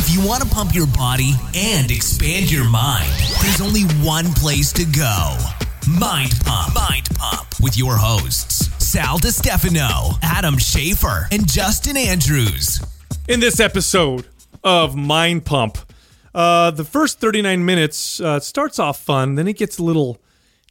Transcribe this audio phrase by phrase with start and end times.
[0.00, 3.10] If you want to pump your body and expand your mind,
[3.42, 5.36] there's only one place to go.
[5.90, 6.72] Mind Pump.
[6.72, 12.80] Mind Pump with your hosts, Sal DiStefano, Adam Schaefer, and Justin Andrews.
[13.28, 14.24] in this episode
[14.62, 15.78] of Mind Pump.
[16.32, 20.20] Uh, the first 39 minutes uh, starts off fun, then it gets a little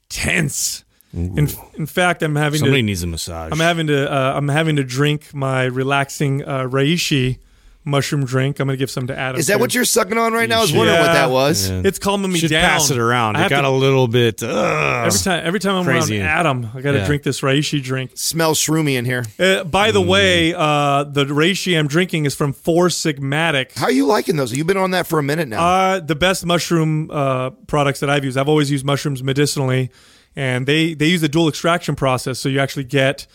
[0.08, 0.86] tense.
[1.12, 3.52] In, in fact, I'm having Somebody to needs a massage.
[3.52, 7.40] I'm having to uh, I'm having to drink my relaxing uh, reishi
[7.88, 8.60] mushroom drink.
[8.60, 9.40] I'm gonna give some to Adam.
[9.40, 9.60] Is that too.
[9.60, 10.60] what you're sucking on right now?
[10.60, 11.70] I was wondering what that was.
[11.70, 11.82] Yeah.
[11.86, 12.70] It's calming me should down.
[12.70, 13.38] pass it around.
[13.38, 14.44] I It got to- a little bit.
[14.44, 15.08] Ugh.
[15.08, 16.20] every time every time I'm Crazy.
[16.20, 17.06] around Adam, I got to Yeah.
[17.08, 18.12] drink this reishi drink.
[18.16, 19.26] Smells shroomy in here.
[19.40, 19.94] Uh, by Mm.
[19.94, 23.78] the way, uh, the reishi I'm drinking is from Four Sigmatic.
[23.78, 24.54] How are you liking those?
[24.56, 25.66] You've been on that for a minute now.
[25.66, 28.38] Uh, the best mushroom uh, products that I've used.
[28.38, 29.90] I've always used mushrooms medicinally,
[30.36, 33.28] and they they use the dual extraction process, so you actually get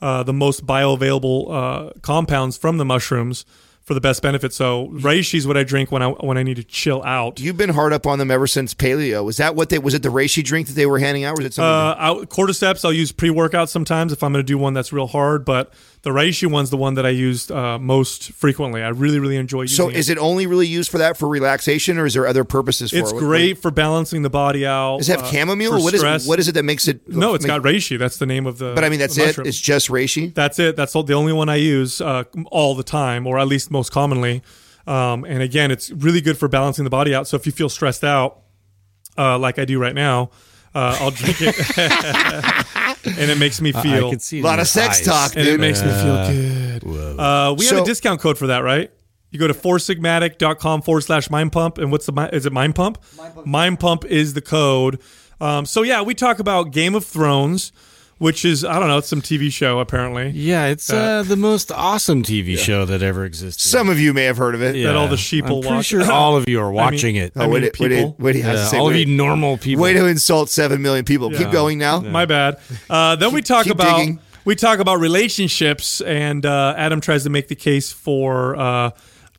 [0.00, 3.44] uh, the most bioavailable uh, compounds from the mushrooms
[3.88, 4.52] for the best benefit.
[4.52, 7.40] So reishi is what I drink when I when I need to chill out.
[7.40, 9.24] You've been hard up on them ever since paleo.
[9.24, 11.32] Was that what they was it the reishi drink that they were handing out?
[11.32, 11.68] Or was it something?
[11.68, 14.92] Uh, out, cordyceps, I'll use pre workout sometimes if I'm going to do one that's
[14.92, 18.82] real hard, but the reishi one's the one that I used uh, most frequently.
[18.82, 21.98] I really really enjoy using so is it only really used for that for relaxation,
[21.98, 23.14] or is there other purposes for It's it?
[23.14, 24.98] What- great for balancing the body out.
[24.98, 25.72] Does it have uh, chamomile?
[25.78, 26.26] for What is stress.
[26.26, 27.08] what is it that makes it?
[27.08, 27.98] No, it's got reishi.
[27.98, 28.72] That's the name of the.
[28.74, 29.26] But I mean, that's the it.
[29.26, 29.46] mushroom.
[29.48, 30.32] It's just reishi.
[30.34, 30.76] That's it.
[30.76, 34.42] That's the only one I use uh, all the time, or at least most commonly.
[34.86, 37.26] Um, and again, it's really good for balancing the body out.
[37.28, 38.40] So if you feel stressed out,
[39.18, 40.30] uh, like I do right now,
[40.74, 41.54] uh, I'll drink it,
[43.18, 44.06] and it makes me I- feel.
[44.08, 45.06] I can see A lot of sex eyes.
[45.06, 47.18] talk, and it makes me feel good.
[47.18, 48.90] Uh, we have a discount code for that, right?
[49.30, 51.78] You go to foursigmatic.com forward slash mind pump.
[51.78, 52.98] And what's the, is it mind pump?
[53.44, 55.00] Mind pump is the code.
[55.40, 57.72] Um, so yeah, we talk about Game of Thrones,
[58.18, 60.30] which is, I don't know, it's some TV show apparently.
[60.30, 63.62] Yeah, it's uh, the most awesome TV show that ever existed.
[63.62, 64.76] Some of you may have heard of it.
[64.76, 64.88] yeah.
[64.88, 65.86] that all the sheeple I'm pretty watch.
[65.86, 67.32] sure all of you are watching it.
[67.36, 68.16] Oh, wait, mean, wait, wait, people.
[68.18, 69.82] wait, he has Yeah, to say, all of you normal people.
[69.82, 71.30] Way to insult seven million people.
[71.30, 72.00] Keep going now.
[72.00, 72.58] My bad.
[72.90, 74.20] Uh, then we talk keep about digging.
[74.44, 78.90] we talk about relationships, and uh, Adam tries to make the case for uh,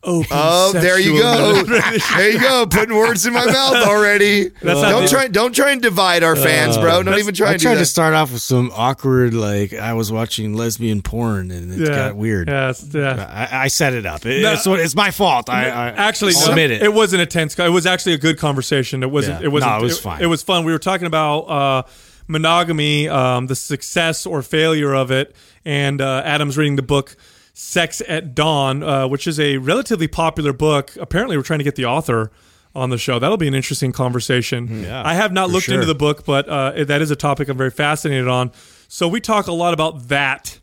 [0.03, 0.27] open.
[0.31, 1.63] Oh, there you go.
[2.15, 2.65] there you go.
[2.65, 4.49] Putting words in my mouth already.
[4.49, 5.27] That's don't the- try.
[5.27, 7.03] Don't try and divide our fans, bro.
[7.03, 7.49] Don't even try to.
[7.49, 7.79] I and do tried that.
[7.79, 11.95] to start off with some awkward, like I was watching lesbian porn and it yeah,
[11.95, 12.47] got weird.
[12.47, 13.47] Yeah, yeah.
[13.51, 14.25] I, I set it up.
[14.25, 14.53] It- No.
[14.53, 15.49] it's, it's my fault.
[15.49, 16.81] I, I actually, I'll no, admit it.
[16.83, 17.57] It wasn't a tense.
[17.57, 19.03] It was actually a good conversation.
[19.03, 19.41] It wasn't.
[19.41, 19.47] Yeah.
[19.47, 19.71] It wasn't.
[19.71, 20.21] No, it was fine.
[20.21, 20.65] It was fun.
[20.65, 21.83] We were talking about uh,
[22.27, 25.35] monogamy, um, the success or failure of it,
[25.65, 27.15] and uh, Adam's reading the book.
[27.61, 30.95] Sex at Dawn, uh, which is a relatively popular book.
[30.97, 32.31] Apparently, we're trying to get the author
[32.73, 33.19] on the show.
[33.19, 34.83] That'll be an interesting conversation.
[34.83, 37.49] Yeah, I have not for looked into the book, but uh, that is a topic
[37.49, 38.53] I'm very fascinated on.
[38.87, 40.61] So we talk a lot about that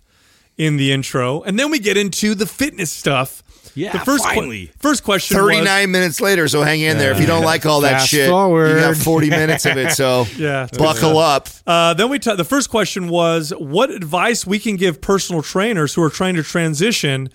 [0.57, 3.43] in the intro, and then we get into the fitness stuff.
[3.75, 4.71] Yeah, the first que- finally.
[4.79, 5.37] first question.
[5.37, 7.13] 39 minutes later, so hang in there.
[7.13, 8.69] If you don't like all that Fast shit, forward.
[8.71, 9.93] you got 40 minutes of it.
[9.93, 10.67] So Yeah.
[10.79, 11.49] buckle up.
[11.67, 15.95] Uh, then we ta- the first question was what advice we can give personal trainers
[15.95, 17.29] who are trying to transition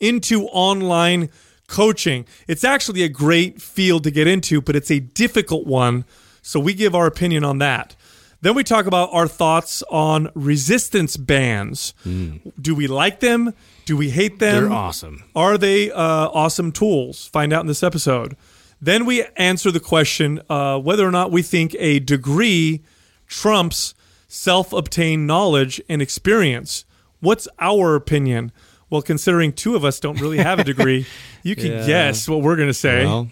[0.00, 1.30] into online
[1.66, 2.26] coaching.
[2.48, 6.04] It's actually a great field to get into, but it's a difficult one.
[6.42, 7.96] So we give our opinion on that.
[8.42, 11.94] Then we talk about our thoughts on resistance bands.
[12.04, 13.54] Do we like them?
[13.84, 14.64] Do we hate them?
[14.64, 15.24] They're awesome.
[15.36, 15.98] Are they uh,
[16.32, 17.26] awesome tools?
[17.26, 18.36] Find out in this episode.
[18.80, 22.82] Then we answer the question uh, whether or not we think a degree
[23.26, 23.94] trumps
[24.28, 26.84] self obtained knowledge and experience.
[27.20, 28.52] What's our opinion?
[28.90, 31.06] Well, considering two of us don't really have a degree,
[31.42, 31.86] you can Yeah.
[31.86, 33.04] guess what we're going to say.
[33.04, 33.30] Well,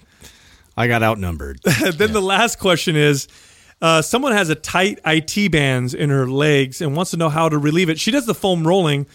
[0.76, 1.60] I got outnumbered.
[1.94, 3.28] then the last question is
[3.82, 7.48] uh, someone has a tight IT bands in her legs and wants to know how
[7.48, 7.98] to relieve it.
[8.00, 9.06] She does the foam rolling,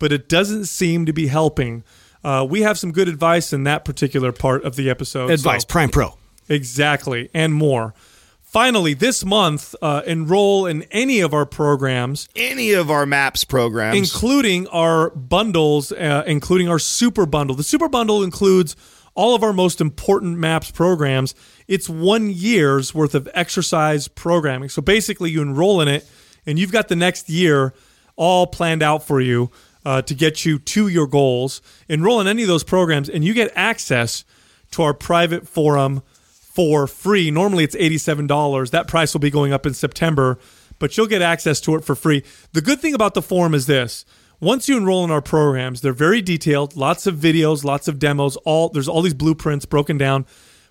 [0.00, 1.84] but it doesn't seem to be helping.
[2.24, 5.30] Uh, we have some good advice in that particular part of the episode.
[5.30, 6.16] Advice, so- Prime Pro.
[6.48, 7.94] exactly, and more.
[8.42, 13.96] Finally, this month, uh, enroll in any of our programs, Any of our MAPS programs.
[13.96, 17.54] including our bundles, uh, including our super bundle.
[17.54, 18.74] The super bundle includes
[19.14, 21.32] all of our most important MAPS programs.
[21.68, 24.68] It's one year's worth of exercise programming.
[24.68, 26.04] So basically, you enroll in it,
[26.44, 27.72] and you've got the next year
[28.16, 29.50] all planned out for you
[29.84, 31.62] uh, to get you to your goals.
[31.88, 34.24] Enroll in any of those programs, and you get access
[34.72, 37.30] to our private forum for free.
[37.30, 38.70] Normally it's $87.
[38.70, 40.38] That price will be going up in September,
[40.78, 42.22] but you'll get access to it for free.
[42.52, 44.04] The good thing about the forum is this.
[44.40, 48.36] Once you enroll in our programs, they're very detailed, lots of videos, lots of demos,
[48.38, 50.24] all there's all these blueprints broken down,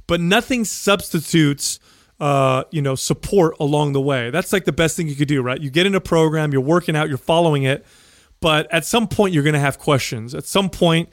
[0.08, 1.80] but nothing substitutes
[2.20, 4.30] uh, you know, support along the way.
[4.30, 5.60] That's like the best thing you could do, right?
[5.60, 7.86] You get in a program, you're working out, you're following it,
[8.42, 10.34] but at some point you're going to have questions.
[10.34, 11.10] At some point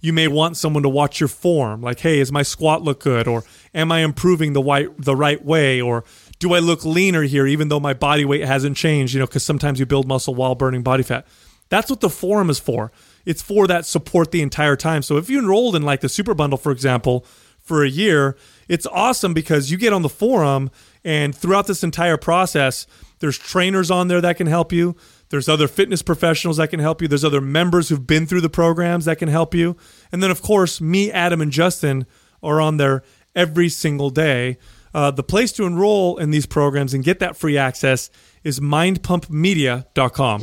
[0.00, 1.80] you may want someone to watch your form.
[1.80, 3.44] Like, hey, is my squat look good, or
[3.74, 6.04] am I improving the right the right way, or
[6.38, 9.14] do I look leaner here, even though my body weight hasn't changed?
[9.14, 11.26] You know, because sometimes you build muscle while burning body fat.
[11.68, 12.92] That's what the forum is for.
[13.26, 15.02] It's for that support the entire time.
[15.02, 17.26] So if you enrolled in like the super bundle, for example,
[17.58, 18.36] for a year,
[18.68, 20.70] it's awesome because you get on the forum
[21.04, 22.86] and throughout this entire process,
[23.18, 24.96] there's trainers on there that can help you.
[25.30, 27.08] There's other fitness professionals that can help you.
[27.08, 29.76] There's other members who've been through the programs that can help you.
[30.10, 32.06] And then, of course, me, Adam, and Justin
[32.42, 33.02] are on there
[33.34, 34.58] every single day.
[34.94, 38.10] Uh, the place to enroll in these programs and get that free access
[38.42, 40.42] is mindpumpmedia.com.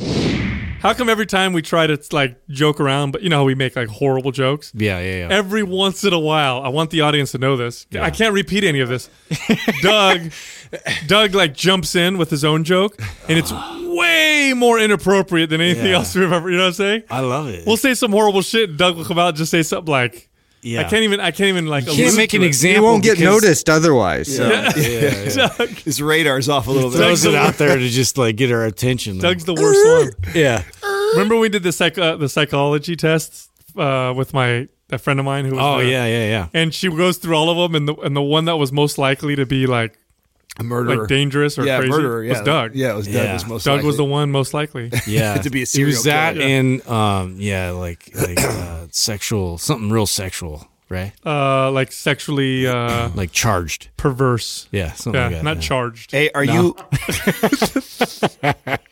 [0.80, 3.56] How come every time we try to like joke around, but you know how we
[3.56, 4.72] make like horrible jokes?
[4.76, 5.28] Yeah, yeah, yeah.
[5.32, 7.88] Every once in a while, I want the audience to know this.
[8.00, 9.10] I can't repeat any of this.
[9.82, 10.32] Doug,
[11.08, 13.52] Doug like jumps in with his own joke, and it's
[13.98, 15.96] way more inappropriate than anything Yeah.
[15.98, 16.50] else we've ever.
[16.50, 17.04] You know what I'm saying?
[17.10, 17.66] I love it.
[17.66, 18.70] We'll say some horrible shit.
[18.70, 20.30] And Doug will come out and just say something like,
[20.62, 20.82] yeah.
[20.82, 21.20] "I can't even.
[21.20, 22.48] I can't even like." You can't make to an it.
[22.48, 22.82] example.
[22.82, 24.36] You won't get because- noticed otherwise.
[24.36, 24.50] So.
[24.50, 25.48] Yeah, yeah, yeah.
[25.58, 26.98] Doug, His radar's off a little bit.
[26.98, 29.18] Throws it out there to just like get our attention.
[29.20, 30.34] Doug's the worst one.
[30.36, 30.64] yeah.
[31.14, 35.26] Remember we did the psych uh, the psychology tests uh, with my a friend of
[35.26, 36.48] mine who was Oh the- yeah, yeah, yeah.
[36.54, 38.98] and she goes through all of them and the and the one that was most
[38.98, 39.98] likely to be like
[40.58, 41.00] A murderer.
[41.00, 42.24] like dangerous or yeah, crazy murderer.
[42.24, 42.32] Yeah.
[42.34, 42.76] was Doug.
[42.76, 43.16] Yeah, it was Doug.
[43.16, 43.34] Yeah.
[43.34, 44.90] Was most Doug was the one most likely.
[45.08, 46.46] Yeah, To be a He serial was that killer.
[46.48, 51.12] and um, yeah, like like uh, sexual, something real sexual, right?
[51.26, 53.90] uh, like sexually uh, Like charged.
[53.98, 54.70] perverse.
[54.72, 55.44] Yeah, something Yeah, like that.
[55.44, 55.62] not yeah.
[55.64, 56.12] charged.
[56.12, 56.78] Hey, are you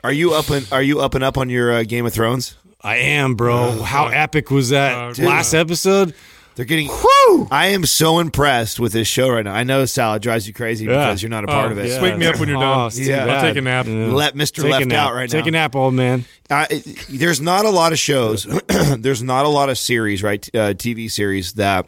[0.03, 2.57] are you up and are you up and up on your uh, Game of Thrones?
[2.81, 3.81] I am, bro.
[3.81, 5.25] How epic was that dude.
[5.25, 6.13] last episode?
[6.55, 6.87] They're getting.
[6.87, 7.47] Whew!
[7.49, 9.53] I am so impressed with this show right now.
[9.55, 11.05] I know Salad drives you crazy Yeah.
[11.07, 11.89] because you're not a part Oh, of it.
[11.89, 12.01] yeah.
[12.01, 12.79] Wake me up when you're done.
[12.81, 13.21] Oh, it's too Yeah.
[13.21, 13.41] I'll bad.
[13.41, 13.87] take a nap.
[13.87, 13.93] Yeah.
[14.07, 14.99] Let Mister Take a left nap.
[15.07, 15.37] out right now.
[15.39, 15.49] Take now.
[15.49, 16.25] a nap, old man.
[16.51, 18.43] It- there's not a lot of shows.
[18.99, 20.47] there's not a lot of series, right?
[20.53, 21.87] Uh, TV series that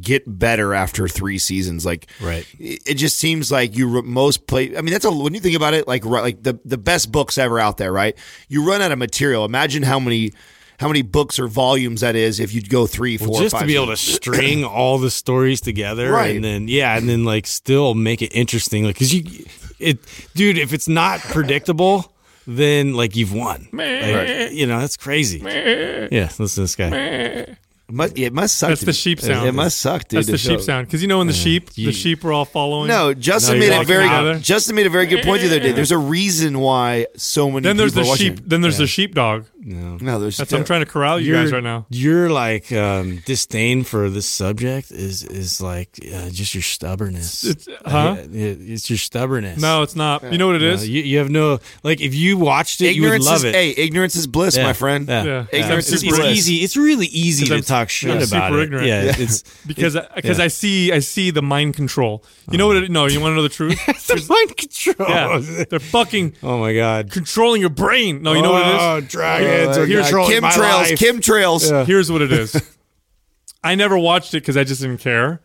[0.00, 1.84] get better after three seasons.
[1.84, 2.46] Like, Right.
[2.58, 4.76] It, it just seems like you re- most play.
[4.76, 7.10] I mean, that's a when you think about it, like ri- like the the best
[7.12, 8.16] books ever out there, right?
[8.48, 9.44] You run out of material.
[9.44, 10.32] Imagine how many.
[10.80, 13.58] How many books or volumes that is if you'd go three, four, Well, just to
[13.60, 16.34] five be able to string all the stories together, Right.
[16.36, 19.44] And then yeah, and then like still make it interesting, like because you,
[19.78, 19.98] it,
[20.34, 22.10] dude, if it's not predictable,
[22.46, 23.68] then like you've won.
[23.74, 25.40] Like, you know that's crazy.
[25.40, 27.56] Yeah, listen to this guy.
[27.90, 28.68] It must, it must suck.
[28.68, 29.48] That's the sheep sound.
[29.48, 30.18] It must suck, dude.
[30.18, 32.32] That's to the sheep sound because you know when the sheep You- the sheep are
[32.32, 32.86] all following.
[32.86, 34.38] No, Justin No, made you're a very walking together.
[34.38, 35.72] Justin made a very good point the other day.
[35.72, 38.40] There's a reason why so many Then there's people the are sheep.
[38.46, 39.46] Then there's the sheepdog.
[39.62, 39.98] No.
[40.00, 41.84] No, there's That's I'm trying to corral you guys right now.
[41.90, 47.44] Your like um, disdain for this subject is is like uh, just your stubbornness.
[47.44, 47.98] It's- huh?
[47.98, 49.60] Uh, it- it's your stubbornness.
[49.60, 50.22] No, it's not.
[50.32, 50.80] You know what it is?
[50.82, 52.96] No, you, you have no like if you watched it, ignorance
[53.26, 53.54] you would is love it.
[53.54, 54.62] hey, ignorance is bliss, Yeah.
[54.64, 55.06] my friend.
[55.08, 55.24] Yeah.
[55.24, 55.46] Yeah.
[55.52, 56.36] Ignorance it's, is it's bliss.
[56.38, 56.56] easy.
[56.64, 58.64] It's really easy to I'm- talk shit I'm about super it.
[58.64, 58.86] ignorant.
[58.86, 59.14] Yeah, Yeah.
[59.18, 60.44] it's because because yeah.
[60.44, 62.24] I see I see the mind control.
[62.50, 62.76] You know what?
[62.78, 63.78] It, no, you want to know the truth?
[63.86, 65.08] the mind control.
[65.08, 67.10] yeah, they're fucking Oh my god.
[67.10, 68.22] controlling your brain.
[68.22, 68.80] No, you know what it is?
[68.80, 69.00] Oh,
[69.50, 70.02] dragons Oh, are God.
[70.04, 70.98] controlling my Chemtrails, life.
[70.98, 71.70] chemtrails.
[71.70, 71.84] Yeah.
[71.84, 72.76] Here's what it is.
[73.64, 75.40] I never watched it because I just didn't care.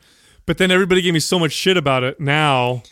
[0.45, 2.19] But then everybody gave me so much shit about it.
[2.19, 2.83] Now,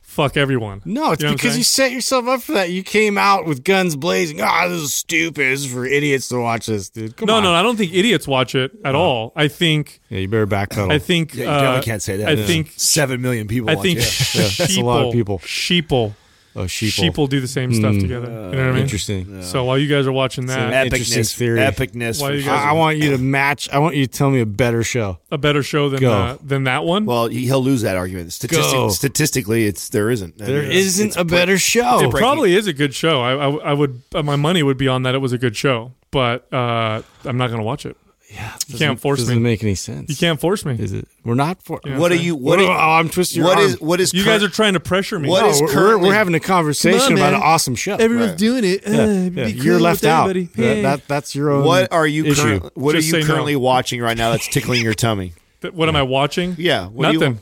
[0.00, 0.80] fuck everyone.
[0.84, 2.70] No, it's You know what I'm because you set yourself up for that.
[2.70, 4.40] You came out with guns blazing.
[4.40, 5.52] Ah, this is stupid.
[5.52, 7.16] This is for idiots to watch this, dude.
[7.16, 7.42] Come No, on.
[7.42, 9.32] no, I don't think idiots watch it at all.
[9.36, 10.92] I think, Yeah, you better back backpedal.
[10.92, 12.28] I think, Yeah, you uh, definitely can't say that.
[12.28, 12.46] I Yeah.
[12.46, 13.68] think, seven million people.
[13.70, 14.02] I watch think it.
[14.04, 15.38] sheeple, that's a lot of people.
[15.40, 16.14] Sheeple,
[16.56, 17.10] oh, sheeple.
[17.12, 18.26] sheeple do the same stuff together.
[18.28, 18.82] You know what I mean?
[18.82, 19.42] Interesting.
[19.42, 21.58] So while you guys are watching that, Interesting epicness, theory.
[21.60, 22.20] epicness.
[22.20, 23.68] Why for you guys- I, I want you to match.
[23.72, 25.18] I want you to tell me a better show.
[25.30, 26.12] a better show than Go.
[26.12, 27.04] uh, than that one.
[27.06, 28.32] well, he- he'll lose that argument.
[28.32, 28.88] Statistic, Go.
[28.90, 30.40] statistically, it's there isn't.
[30.40, 32.00] I There mean, it's- isn't it's a better show.
[32.00, 33.20] it probably is a good show.
[33.22, 35.56] I, I, I would uh, my money would be on that it was a good
[35.56, 37.96] show, but uh, I'm not going to watch it.
[38.34, 39.26] Yeah, You can't force me.
[39.26, 40.10] doesn't make any sense.
[40.10, 40.74] You can't force me.
[40.76, 41.06] Is it?
[41.24, 41.80] We're not for.
[41.84, 41.98] Yeah.
[41.98, 42.34] What are you?
[42.34, 42.58] What?
[42.58, 43.66] oh, Are, I'm twisting your what arm.
[43.66, 43.80] is?
[43.80, 44.12] What is?
[44.12, 45.28] You cur- guys are trying to pressure me.
[45.28, 47.94] What No, is we're, we're, currently- we're having a conversation on, about an awesome show.
[47.94, 48.86] Everyone's doing it.
[48.86, 50.32] Uh, Yeah, you're left out.
[50.34, 51.64] That, that- that's your own.
[51.64, 52.24] What are you?
[52.26, 52.58] issue?
[52.58, 53.30] Current, what Just are say you no.
[53.32, 55.32] currently watching right now that's tickling your tummy?
[55.72, 56.56] what am I watching?
[56.58, 57.40] Yeah, what do you- nothing.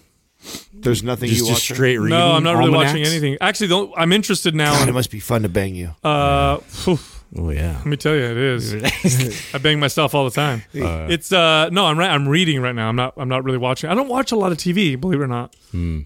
[0.74, 1.76] There's nothing Just, you just watch.
[1.76, 2.18] straight reading.
[2.18, 3.38] No, I'm not really watching anything.
[3.40, 4.72] Actually, don't, I'm interested now.
[4.76, 5.94] God, it must be fun to bang you.
[6.02, 6.98] uh, phew,
[7.34, 7.76] Oh yeah.
[7.78, 8.74] let me tell you, it is.
[9.54, 10.62] I bang myself all the time.
[10.74, 12.10] it's uh, no, I'm right.
[12.10, 12.88] I'm reading right now.
[12.90, 13.14] I'm not.
[13.16, 13.88] I'm not really watching.
[13.88, 15.00] I don't watch a lot of TV.
[15.00, 15.56] Believe it or not.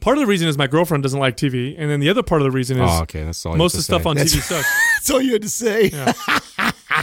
[0.00, 2.42] Part of the reason is my girlfriend doesn't like TV, and then the other part
[2.42, 3.25] of the reason is Oh, okay.
[3.25, 3.56] That's all.
[3.56, 4.09] most of the stuff say.
[4.09, 4.68] on That's- TV sucks.
[4.99, 5.90] That's all you had to say.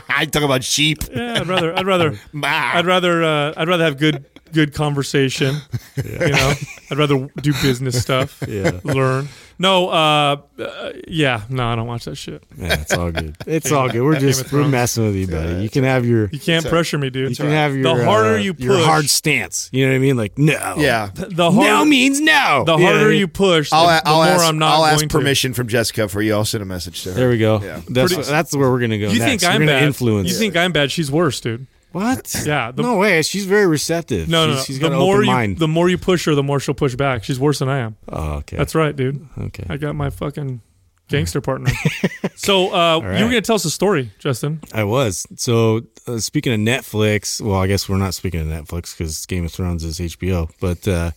[0.10, 1.00] I talk about sheep.
[1.14, 1.78] Yeah, I'd rather.
[1.78, 2.18] I'd rather.
[2.44, 3.24] I'd rather.
[3.24, 5.56] Uh, I'd rather have good good conversation.
[6.04, 6.54] You know,
[6.92, 8.42] I'd rather do business stuff.
[8.48, 8.80] Yeah.
[8.84, 9.28] Learn.
[9.64, 12.44] No, uh, uh, yeah, no, I don't watch that shit.
[12.58, 13.36] Yeah, it's all good.
[13.48, 14.02] It's all good.
[14.02, 15.64] We're just we're messing with you, buddy.
[15.64, 17.30] You can have your You can't pressure me, dude.
[17.30, 19.70] you can have your the harder uh, you your hard stance.
[19.72, 20.18] You know what I mean?
[20.18, 21.12] Like no, Yeah.
[21.14, 22.64] the no means no.
[22.66, 23.20] the You know I harder mean?
[23.20, 24.74] you push, the, I'll, the I'll more ask, I'm not going.
[24.74, 25.08] I'll going ask to.
[25.08, 26.34] permission from Jessica for you.
[26.34, 27.16] I'll send a message to her.
[27.16, 27.62] There we go.
[27.62, 27.82] Yeah.
[27.90, 29.10] That's Pretty- that's where we're gonna go.
[29.10, 29.44] You next.
[29.44, 29.84] think I'm bad?
[29.84, 30.30] influence.
[30.30, 30.92] You think I'm bad?
[30.92, 31.68] She's worse, dude.
[31.94, 32.36] What?
[32.46, 33.22] Yeah, the- no way.
[33.22, 34.28] She's very receptive.
[34.28, 34.64] No, no, she's, no.
[34.66, 35.60] she's the got an more you, mind.
[35.60, 37.24] the more you push her, the more she'll push back.
[37.24, 37.96] She's worse than I am.
[38.10, 38.58] oh, okay.
[38.58, 39.28] That's right, dude.
[39.38, 39.66] okay.
[39.70, 40.62] I got my fucking
[41.08, 41.72] gangster partner.
[42.36, 43.22] so uh, you right.
[43.22, 44.60] were gonna tell us a story, Justin.
[44.74, 45.26] I was.
[45.38, 49.46] So uh, speaking of Netflix, well, I guess we're not speaking of Netflix because Game
[49.46, 50.50] of Thrones is HBO.
[50.60, 51.12] But uh,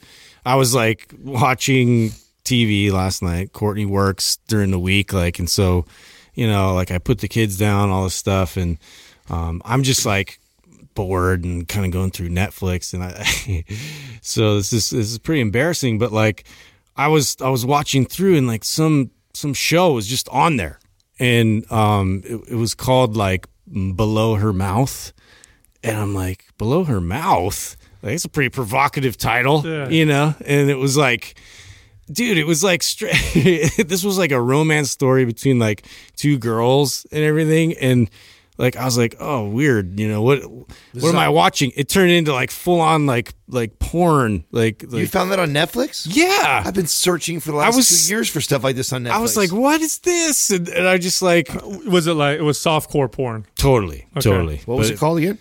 [0.44, 2.10] I was like watching
[2.44, 3.52] TV last night.
[3.52, 5.86] Courtney works during the week, like, and so
[6.34, 8.78] you know, like I put the kids down, all this stuff, and
[9.30, 10.38] um, I'm just like
[10.96, 13.64] bored and kind of going through Netflix, and I.
[14.22, 16.44] so this is this is pretty embarrassing, but like
[16.96, 20.80] I was I was watching through, and like some some show was just on there
[21.18, 23.46] and um, it, it was called like
[23.94, 25.12] below her mouth,
[25.82, 27.76] and I'm like below her mouth.
[28.02, 29.88] Like it's a pretty provocative title, Yeah.
[29.88, 30.34] you know.
[30.44, 31.38] And it was like,
[32.12, 33.14] dude, it was like straight.
[33.88, 35.86] this was like a romance story between like
[36.16, 38.10] two girls and everything, and
[38.58, 40.42] like I was like, oh, weird, you know what?
[40.50, 41.72] What am I watching?
[41.76, 46.06] It turned into like full on like like porn, like You found that on Netflix?
[46.10, 46.62] yeah.
[46.64, 49.10] I've been searching for the last was- two years for stuff like this on Netflix.
[49.12, 50.50] I was like, what is this?
[50.50, 53.46] And, and I just like uh, Was it like it was softcore porn?
[53.56, 54.62] totally, totally.
[54.66, 55.38] what was But it called again?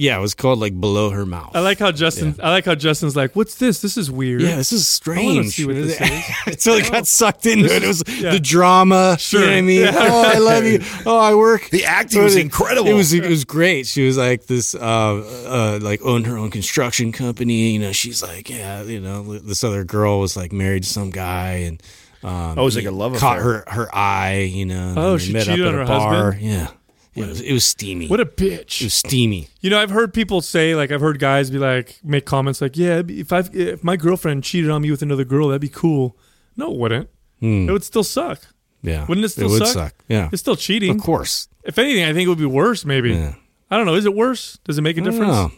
[0.00, 1.50] Yeah, it was called like below her mouth.
[1.56, 2.36] I like how Justin.
[2.40, 3.80] I like how Justin's like, "What's this?
[3.82, 5.54] This is weird." yeah, this is strange.
[5.56, 6.24] see what this is.
[6.46, 7.82] Until it got sucked into it.
[7.82, 8.30] It was yeah.
[8.30, 9.16] the drama.
[9.18, 9.40] Sure.
[9.40, 9.80] You know what I mean?
[9.80, 9.90] Yeah.
[9.96, 10.78] Oh, I love you.
[11.04, 11.68] Oh, I work.
[11.70, 12.88] The acting was It- incredible.
[12.88, 13.86] It was it was great.
[13.88, 17.72] She was like this uh uh like owned her own construction company.
[17.72, 21.10] You know, she's like, yeah, you know, this other girl was like married to some
[21.10, 21.82] guy and
[22.22, 23.64] um Oh, it was like a love caught affair.
[23.66, 24.94] her her eye, you know.
[24.96, 26.24] Oh, she met cheated up on at her a bar.
[26.32, 26.46] husband?
[26.50, 26.68] Yeah.
[27.18, 28.06] Yeah, it was, it was steamy.
[28.08, 28.80] What a bitch.
[28.80, 29.48] it was steamy.
[29.60, 32.76] You know, I've heard people say, like, I've heard guys be like, make comments like,
[32.76, 36.16] "Yeah, if I if my girlfriend cheated on me with another girl, that'd be cool."
[36.56, 37.08] No, it wouldn't.
[37.40, 38.40] It would still suck.
[38.82, 39.06] Yeah.
[39.06, 39.52] Wouldn't it still Hmm.
[39.54, 39.74] would suck?
[39.74, 39.94] suck.
[40.08, 40.28] Yeah.
[40.32, 40.90] It's still cheating.
[40.96, 41.48] Of course.
[41.64, 42.84] If anything, I think it would be worse.
[42.84, 43.10] Maybe.
[43.12, 43.34] Yeah.
[43.70, 43.94] I don't know.
[43.94, 44.58] Is it worse?
[44.64, 45.32] Does it make a I don't difference?
[45.32, 45.52] know.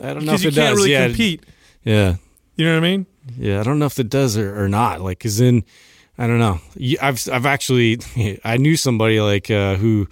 [0.00, 0.76] I don't know Because if you it can't does.
[0.76, 1.46] really yeah, compete.
[1.84, 2.16] Yeah,
[2.56, 3.06] You know what I mean?
[3.38, 3.60] yeah.
[3.60, 5.00] I don't know if it does or, or not.
[5.00, 5.64] Like, cause then
[6.16, 6.60] I don't know.
[7.00, 7.98] I've I've actually
[8.44, 10.06] I knew somebody like uh, who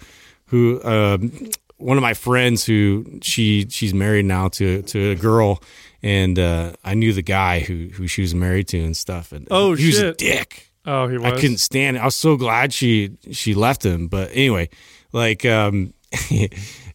[0.47, 1.31] who um,
[1.77, 5.61] one of my friends who she she's married now to to a girl,
[6.01, 9.31] and uh, I knew the guy who who she was married to and stuff.
[9.31, 10.69] And Oh, he was a dick.
[10.85, 11.33] Oh, he was.
[11.33, 11.99] I couldn't stand it.
[11.99, 14.07] I was so glad she she left him.
[14.07, 14.69] But anyway,
[15.13, 15.93] like um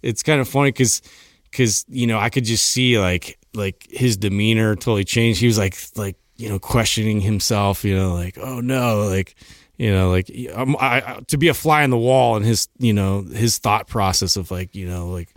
[0.03, 1.03] it's kind of funny because
[1.51, 5.41] because you know I could just see like like his demeanor totally changed.
[5.41, 7.85] He was like like you know questioning himself.
[7.85, 9.35] You know like oh no like.
[9.79, 12.69] You know, like um, I, I, to be a fly on the wall and his,
[12.79, 15.29] you know, his thought process of like, you know, like,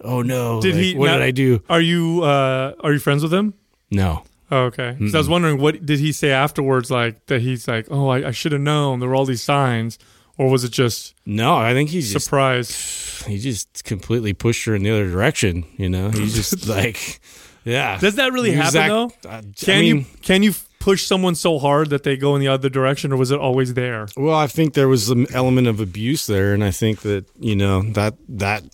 [0.00, 0.94] oh no, Did like, he?
[0.94, 1.62] What now- did I do?
[1.68, 3.54] Are you uh, are you friends with him?
[3.90, 4.96] No, Oh, okay.
[5.00, 8.30] I was wondering what did he say afterwards, like that he's like, oh, I, I
[8.32, 9.98] should have known there were all these signs,
[10.36, 11.56] or was it just no.
[11.56, 12.28] I think he's just
[13.26, 15.64] he just completely pushed her in the other direction.
[15.78, 17.20] You know, he's just like,
[17.64, 17.98] yeah.
[17.98, 19.12] Does that really happen though?
[19.26, 22.40] uh, Can I mean, you can you push someone so hard that they go in
[22.40, 24.08] the other direction, or was it always there?
[24.16, 27.54] Well, I think there was an element of abuse there, and I think that you
[27.56, 28.64] know that that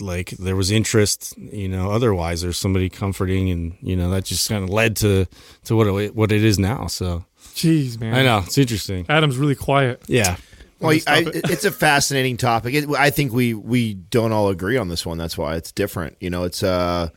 [0.00, 4.48] like there was interest, you know, otherwise there's somebody comforting, and you know that just
[4.48, 5.26] kind of led to
[5.64, 6.86] to what it, what it is now.
[6.88, 8.14] So Jeez, man.
[8.14, 9.06] I know it's interesting.
[9.08, 10.02] Adam's really quiet.
[10.08, 10.36] Yeah,
[10.80, 11.50] Well, I, it.
[11.50, 12.74] it's a fascinating topic.
[12.74, 15.18] It, I think we we don't all agree on this one.
[15.18, 16.16] That's why it's different.
[16.20, 17.10] You know, it's uh,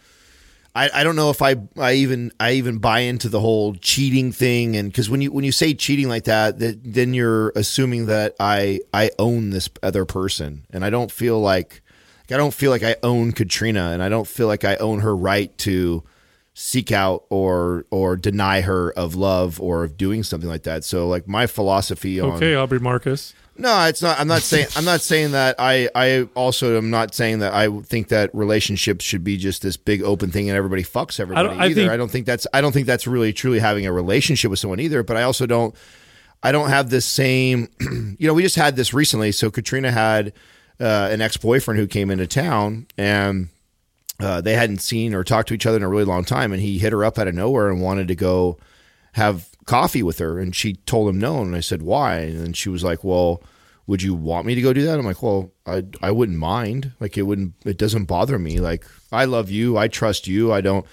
[0.77, 4.31] I, I don't know if I I even I even buy into the whole cheating
[4.31, 8.05] thing, and because when you when you say cheating like that, that then you're assuming
[8.05, 11.81] that I I own this other person, and I don't feel like
[12.29, 15.15] I don't feel like I own Katrina, and I don't feel like I own her
[15.15, 16.03] right to
[16.53, 20.83] seek out or or deny her of love or of doing something like that.
[20.83, 23.33] So like my philosophy on Okay, Aubrey Marcus.
[23.57, 24.19] No, it's not.
[24.19, 24.67] I'm not saying.
[24.75, 25.55] I'm not saying that.
[25.59, 25.89] I.
[25.95, 27.53] I also am not saying that.
[27.53, 31.49] I think that relationships should be just this big open thing and everybody fucks everybody
[31.49, 31.73] I either.
[31.75, 32.47] think- I don't think that's.
[32.53, 35.03] I don't think that's really truly having a relationship with someone either.
[35.03, 35.75] But I also don't.
[36.43, 37.69] I don't have this same.
[38.19, 39.31] You know, we just had this recently.
[39.31, 40.33] So Katrina had
[40.79, 43.49] uh, an ex boyfriend who came into town and.
[44.19, 46.59] Uh, they hadn't seen or talked to each other in a really long time, and
[46.59, 48.57] he hit her up out of nowhere and wanted to go
[49.11, 51.41] have coffee with her, and she told him no.
[51.41, 53.43] And I said, "Why?" And then she was like, "Well,
[53.85, 56.93] would you want me to go do that?" I'm like, "Well, I I wouldn't mind.
[56.99, 57.53] Like it wouldn't.
[57.65, 58.59] It doesn't bother me.
[58.59, 59.77] Like I love you.
[59.77, 60.51] I trust you.
[60.51, 60.85] I don't.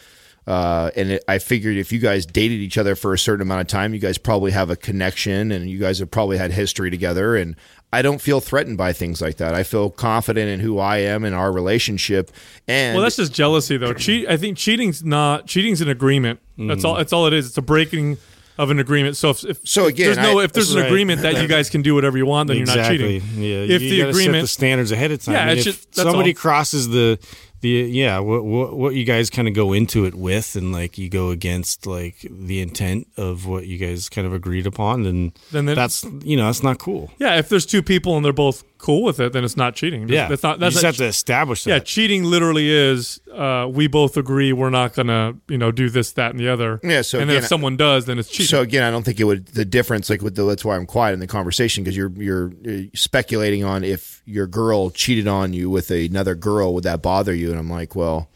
[0.47, 3.63] Uh, and it, I figured if you guys dated each other for a certain amount
[3.63, 6.91] of time, you guys probably have a connection and you guys have probably had history
[6.91, 7.35] together.
[7.35, 7.57] And
[7.95, 9.55] I don't feel threatened by things like that.
[9.55, 12.31] I feel confident in who I am in our relationship.
[12.69, 13.95] And Well, that's just jealousy, though.
[14.07, 14.29] Cheat.
[14.29, 16.41] I think cheating's not cheating's an agreement.
[16.59, 16.97] That's all.
[16.97, 17.47] That's all it is.
[17.47, 18.19] It's a breaking
[18.59, 19.17] of an agreement.
[19.17, 20.87] So if, if So again, there's no I- if there's an Right.
[20.87, 22.97] agreement that you guys can do whatever you want, then exactly.
[22.99, 23.43] you're not cheating.
[23.43, 25.35] Yeah, If you the gotta set agreement, the standards ahead of time.
[25.35, 26.35] Yeah, it's if just- somebody all.
[26.35, 27.19] crosses the
[27.61, 30.99] the yeah, what, what what you guys kind of go into it with, and like
[30.99, 35.33] you go against like the intent of what you guys kind of agreed upon, then
[35.51, 37.11] Then that's you know that's not cool.
[37.19, 40.07] yeah, if there's two people and they're both cool with it, then it's not cheating.
[40.11, 40.61] Yeah, that's not.
[40.61, 41.71] you just not, have to establish that.
[41.71, 46.13] Yeah, cheating literally is uh, we both agree we're not gonna you know do this,
[46.13, 46.81] that, and the other.
[46.83, 48.47] Yeah, so and then again, if someone does, then it's cheating.
[48.47, 50.85] So again, I don't think it would the difference like with the that's why I'm
[50.85, 52.53] quiet in the conversation because you're you're
[52.95, 57.51] speculating on if your girl cheated on you with another girl would that bother you
[57.51, 58.29] and I'm like, well,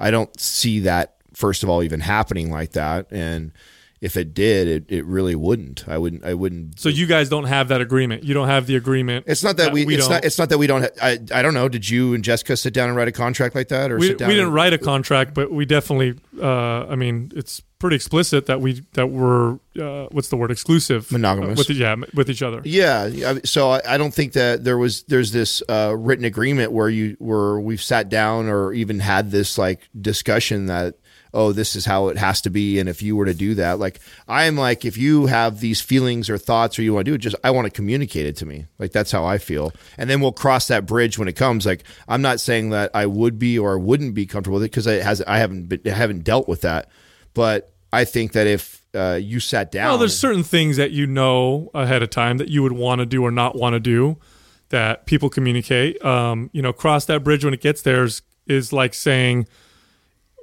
[0.00, 3.52] I don't see that first of all even happening like that and
[4.02, 5.88] if it did, it, it really wouldn't.
[5.88, 6.24] I wouldn't.
[6.24, 6.80] I wouldn't.
[6.80, 8.24] So you guys don't have that agreement.
[8.24, 9.26] You don't have the agreement.
[9.28, 9.86] It's not that we.
[9.86, 10.10] it's don't.
[10.10, 10.24] not.
[10.24, 10.82] It's not that we don't.
[10.82, 11.12] Ha- I.
[11.32, 11.68] I don't know.
[11.68, 14.18] Did you and Jessica sit down and write a contract like that, or we, sit
[14.18, 14.26] down?
[14.26, 16.18] we didn't and- write a contract, but we definitely.
[16.40, 21.12] Uh, I mean, it's pretty explicit that we that we're uh, what's the word exclusive
[21.12, 21.56] Monogamous.
[21.56, 22.60] with yeah with each other.
[22.64, 26.88] Yeah, so I, I don't think that there was there's this uh, written agreement where
[26.88, 30.96] you where we've sat down or even had this like discussion that
[31.34, 32.78] oh this is how it has to be.
[32.78, 35.80] And if you were to do that like I am like if you have these
[35.80, 38.36] feelings or thoughts or you want to do it just I want to communicate it
[38.38, 38.66] to me.
[38.78, 39.72] Like that's how I feel.
[39.98, 41.66] And then we'll cross that bridge when it comes.
[41.66, 44.86] Like I'm not saying that I would be or wouldn't be comfortable with it because
[44.86, 46.88] it has I haven't been, I haven't dealt with that.
[47.34, 51.06] But I think that if uh, you sat down Well, there's certain things that you
[51.06, 54.18] know ahead of time that you would want to do or not want to do
[54.72, 56.02] that people communicate.
[56.04, 59.46] Um, you know, cross that bridge when it gets there is, is like saying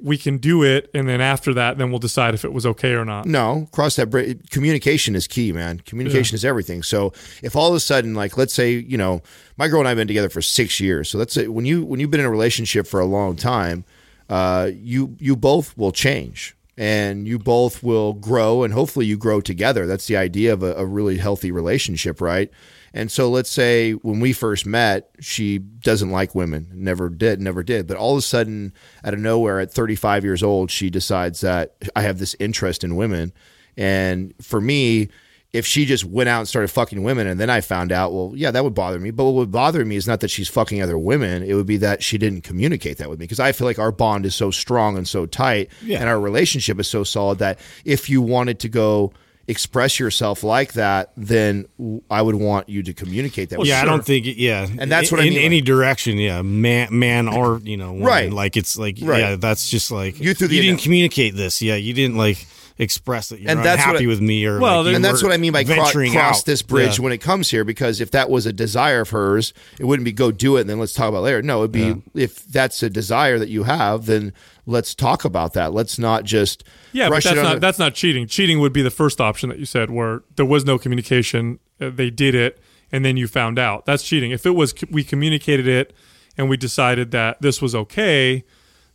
[0.01, 2.93] we can do it, and then after that, then we'll decide if it was okay
[2.93, 3.25] or not.
[3.25, 4.49] No, cross that bridge.
[4.49, 5.79] Communication is key, man.
[5.79, 6.83] Communication is everything.
[6.83, 7.13] So
[7.43, 9.21] if all of a sudden, like, let's say, you know,
[9.57, 11.09] my girl and I have been together for six years.
[11.09, 13.83] So let's say when you when you've been in a relationship for a long time,
[14.29, 19.41] uh, you you both will change and you both will grow, and hopefully you grow
[19.41, 19.85] together.
[19.85, 22.49] That's the idea of a, a really healthy relationship, right?
[22.93, 27.63] And so let's say when we first met, she doesn't like women, never did, never
[27.63, 27.87] did.
[27.87, 28.73] But all of a sudden,
[29.03, 32.95] out of nowhere, at 35 years old, she decides that I have this interest in
[32.95, 33.31] women.
[33.77, 35.09] And for me,
[35.51, 38.33] if she just went out and started fucking women and then I found out, well,
[38.35, 39.09] yeah, that would bother me.
[39.09, 41.41] But what would bother me is not that she's fucking other women.
[41.41, 43.91] It would be that she didn't communicate that with me because I feel like our
[43.91, 46.01] bond is so strong and so tight Yeah.
[46.01, 49.11] and our relationship is so solid that if you wanted to go
[49.49, 51.65] express yourself like that, then
[52.09, 53.59] I would want you to communicate that.
[53.59, 53.81] with yeah, me.
[53.81, 55.33] I don't think yeah, And that's what I mean.
[55.33, 56.17] in mean, any like- direction.
[56.17, 58.07] Yeah, man, man, or you know, woman.
[58.07, 58.31] Right.
[58.31, 59.19] Like it's like Right.
[59.19, 61.61] yeah, that's just like You threw the- you didn't communicate this.
[61.61, 62.45] Yeah, you didn't like
[62.77, 65.21] express that you're And that's what unhappy I- with me or Well, like, and that's
[65.21, 66.45] what I mean by cro- cross out.
[66.45, 67.03] this bridge Yeah.
[67.03, 67.65] when it comes here.
[67.65, 70.69] Because if that was a desire of hers, it wouldn't be go do it and
[70.69, 71.41] then let's talk about it later.
[71.41, 74.31] No, it'd be if that's a desire that you have, then
[74.69, 75.73] let's talk about that.
[75.73, 78.27] Let's not just Yeah, but that's it not that's not cheating.
[78.27, 81.59] Cheating would be the first option that you said, where there was no communication.
[81.81, 82.59] Uh, they did it,
[82.91, 83.85] and then you found out.
[83.85, 84.31] That's cheating.
[84.31, 85.93] If it was we communicated it
[86.37, 88.43] and we decided that this was okay,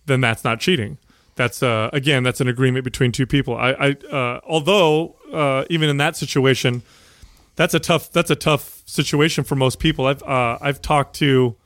[0.06, 0.98] then that's not cheating.
[1.36, 3.56] That's uh, again, that's an agreement between two people.
[3.56, 6.82] I, I uh, although uh, even in that situation,
[7.56, 10.06] that's a tough that's a tough situation for most people.
[10.06, 11.56] I've uh, I've talked to.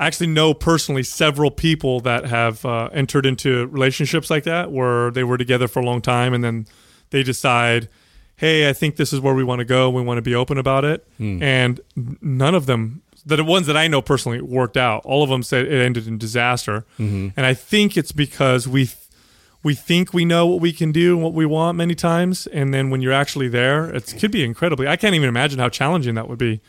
[0.00, 5.10] I actually know personally several people that have uh, entered into relationships like that where
[5.10, 6.66] they were together for a long time and then
[7.10, 7.88] they decide,
[8.36, 9.90] hey, I think this is where we want to go.
[9.90, 11.06] We want to be open about it.
[11.42, 11.80] And
[12.22, 15.04] none of them, the ones that I know personally, worked out.
[15.04, 16.86] All of them said it ended in disaster.
[17.36, 18.86] And I think it's because we.
[18.86, 18.96] Th-
[19.62, 22.72] we think we know what we can do and what we want many times, and
[22.72, 24.88] then when you're actually there, it could be incredibly.
[24.88, 26.62] I can't even imagine how challenging that would be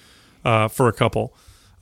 [0.43, 1.33] uh, for a couple.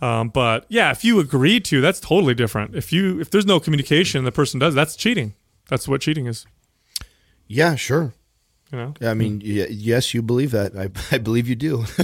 [0.01, 2.75] Um, but yeah, if you agree to, that's totally different.
[2.75, 5.33] If you if there's no communication, the person does, that's cheating.
[5.67, 6.45] That's what cheating is.
[7.47, 8.13] yeah, sure.
[8.71, 8.93] You know.
[9.01, 10.75] I mean, y- yes, you believe that.
[10.77, 11.85] I, I believe you do.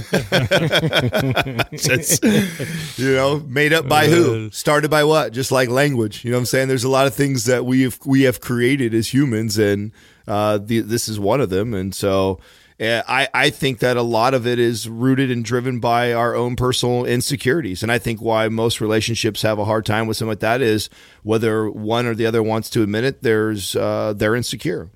[1.72, 4.50] It's, you know, made up by who?
[4.50, 5.32] Started by what?
[5.32, 6.24] Just like language.
[6.24, 6.68] You know what I'm saying?
[6.68, 9.92] There's a lot of things that we have we have created as humans, and
[10.26, 11.72] uh, the, this is one of them.
[11.74, 12.42] And so, uh,
[12.80, 16.56] I I think that a lot of it is rooted and driven by our own
[16.56, 17.82] personal insecurities.
[17.82, 20.90] And I think why most relationships have a hard time with something like that is
[21.22, 23.22] whether one or the other wants to admit it.
[23.22, 24.90] There's uh, they're insecure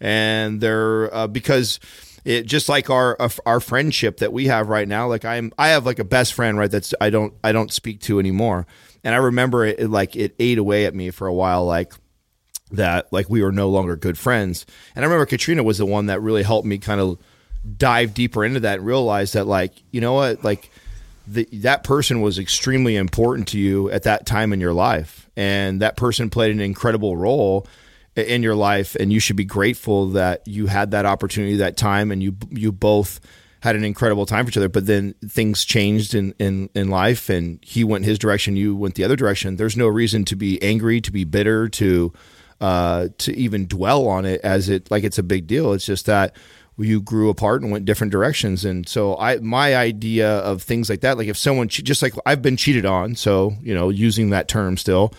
[0.00, 1.80] and they're uh, because
[2.24, 5.68] it just like our uh, our friendship that we have right now like i'm i
[5.68, 8.66] have like a best friend right that's i don't i don't speak to anymore
[9.02, 11.92] and i remember it, it like it ate away at me for a while like
[12.76, 14.66] that like we were no longer good friends.
[14.94, 17.18] And I remember Katrina was the one that really helped me kind of
[17.78, 20.70] dive deeper into that and realize that like you know what like
[21.26, 25.80] the, that person was extremely important to you at that time in your life, and
[25.80, 27.66] that person played an incredible role
[28.14, 32.10] in your life, and you should be grateful that you had that opportunity, that time,
[32.10, 33.20] and you you both
[33.60, 34.68] had an incredible time for each other.
[34.68, 38.94] But then things changed in in in life, and he went his direction, you went
[38.94, 39.56] the other direction.
[39.56, 42.12] There's no reason to be angry, to be bitter, to
[42.60, 45.72] uh, to even dwell on it as it like it's a big deal.
[45.72, 46.34] It's just that
[46.76, 48.64] you grew apart and went different directions.
[48.64, 52.42] And so I, my idea of things like that, like if someone, just like I've
[52.42, 55.14] been cheated on, so, you know, using that term still,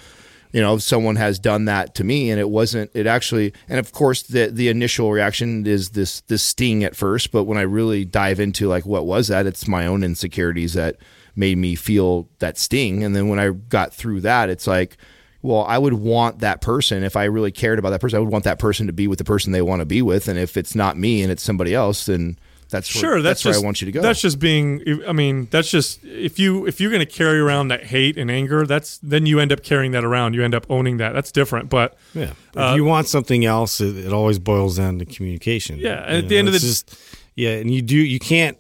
[0.52, 3.94] you know, someone has done that to me and it wasn't, it actually, and of
[3.94, 7.32] course the, the initial reaction is this, this sting at first.
[7.32, 9.46] But when I really dive into like, what was that?
[9.46, 10.98] It's my own insecurities that
[11.38, 13.02] made me feel that sting.
[13.02, 14.98] And then when I got through that, it's like,
[15.46, 18.18] well, I would want that person if I really cared about that person.
[18.18, 20.28] I would want that person to be with the person they want to be with,
[20.28, 22.38] and if it's not me and it's somebody else, then
[22.70, 23.12] that's sure.
[23.12, 24.02] Where, that's, that's just, where I want you to go.
[24.02, 25.04] That's just being.
[25.08, 28.32] I mean, that's just if you if you're going to carry around that hate and
[28.32, 30.34] anger, that's then you end up carrying that around.
[30.34, 31.14] You end up owning that.
[31.14, 31.70] That's different.
[31.70, 35.78] But yeah, if uh, you want something else, it, it, always boils down to communication.
[35.78, 36.98] Yeah, and at know, the end of the just
[37.36, 38.58] yeah, and you do you can't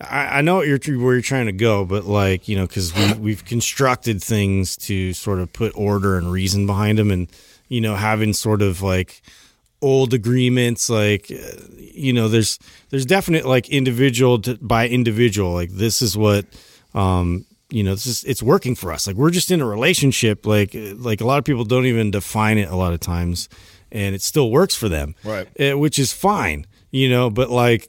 [0.00, 2.94] I, I know what you're where you're trying to go, but like you know, because
[2.94, 7.28] we we've constructed things to sort of put order and reason behind them, and
[7.68, 9.22] you know, having sort of like
[9.82, 12.58] old agreements, like uh, you know, there's
[12.90, 16.46] there's definite like individual to, by individual, like this is what.
[16.94, 19.08] um you know, this is it's working for us.
[19.08, 20.46] Like we're just in a relationship.
[20.46, 23.48] Like like a lot of people don't even define it a lot of times,
[23.90, 25.48] and it still works for them, right?
[25.60, 27.28] Uh, which is fine, you know.
[27.28, 27.88] But like uh,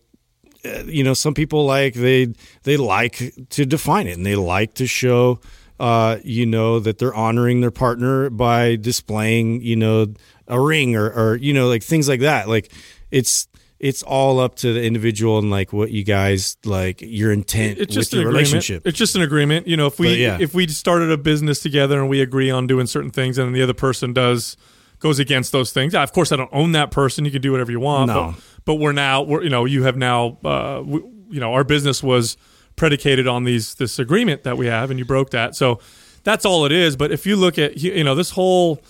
[0.86, 4.88] you know, some people like they they like to define it and they like to
[4.88, 5.40] show
[5.80, 10.08] uh, you know, that they're honoring their partner by displaying, you know,
[10.48, 12.48] a ring or, or, you know, like things like that.
[12.48, 12.72] Like
[13.12, 13.48] it's,
[13.80, 17.94] it's all up to the individual and like what you guys like your intent it's
[17.94, 18.88] just with your relationship.
[18.88, 19.68] It's just an agreement.
[19.68, 20.40] You know, if we yeah.
[20.42, 23.62] if we started a business together and we agree on doing certain things and the
[23.62, 24.58] other person does
[24.98, 25.94] goes against those things.
[25.94, 27.24] Of course, I don't own that person.
[27.24, 28.08] You can do whatever you want.
[28.08, 28.34] No.
[28.36, 31.00] But, but we're now, we're, you know, you have now, uh, we,
[31.30, 32.36] you know, our business was
[32.76, 35.56] predicated on these this agreement that we have, and you broke that.
[35.56, 35.80] So
[36.26, 36.98] that's all it is.
[36.98, 38.84] But if you look at, you know, this whole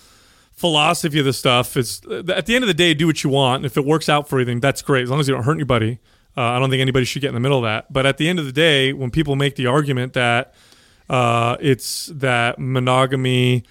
[0.51, 3.65] philosophy of the stuff is at the end of the day, do what you want.
[3.65, 5.99] If it works out for anything, that's great as long as you don't hurt anybody.
[6.35, 7.93] Uh, I don't think anybody should get in the middle of that.
[7.93, 10.55] But at the end of the day, when people make the argument that
[11.07, 13.63] uh, it's that monogamy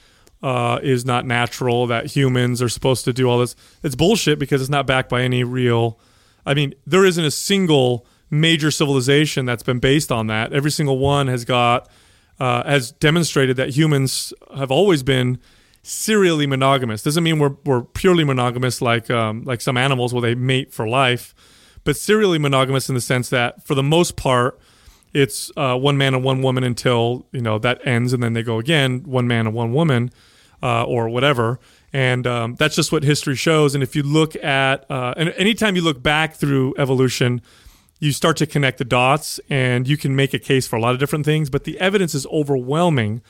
[0.43, 3.57] uh, is not natural, that humans are supposed to do all this.
[3.83, 5.99] It's bullshit because it's not backed by any real.
[6.45, 10.53] I mean, there isn't a single major civilization that's been based on that.
[10.53, 11.89] Every single one has got
[12.39, 15.39] uh, has demonstrated that humans have always been
[15.83, 17.03] serially monogamous.
[17.03, 20.87] Doesn't mean we're we're purely monogamous like um, like some animals where they mate for
[20.87, 21.35] life,
[21.85, 24.59] but serially monogamous in the sense that for the most part
[25.15, 28.43] it's uh, one man and one woman until you know that ends, and then they
[28.43, 30.11] go again, one man and one woman,
[30.63, 31.59] uh, or whatever.
[31.93, 33.75] And um, that's just what history shows.
[33.75, 37.41] And if you look at, uh, and anytime you look back through evolution,
[38.01, 40.93] you start to connect the dots, and you can make a case for a lot
[40.93, 41.49] of different things.
[41.49, 43.23] But the evidence is overwhelming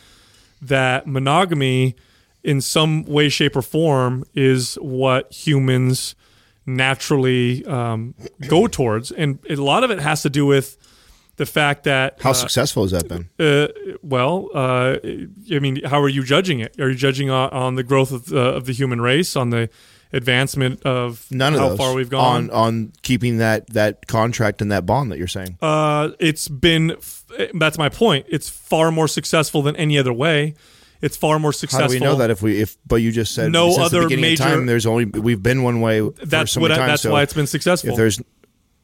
[0.60, 1.94] that monogamy,
[2.42, 6.16] in some way, shape, or form, is what humans
[6.64, 8.14] naturally um,
[8.48, 10.76] go towards, and a lot of it has to do with
[11.36, 13.28] the fact that how uh, successful has that been?
[13.38, 13.68] Uh,
[14.02, 16.78] well, uh, I mean, how are you judging it?
[16.80, 19.68] Are you judging on, on the growth of, of the human race, on the
[20.12, 21.78] advancement of none of how those.
[21.78, 25.58] far we've gone on on keeping that that contract and that bond that you're saying?
[25.60, 26.96] Uh, it's been
[27.54, 28.26] that's my point.
[28.28, 30.54] It's far more successful than any other way.
[31.02, 31.82] It's far more successful.
[31.82, 34.16] How do we know that if we if but you just said no other the
[34.16, 34.44] major.
[34.44, 36.00] Time, there's only we've been one way.
[36.22, 36.72] That's so what.
[36.72, 37.90] I, times, that's so why it's been successful.
[37.90, 38.20] If there's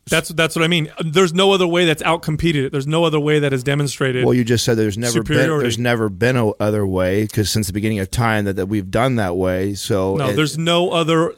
[0.06, 0.90] that's that's what I mean.
[1.04, 2.66] There's no other way that's outcompeted.
[2.66, 2.72] it.
[2.72, 4.24] There's no other way that has demonstrated.
[4.24, 7.68] Well, you just said there's never been there's never been a other way because since
[7.68, 9.74] the beginning of time that, that we've done that way.
[9.74, 11.34] So no, it, there's no other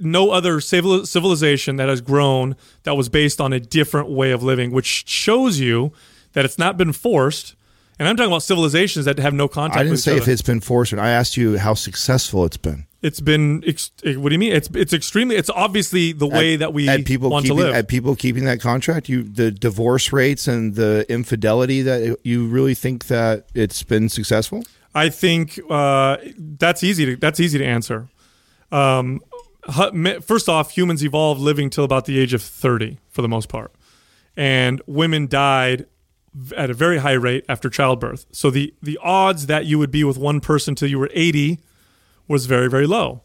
[0.00, 4.70] no other civilization that has grown that was based on a different way of living,
[4.70, 5.92] which shows you
[6.34, 7.56] that it's not been forced.
[7.98, 9.78] And I'm talking about civilizations that have no contact.
[9.78, 10.92] I didn't say if it's been forced.
[10.94, 12.86] I asked you how successful it's been.
[13.04, 13.62] It's been.
[13.66, 14.54] Eh, what do you mean?
[14.54, 15.36] It's it's extremely.
[15.36, 17.74] It's obviously the way at, that we at people want keeping, to live.
[17.74, 22.74] At people keeping that contract, you the divorce rates and the infidelity that you really
[22.74, 24.64] think that it's been successful.
[24.94, 27.04] I think uh, that's easy.
[27.04, 28.08] To, that's easy to answer.
[28.72, 29.20] Um,
[30.22, 33.70] first off, humans evolved living till about the age of thirty for the most part,
[34.34, 35.84] and women died
[36.56, 38.24] at a very high rate after childbirth.
[38.32, 41.60] So the the odds that you would be with one person till you were eighty
[42.28, 43.22] was very, very low.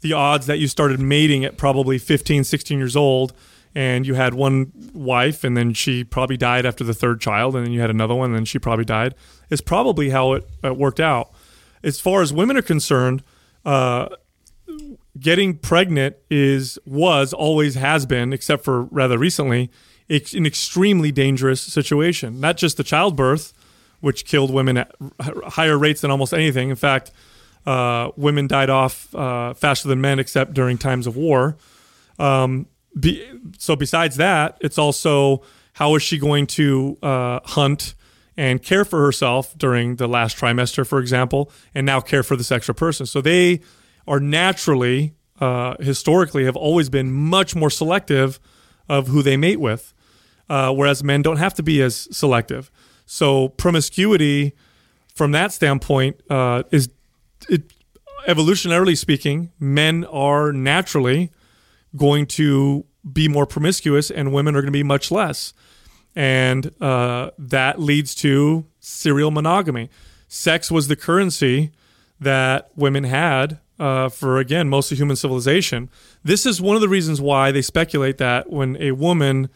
[0.00, 3.32] the odds that you started mating at probably 15, 16 years old
[3.74, 7.64] and you had one wife and then she probably died after the third child and
[7.64, 9.14] then you had another one and then she probably died
[9.48, 11.30] is probably how it, it worked out.
[11.82, 13.22] As far as women are concerned,
[13.64, 14.08] uh,
[15.18, 19.70] getting pregnant is was always has been, except for rather recently,
[20.08, 22.40] an extremely dangerous situation.
[22.40, 23.52] Not just the childbirth,
[24.00, 26.70] which killed women at higher rates than almost anything.
[26.70, 27.12] In fact,
[27.66, 31.56] uh, women died off uh, faster than men, except during times of war.
[32.18, 32.66] Um,
[32.98, 33.26] be,
[33.58, 35.42] so besides that, it's also
[35.74, 37.94] how is she going to uh, hunt
[38.36, 42.50] and care for herself during the last trimester, for example, and now care for this
[42.50, 43.06] extra person.
[43.06, 43.60] So they
[44.06, 48.40] are naturally, uh, historically, have always been much more selective
[48.88, 49.94] of who they mate with,
[50.48, 52.70] uh, whereas men don't have to be as selective.
[53.06, 54.52] So promiscuity,
[55.14, 56.20] from that standpoint,
[56.70, 56.88] is
[57.48, 57.72] it,
[58.26, 61.30] evolutionarily speaking, men are naturally
[61.96, 65.52] going to be more promiscuous, and women are going to be much less,
[66.14, 69.90] and uh, that leads to serial monogamy.
[70.28, 71.72] Sex was the currency
[72.20, 75.90] that women had uh, for again most of human civilization.
[76.22, 79.48] This is one of the reasons why they speculate that when a woman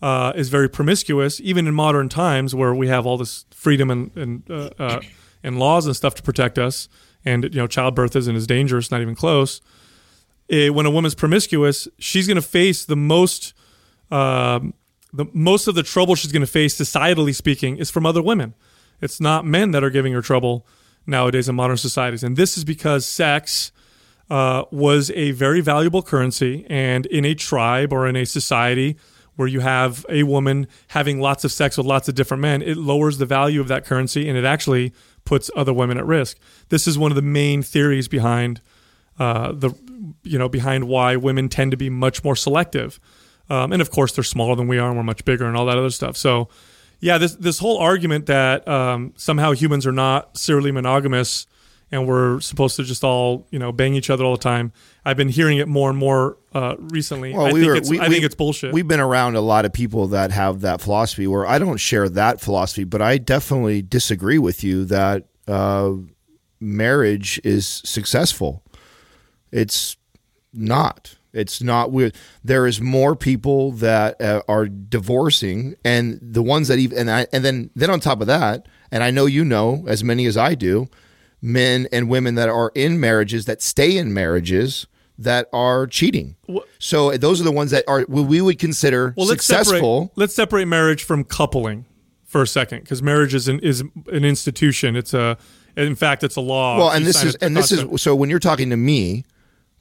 [0.00, 4.16] uh, is very promiscuous, even in modern times where we have all this freedom and
[4.16, 5.00] and, uh, uh
[5.42, 6.88] and laws and stuff to protect us,
[7.24, 9.60] and you know childbirth isn't as dangerous, not even close.
[10.48, 13.54] It, when a woman's promiscuous, she's going to face the most.
[14.10, 14.74] Um,
[15.12, 18.54] the most of the trouble she's going to face, societally speaking, is from other women.
[19.00, 20.66] It's not men that are giving her trouble
[21.06, 22.24] nowadays in modern societies.
[22.24, 23.70] And this is because sex
[24.30, 26.66] uh, was a very valuable currency.
[26.68, 28.96] And in a tribe or in a society
[29.36, 32.76] where you have a woman having lots of sex with lots of different men, it
[32.76, 34.92] lowers the value of that currency and it actually
[35.24, 36.38] puts other women at risk.
[36.68, 38.60] This is one of the main theories behind
[39.18, 39.70] uh, the,
[40.22, 42.98] you know, behind why women tend to be much more selective.
[43.48, 45.66] Um, and of course, they're smaller than we are and we're much bigger and all
[45.66, 46.16] that other stuff.
[46.16, 46.48] So,
[47.00, 51.46] yeah, this this whole argument that um, somehow humans are not serially monogamous
[51.92, 54.72] and we're supposed to just all you know bang each other all the time.
[55.04, 57.34] I've been hearing it more and more uh, recently.
[57.34, 58.72] Well, I, we think, were, it's, we, I think it's bullshit.
[58.72, 61.26] We've been around a lot of people that have that philosophy.
[61.26, 65.92] Where I don't share that philosophy, but I definitely disagree with you that uh,
[66.60, 68.62] marriage is successful.
[69.52, 69.96] It's
[70.52, 71.16] not.
[71.34, 72.14] It's not weird.
[72.44, 77.26] There is more people that uh, are divorcing, and the ones that even and I,
[77.32, 80.36] and then then on top of that, and I know you know as many as
[80.36, 80.86] I do,
[81.42, 84.86] men and women that are in marriages that stay in marriages
[85.18, 86.36] that are cheating.
[86.78, 90.02] So those are the ones that are we would consider well, let's successful.
[90.02, 91.84] Separate, let's separate marriage from coupling
[92.24, 94.96] for a second because marriage is an is an institution.
[94.96, 95.38] It's a
[95.76, 96.78] in fact it's a law.
[96.78, 99.24] Well, and this is and this is so when you're talking to me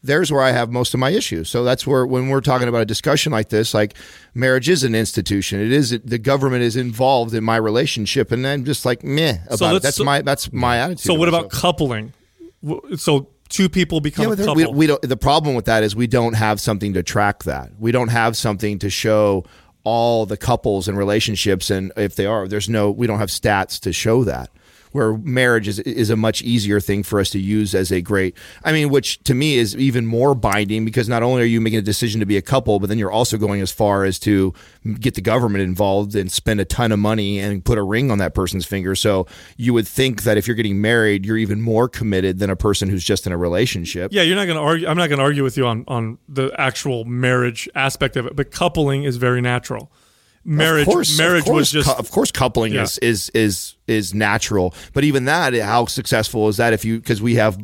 [0.04, 1.50] there's where I have most of my issues.
[1.50, 3.96] So that's where when we're talking about a discussion like this, like
[4.34, 5.62] marriage is an institution.
[5.62, 9.58] It is the government is involved in my relationship, and I'm just like meh about
[9.60, 9.82] so it.
[9.82, 11.00] That's so, my that's my attitude.
[11.00, 12.14] So what about coupling?
[12.98, 14.56] So two people become yeah, a couple.
[14.56, 17.72] We, we don't, the problem with that is we don't have something to track that.
[17.80, 19.46] We don't have something to show
[19.84, 22.92] all the couples and relationships, and if they are, there's no.
[22.92, 24.50] We don't have stats to show that
[24.94, 28.38] where marriage is is a much easier thing for us to use as a great.
[28.64, 31.80] I mean, which to me is even more binding because not only are you making
[31.80, 34.54] a decision to be a couple, but then you're also going as far as to
[35.00, 38.20] get the government involved and spend a ton of money and put a ring on
[38.20, 38.96] that person's finger.
[38.96, 39.28] So
[39.58, 42.90] you would think that if you're getting married, you're even more committed than a person
[42.90, 44.14] who's just in a relationship.
[44.14, 44.88] Yeah, you're not going to argue.
[44.88, 48.36] I'm not going to argue with you on on the actual marriage aspect of it,
[48.36, 49.92] but coupling is very natural
[50.46, 52.84] marriage course, marriage course, was just of course coupling yeah.
[52.84, 57.22] is is is is natural but even that how successful is that if you because
[57.22, 57.58] we have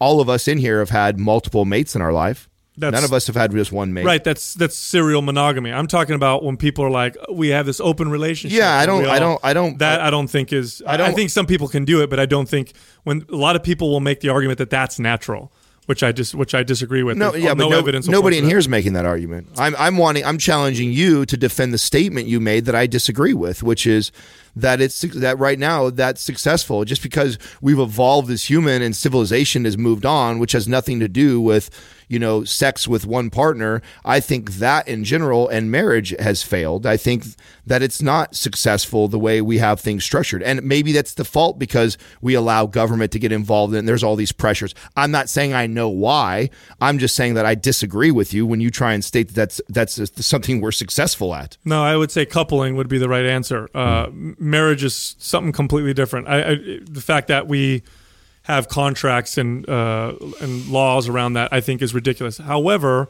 [0.00, 3.12] all of us in here have had multiple mates in our life that's, None of
[3.12, 4.04] us have had just one mate.
[4.04, 4.22] Right.
[4.22, 5.72] That's that's serial monogamy.
[5.72, 8.58] I'm talking about when people are like, we have this open relationship.
[8.58, 9.78] Yeah, I don't, all, I don't, I don't.
[9.78, 10.82] That I, I don't think is.
[10.86, 13.36] I, don't, I think some people can do it, but I don't think when a
[13.36, 15.50] lot of people will make the argument that that's natural
[15.86, 17.16] which I just which I disagree with.
[17.16, 18.06] No, yeah, no, no evidence.
[18.08, 19.48] Nobody in here is making that argument.
[19.56, 23.34] I'm I'm wanting I'm challenging you to defend the statement you made that I disagree
[23.34, 24.12] with, which is
[24.56, 29.64] that it's that right now that's successful just because we've evolved as human and civilization
[29.64, 31.70] has moved on, which has nothing to do with
[32.08, 36.86] you know, sex with one partner, I think that in general and marriage has failed.
[36.86, 37.24] I think
[37.66, 40.42] that it's not successful the way we have things structured.
[40.42, 44.16] And maybe that's the fault because we allow government to get involved and there's all
[44.16, 44.74] these pressures.
[44.96, 46.50] I'm not saying I know why.
[46.80, 49.60] I'm just saying that I disagree with you when you try and state that that's
[49.68, 51.56] that's something we're successful at.
[51.64, 53.68] No, I would say coupling would be the right answer.
[53.74, 54.38] Uh, mm.
[54.38, 56.28] Marriage is something completely different.
[56.28, 57.82] I, I, the fact that we
[58.46, 62.38] have contracts and uh, and laws around that, I think is ridiculous.
[62.38, 63.08] However,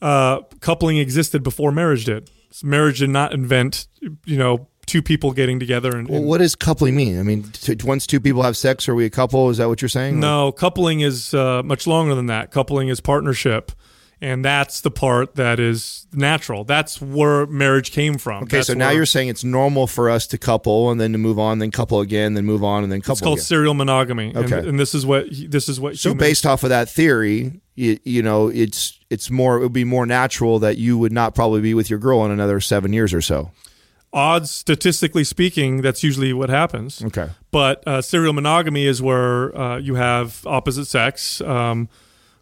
[0.00, 2.30] uh, coupling existed before marriage did.
[2.62, 3.88] Marriage did not invent,
[4.24, 7.18] you know, two people getting together and, Well, what does coupling mean?
[7.18, 9.50] I mean, t- once two people have sex, are we a couple?
[9.50, 10.18] Is that what you're saying?
[10.18, 12.50] No, coupling is uh, much longer than that.
[12.50, 13.72] Coupling is partnership,
[14.22, 16.64] and that's the part that is natural.
[16.64, 18.42] That's where marriage came from.
[18.44, 21.18] Okay, That's so now you're saying it's normal for us to couple and then to
[21.18, 23.12] move on, then couple again, then move on, and then couple.
[23.12, 23.44] It's called again.
[23.44, 24.36] serial monogamy.
[24.36, 24.58] Okay.
[24.58, 25.96] and, and this is what this is what.
[25.96, 29.72] So humans- based off of that theory, you, you know, it's it's more it would
[29.72, 32.92] be more natural that you would not probably be with your girl in another seven
[32.92, 33.50] years or so.
[34.12, 37.02] odds, statistically speaking, that's usually what happens.
[37.02, 37.30] Okay.
[37.50, 41.88] But uh, serial monogamy is where uh, you have opposite sex um,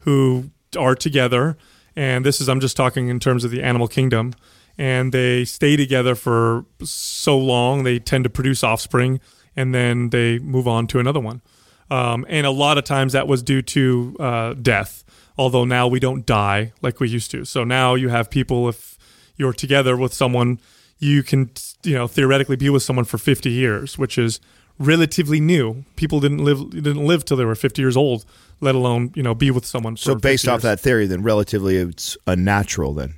[0.00, 1.56] who are together,
[1.96, 4.34] and this is I'm just talking in terms of the animal kingdom,
[4.76, 9.20] and they stay together for so long they tend to produce offspring,
[9.56, 11.42] and then they move on to another one.
[11.90, 15.04] Um, and a lot of times that was due to uh, death.
[15.36, 17.44] Although now we don't die like we used to.
[17.44, 18.98] So now you have people if
[19.36, 20.60] you're together with someone,
[20.98, 21.50] you can
[21.84, 24.40] you know theoretically be with someone for 50 years, which is
[24.78, 25.84] relatively new.
[25.96, 28.24] People didn't live didn't live till they were 50 years old,
[28.60, 29.96] let alone you know be with someone.
[29.96, 30.62] For So based 50 off years.
[30.62, 33.14] that theory, then relatively it's unnatural then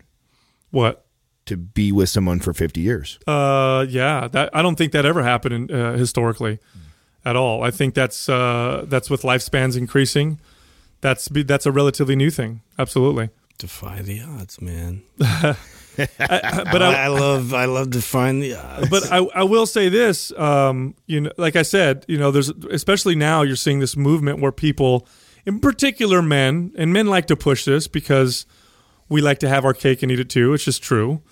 [0.71, 1.05] what?
[1.47, 3.19] to be with someone for 50 years.
[3.27, 6.59] Uh, yeah, that I don't think that ever happened in, uh, historically
[7.25, 7.65] at all.
[7.65, 10.39] I think that's uh, that's with lifespans increasing.
[11.01, 12.61] That's be- that's a relatively new thing.
[12.79, 13.31] Absolutely.
[13.59, 15.03] Defy the odds, man.
[16.19, 18.89] But I, I love I love defying the odds.
[18.89, 22.49] but I, I will say this, um, you know, like I said, you know, there's
[22.49, 25.07] especially now you're seeing this movement where people,
[25.47, 28.47] in particular men, and men like to push this because
[29.09, 30.55] we like to have our cake and eat it too.
[30.55, 31.23] It's just true.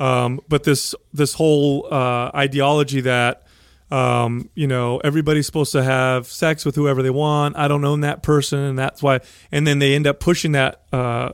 [0.00, 3.46] Um, but this this whole uh, ideology that
[3.90, 7.56] um, you know everybody's supposed to have sex with whoever they want.
[7.56, 9.20] I don't own that person, and that's why.
[9.50, 11.32] And then they end up pushing that uh,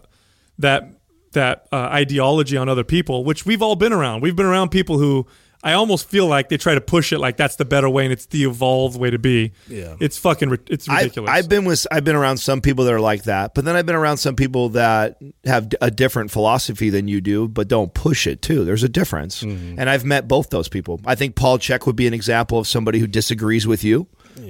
[0.58, 0.90] that
[1.34, 4.22] that uh, ideology on other people, which we've all been around.
[4.22, 5.26] We've been around people who
[5.62, 8.12] I almost feel like they try to push it like that's the better way and
[8.12, 9.52] it's the evolved way to be.
[9.66, 9.96] Yeah.
[9.98, 11.30] it's fucking it's ridiculous.
[11.30, 13.86] I've been with I've been around some people that are like that, but then I've
[13.86, 15.16] been around some people that
[15.46, 18.64] have a different philosophy than you do, but don't push it too.
[18.66, 19.78] There's a difference, Mm-hmm.
[19.80, 21.00] and I've met both those people.
[21.06, 24.06] I think Paul Chek would be an example of somebody who disagrees with you,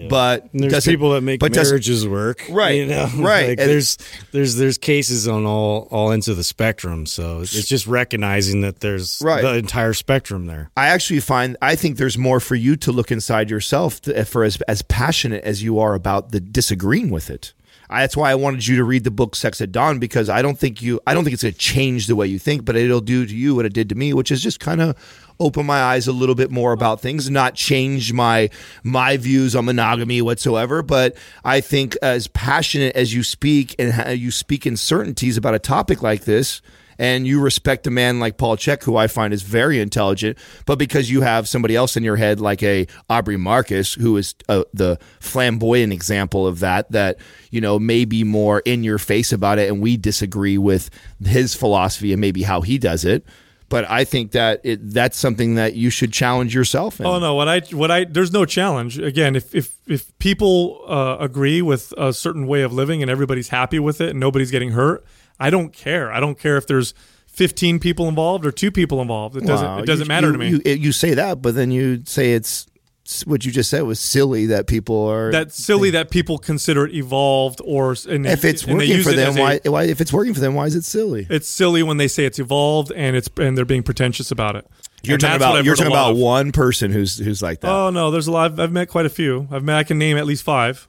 [0.09, 3.49] but And there's doesn't- people that make but doesn't- marriages work, Right, You know, right.
[3.51, 3.99] Like there's
[4.33, 7.07] there's there's cases on all all ends of the spectrum.
[7.07, 9.43] So it's it's just recognizing that there's Right.
[9.43, 10.71] the entire spectrum there.
[10.77, 14.45] I actually find I think there's more for you to look inside yourself to, for
[14.45, 17.53] as as passionate as you are about the disagreeing with it.
[17.91, 20.41] I, that's why I wanted you to read the book Sex at Dawn because I
[20.41, 22.77] don't think you I don't think it's going to change the way you think, but
[22.77, 24.97] it'll do to you what it did to me, which is just kind of
[25.41, 28.51] open my eyes a little bit more about things, not change my
[28.83, 30.83] my views on monogamy whatsoever.
[30.83, 35.59] But I think as passionate as you speak and you speak in certainties about a
[35.59, 36.63] topic like this,
[36.99, 40.79] and you respect a man like Paul Chek, who I find is very intelligent, but
[40.79, 44.65] because you have somebody else in your head like a Aubrey Marcus, who is uh,
[44.73, 47.19] the flamboyant example of that, that
[47.51, 50.91] you know may be more in your face about it, and we disagree with
[51.25, 53.25] his philosophy and maybe how he does it.
[53.71, 57.07] But I think that it, that's something that you should challenge yourself in.
[57.07, 57.35] Oh no!
[57.35, 58.99] What I what I there's no challenge.
[58.99, 63.49] Again, if if if people uh, agree with a certain way of living and everybody's
[63.49, 65.05] happy with it and nobody's getting hurt,
[65.41, 66.13] I don't care.
[66.13, 66.93] I don't care if there's
[67.29, 69.37] 15 people involved or two people involved.
[69.37, 70.49] It doesn't Wow, it doesn't you- matter you- to me.
[70.51, 72.67] You, you say that, but then you say it's
[73.27, 76.95] what you just said was silly that people are That's silly that people consider it
[76.95, 79.61] evolved or and if it's and they working use for it them, as a- why,
[79.65, 79.83] why?
[79.85, 81.27] If it's working for them, why is it silly?
[81.29, 84.67] It's silly when they say it's evolved and it's and they're being pretentious about it.
[85.03, 86.17] You're And talking about you're talking about of.
[86.19, 87.71] one person who's who's like that.
[87.71, 88.53] Oh no, there's a lot.
[88.53, 89.49] I've, I've met quite a few.
[89.51, 89.77] I've met.
[89.77, 90.89] I can name at least five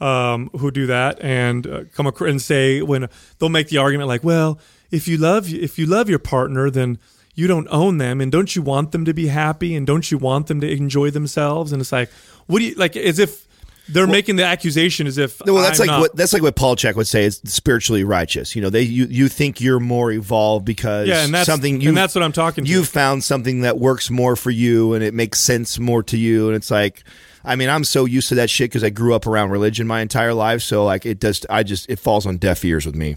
[0.00, 3.06] um, who do that and uh, come across and say when
[3.38, 4.58] they'll make the argument like, well,
[4.90, 6.98] if you love if you love your partner, then
[7.34, 10.18] you don't own them, and don't you want them to be happy, and don't you
[10.18, 11.72] want them to enjoy themselves?
[11.72, 12.10] And it's like,
[12.46, 12.96] what do you like?
[12.96, 13.46] As if
[13.88, 16.54] they're making the accusation as if well, that's I'm like not- what that's like what
[16.54, 18.54] Paul Chek would say is spiritually righteous.
[18.54, 21.88] You know, they you, you think you're more evolved because Yeah, and that's- something you
[21.88, 22.70] and that's what I'm talking to.
[22.70, 26.48] You've found something that works more for you and it makes sense more to you,
[26.48, 27.02] and it's like.
[27.42, 30.02] I mean, I'm so used to that shit because I grew up around religion my
[30.02, 30.60] entire life.
[30.60, 31.46] So like, it does.
[31.48, 33.16] I just it falls on deaf ears with me.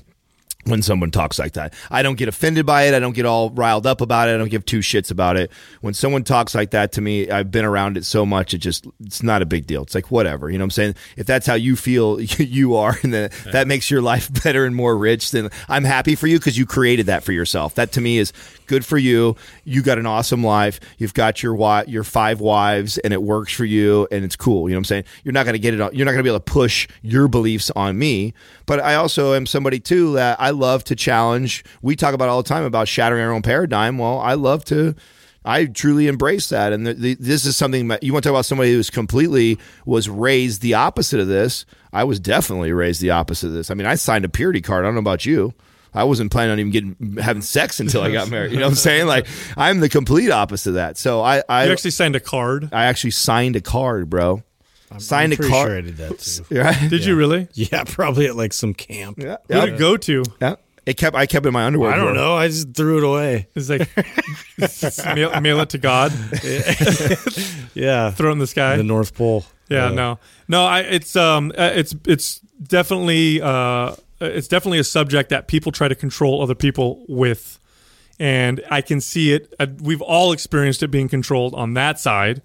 [0.65, 1.73] When someone talks like that.
[1.91, 2.93] I don't get offended by it.
[2.93, 4.35] I don't get all riled up about it.
[4.35, 5.51] I don't give two shits about it.
[5.81, 8.53] When someone talks like that to me, I've been around it so much.
[8.53, 9.83] It just, it's not a big deal.
[9.83, 10.49] It's like, whatever.
[10.49, 10.95] You know what I'm saying?
[11.17, 14.75] If that's how you feel you are and that, that makes your life better and
[14.75, 17.75] more rich, then I'm happy for you because you created that for yourself.
[17.75, 18.31] That to me is
[18.73, 19.35] good for you.
[19.65, 20.79] You got an awesome life.
[20.97, 21.53] You've got your
[21.85, 24.67] your five wives and it works for you and it's cool.
[24.67, 25.03] You know what I'm saying?
[25.23, 26.87] You're not going to get it on, you're not going to be able to push
[27.03, 28.33] your beliefs on me.
[28.65, 31.63] But I also am somebody too that I love to challenge.
[31.83, 33.99] We talk about all the time about shattering our own paradigm.
[33.99, 34.95] Well, I love to.
[35.45, 38.33] I truly embrace that, and the, the, this is something that you want to talk
[38.33, 41.65] about somebody who's completely was raised the opposite of this.
[41.91, 43.69] I was definitely raised the opposite of this.
[43.69, 44.85] I mean, I signed a purity card.
[44.85, 45.53] I don't know about you.
[45.93, 48.51] I wasn't planning on even getting having sex until I got married.
[48.51, 49.07] You know what I'm saying?
[49.07, 49.27] Like
[49.57, 50.97] I'm the complete opposite of that.
[50.97, 52.69] So I, I You actually signed a card.
[52.73, 54.43] I actually signed a card, bro.
[54.97, 55.67] signed I'm a card.
[55.67, 56.43] Sure I did that too.
[56.51, 56.89] Right?
[56.89, 57.47] Did you really?
[57.53, 59.19] Yeah, probably at like some camp.
[59.19, 59.37] Yeah.
[59.47, 60.23] Who did go to?
[60.41, 60.55] Yeah.
[60.85, 61.15] It kept.
[61.15, 61.93] I kept it in my underwear.
[61.93, 62.15] I don't drawer.
[62.15, 62.35] know.
[62.35, 63.47] I just threw it away.
[63.55, 63.87] It's like
[65.15, 66.11] mail, mail it to God,
[67.73, 68.75] Yeah, throw it in the sky.
[68.77, 69.45] the North Pole.
[69.69, 70.19] Yeah, no,
[70.49, 70.65] no.
[70.65, 75.87] I it's um uh, it's it's definitely uh it's definitely a subject that people try
[75.87, 77.59] to control other people with,
[78.19, 79.53] and I can see it.
[79.59, 82.41] Uh, we've all experienced it being controlled on that side,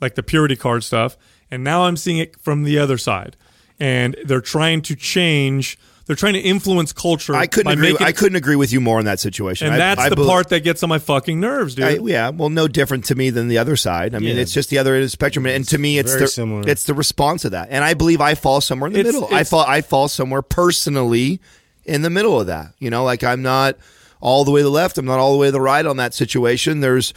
[0.00, 1.16] like the purity card stuff,
[1.50, 3.36] and now I'm seeing it from the other side,
[3.78, 5.78] and they're trying to change.
[6.08, 7.36] They're trying to influence culture.
[7.36, 7.92] I couldn't by agree.
[7.92, 9.66] making I couldn't agree with you more in that situation.
[9.68, 11.84] and I- that's I the bel- part that gets on my fucking nerves, dude.
[11.84, 14.14] I, yeah, well, no different to me than the other side.
[14.14, 14.42] I mean, Yeah.
[14.42, 16.66] it's just the other end of the spectrum, and to me, it's the similar.
[16.66, 17.68] it's the response of that.
[17.70, 19.28] And I believe I fall somewhere in the It's- middle.
[19.28, 21.40] I it's- fall I fall somewhere personally
[21.84, 22.72] in the middle of that.
[22.78, 23.76] You know, like I'm not
[24.20, 24.98] all the way to the left.
[24.98, 26.80] I'm not all the way to the right on that situation.
[26.80, 27.12] There's,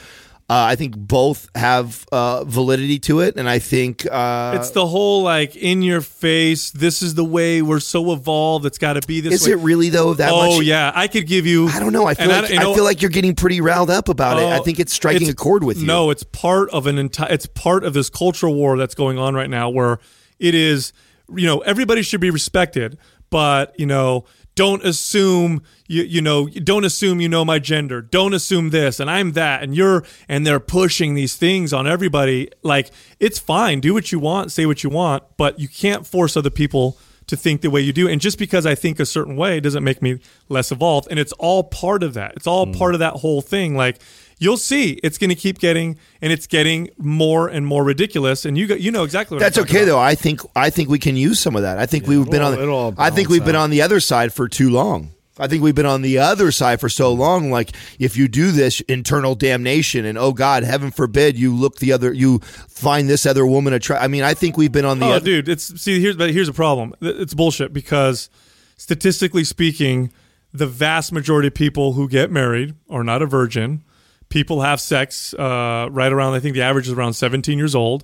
[0.51, 4.85] uh, I think both have uh, validity to it, and I think uh, it's the
[4.85, 6.71] whole like in your face.
[6.71, 8.65] This is the way we're so evolved.
[8.65, 9.53] It's got to be this is way.
[9.53, 10.65] it really though that oh much?
[10.65, 11.67] yeah, I could give you.
[11.69, 12.05] I don't know.
[12.05, 14.45] I feel like you I, know- feel like you're getting pretty riled up about it.
[14.45, 15.85] I Oh, think it's striking a chord with you.
[15.87, 17.31] No, it's part of an entire.
[17.31, 19.99] It's part of this cultural war that's going on right now, where
[20.37, 20.91] it is.
[21.33, 22.97] You know, everybody should be respected,
[23.29, 24.25] but you know,
[24.61, 27.99] don't assume you you know don't assume you know my gender.
[27.99, 32.47] Don't assume this, and I'm that, and you're, and they're pushing these things on everybody.
[32.61, 36.37] Like it's fine, do what you want, say what you want, but you can't force
[36.37, 38.07] other people to think the way you do.
[38.07, 41.07] And just because I think a certain way doesn't make me less evolved.
[41.09, 42.33] And it's all part of that.
[42.35, 42.77] It's all mm.
[42.77, 43.75] part of that whole thing.
[43.75, 43.99] Like
[44.41, 48.43] you'll see, it's going to keep getting, and it's getting more and more ridiculous.
[48.43, 49.85] And you got, you know exactly what That's I'm okay about.
[49.85, 49.99] though.
[49.99, 51.77] I think I think we can use some of that.
[51.77, 52.53] I think we've been on.
[52.53, 55.11] it'll- it'll I think we've balance been on the other side for too long.
[55.39, 57.49] I think we've been on the other side for so long.
[57.51, 61.93] Like if you do this, internal damnation, and oh God, heaven forbid you look the
[61.93, 64.03] other, you find this other woman attractive.
[64.03, 65.05] I mean, I think we've been on the.
[65.05, 66.93] Oh, other, dude, it's see here's but here's a problem.
[66.99, 68.29] It's bullshit because
[68.77, 70.11] statistically speaking,
[70.53, 73.83] the vast majority of people who get married are not a virgin.
[74.31, 76.33] People have sex uh, right around.
[76.33, 78.03] I think the average is around 17 years old.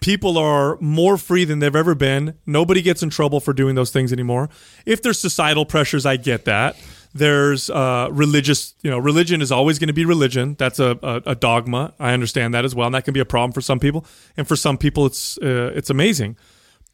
[0.00, 2.34] People are more free than they've ever been.
[2.44, 4.50] Nobody gets in trouble for doing those things anymore.
[4.84, 6.76] If there's societal pressures, I get that.
[7.14, 10.56] There's uh, religious, you know, religion is always going to be religion.
[10.58, 11.94] That's a, a, a dogma.
[11.98, 14.04] I understand that as well, and that can be a problem for some people.
[14.36, 16.36] And for some people, it's uh, it's amazing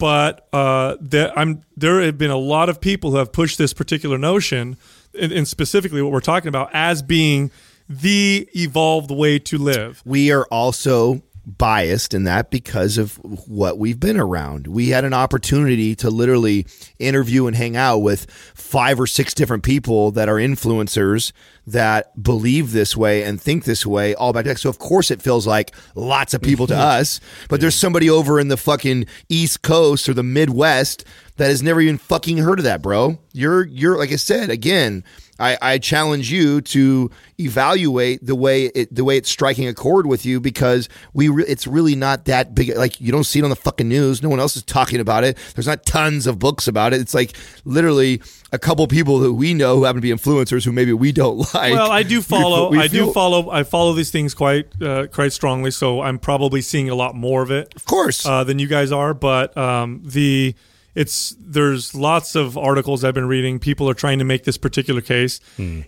[0.00, 3.74] but uh, there, I'm, there have been a lot of people who have pushed this
[3.74, 4.78] particular notion,
[5.16, 7.50] and, and specifically what we're talking about, as being
[7.90, 10.00] the evolved way to live.
[10.06, 14.68] we are also biased in that because of what we've been around.
[14.68, 16.66] We had an opportunity to literally
[17.00, 21.32] interview and hang out with five or six different people that are influencers
[21.66, 24.58] that believe this way and think this way all back.
[24.58, 28.38] So of course it feels like lots of people to us, but there's somebody over
[28.38, 31.04] in the fucking East Coast or the Midwest
[31.36, 33.18] that has never even fucking heard of that, bro.
[33.32, 35.04] You're you're like I said again.
[35.40, 40.06] I, I challenge you to evaluate the way it the way it's striking a chord
[40.06, 42.76] with you because we re- it's really not that big.
[42.76, 44.22] Like you don't see it on the fucking news.
[44.22, 45.38] No one else is talking about it.
[45.54, 47.00] There's not tons of books about it.
[47.00, 47.32] It's like
[47.64, 48.20] literally
[48.52, 51.38] a couple people that we know who happen to be influencers who maybe we don't
[51.54, 51.72] like.
[51.72, 52.70] Well, I do follow.
[52.70, 53.50] we I do follow.
[53.50, 55.70] I follow these things quite uh, quite strongly.
[55.70, 58.92] So I'm probably seeing a lot more of it Of course, uh, than you guys
[58.92, 59.14] are.
[59.14, 60.54] But um, the
[60.94, 63.58] it's there's lots of articles I've been reading.
[63.58, 65.40] People are trying to make this particular case.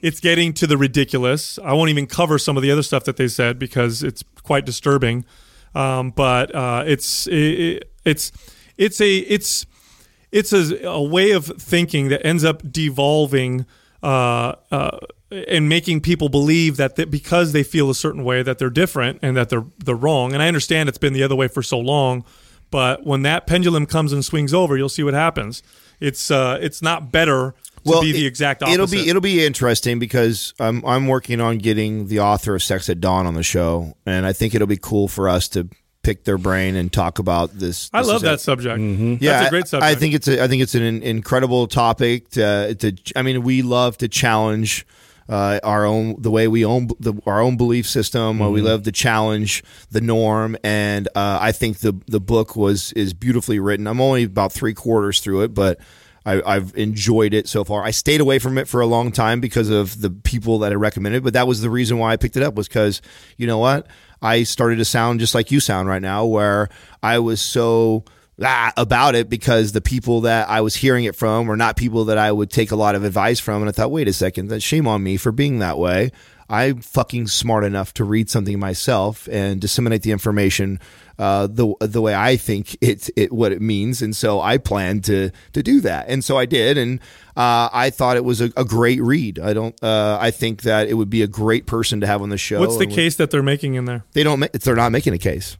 [0.02, 1.58] It's getting to the ridiculous.
[1.58, 4.64] I won't even cover some of the other stuff that they said because it's quite
[4.64, 5.24] disturbing.
[5.74, 8.32] Um, but uh, it's it, it's
[8.76, 9.66] it's a it's
[10.30, 13.66] it's a, a way of thinking that ends up devolving
[14.02, 14.98] uh, uh,
[15.30, 19.18] and making people believe that, that because they feel a certain way that they're different
[19.22, 20.32] and that they're they're wrong.
[20.32, 22.24] And I understand it's been the other way for so long,
[22.72, 25.62] but when that pendulum comes and swings over, you'll see what happens.
[26.00, 27.54] It's uh, it's not better
[27.84, 28.74] to be the exact opposite.
[28.74, 32.88] It'll be it'll be interesting because I'm I'm working on getting the author of Sex
[32.88, 35.68] at Dawn on the show, and I think it'll be cool for us to
[36.02, 37.88] pick their brain and talk about this.
[37.92, 38.80] I love that a- subject.
[39.22, 39.90] Yeah, That's a great I- subject.
[39.92, 42.30] I think it's a, I think it's an incredible topic.
[42.30, 44.84] To, to I mean, we love to challenge
[45.32, 48.42] uh, our own the way we own the, our own belief system.
[48.42, 52.92] or We love to challenge the norm, and uh, I think the the book was
[52.92, 53.86] is beautifully written.
[53.86, 55.80] I'm only about three quarters through it, but.
[56.24, 57.82] I, I've enjoyed it so far.
[57.82, 60.76] I stayed away from it for a long time because of the people that I
[60.76, 63.02] recommended, but that was the reason why I picked it up was because
[63.38, 63.88] you know what?
[64.22, 66.68] I started to sound just like you sound right now, where
[67.02, 68.04] I was so
[68.44, 72.06] ah, about it because the people that I was hearing it from were not people
[72.06, 73.62] that I would take a lot of advice from.
[73.62, 76.12] And I thought, wait a second, that shame on me for being that way.
[76.48, 80.80] I'm fucking smart enough to read something myself and disseminate the information
[81.18, 85.04] uh, the the way I think it it what it means, and so I planned
[85.04, 87.00] to to do that, and so I did, and
[87.36, 89.38] uh, I thought it was a, a great read.
[89.38, 89.74] I don't.
[89.82, 92.60] Uh, I think that it would be a great person to have on the show.
[92.60, 94.04] What's the case that they're making in there?
[94.12, 94.40] They don't.
[94.40, 95.56] ma- They're not making a case.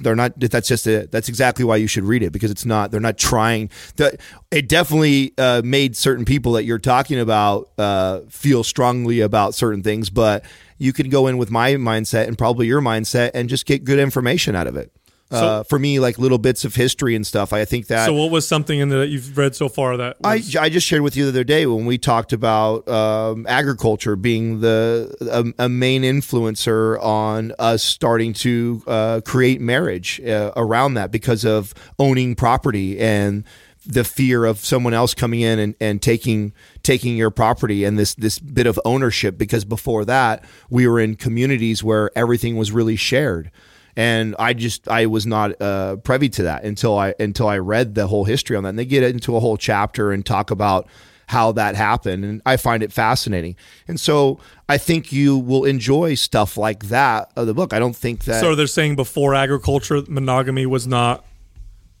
[0.00, 0.38] They're not.
[0.38, 2.90] That's just a, That's exactly why you should read it because it's not.
[2.90, 3.70] They're not trying.
[3.96, 4.18] The,
[4.50, 9.82] it definitely uh, made certain people that you're talking about uh, feel strongly about certain
[9.82, 10.44] things, but
[10.78, 13.98] you can go in with my mindset and probably your mindset and just get good
[13.98, 14.90] information out of it.
[15.34, 17.52] Uh, for me, like little bits of history and stuff.
[17.52, 20.16] I think that So, what was something in there that you've read so far that
[20.22, 24.16] I, I just shared with you the other day when we talked about um, agriculture
[24.16, 30.94] being the a, a main influencer on us starting to uh, create marriage uh, around
[30.94, 33.44] that because of owning property and
[33.86, 38.14] the fear of someone else coming in and, and taking taking your property and this
[38.14, 42.96] this bit of ownership because before that we were in communities where everything was really
[42.96, 43.50] shared
[43.96, 47.94] and I just I was not uh, privy to that until I until I read
[47.94, 48.70] the whole history on that.
[48.70, 50.88] And they get into a whole chapter and talk about
[51.26, 53.56] how that happened, and I find it fascinating.
[53.88, 57.72] And so I think you will enjoy stuff like that of the book.
[57.72, 61.24] I don't think that so they're saying before agriculture, monogamy was not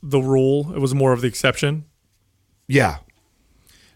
[0.02, 1.84] the rule; it was more of the exception.
[2.66, 2.98] yeah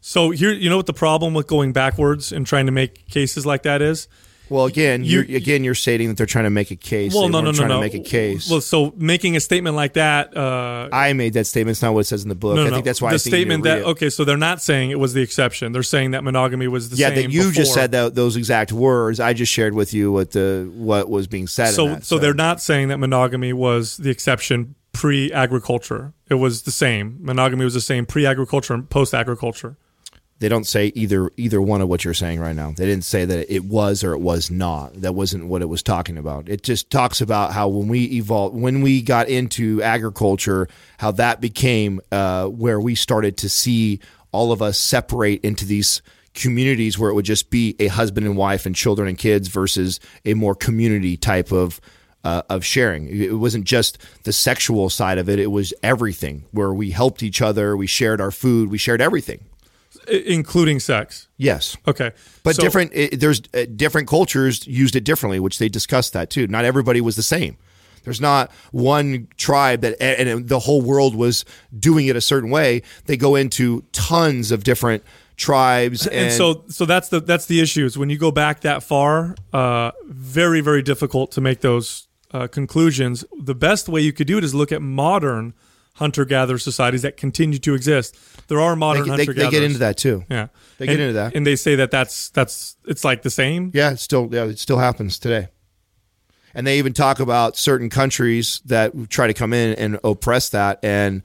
[0.01, 3.45] So here, you know what the problem with going backwards and trying to make cases
[3.45, 4.09] like that is?
[4.51, 7.15] Well, again, You- are again you're stating that they're trying to make a case.
[7.15, 7.75] Well, They no, no, no, trying no.
[7.77, 8.49] to make a case.
[8.51, 10.37] Well, so making a statement like that.
[10.37, 11.75] Uh, I made that statement.
[11.75, 12.57] It's not what it says in the book.
[12.57, 14.91] no, I no, think that's why the I statement that okay, so they're not saying
[14.91, 15.73] it was the exception.
[15.73, 17.01] They're saying that monogamy was the same.
[17.03, 17.31] Yeah, same.
[17.31, 19.21] that you just said that those exact words.
[19.21, 21.69] I just shared with you what the what was being said.
[21.69, 26.13] in So, that, so they're not saying that monogamy was the exception pre-agriculture.
[26.29, 27.19] It was the same.
[27.21, 29.77] Monogamy was the same pre-agriculture and post-agriculture.
[30.41, 32.73] They don't say either either one of what you're saying right now.
[32.77, 35.01] They didn't say that it was or it was not.
[35.01, 36.49] That wasn't what it was talking about.
[36.49, 40.69] It just talks about how when we evolved, when we got into agriculture,
[40.99, 46.03] how that became uh, where we started to see all of us separate into these
[46.35, 49.99] communities where it would just be a husband and wife and children and kids versus
[50.25, 51.81] a more community type of
[52.25, 53.09] uh, of sharing.
[53.09, 56.45] It wasn't just the sexual side of it; it was everything.
[56.53, 59.48] Where we helped each other, we shared our food, we shared everything.
[60.11, 61.29] Including sex.
[61.37, 61.77] Yes.
[61.87, 66.13] Okay, But So- different, it, there's uh, different cultures used it differently, which they discussed
[66.15, 66.47] that too.
[66.47, 67.57] Not everybody was the same.
[68.05, 71.45] There's not one tribe that, and and the whole world was
[71.79, 72.83] doing it a certain way.
[73.05, 75.03] They go into tons of different
[75.37, 78.61] tribes, and, and so so that's the that's the issue is when you go back
[78.61, 84.13] that far uh, very very difficult to make those uh, conclusions the best way you
[84.13, 85.53] could do it is look at modern
[85.99, 88.17] hunter-gatherer societies that continue to exist
[88.49, 90.25] there are modern they, hunter-gatherers they get into that too.
[90.31, 91.35] yeah They get into that.
[91.35, 94.59] and they say that that's that's it's like the same Yeah, it still, yeah, it
[94.59, 95.49] still happens today.
[96.55, 100.79] And they even talk about certain countries that try to come in and oppress that,
[100.83, 101.23] and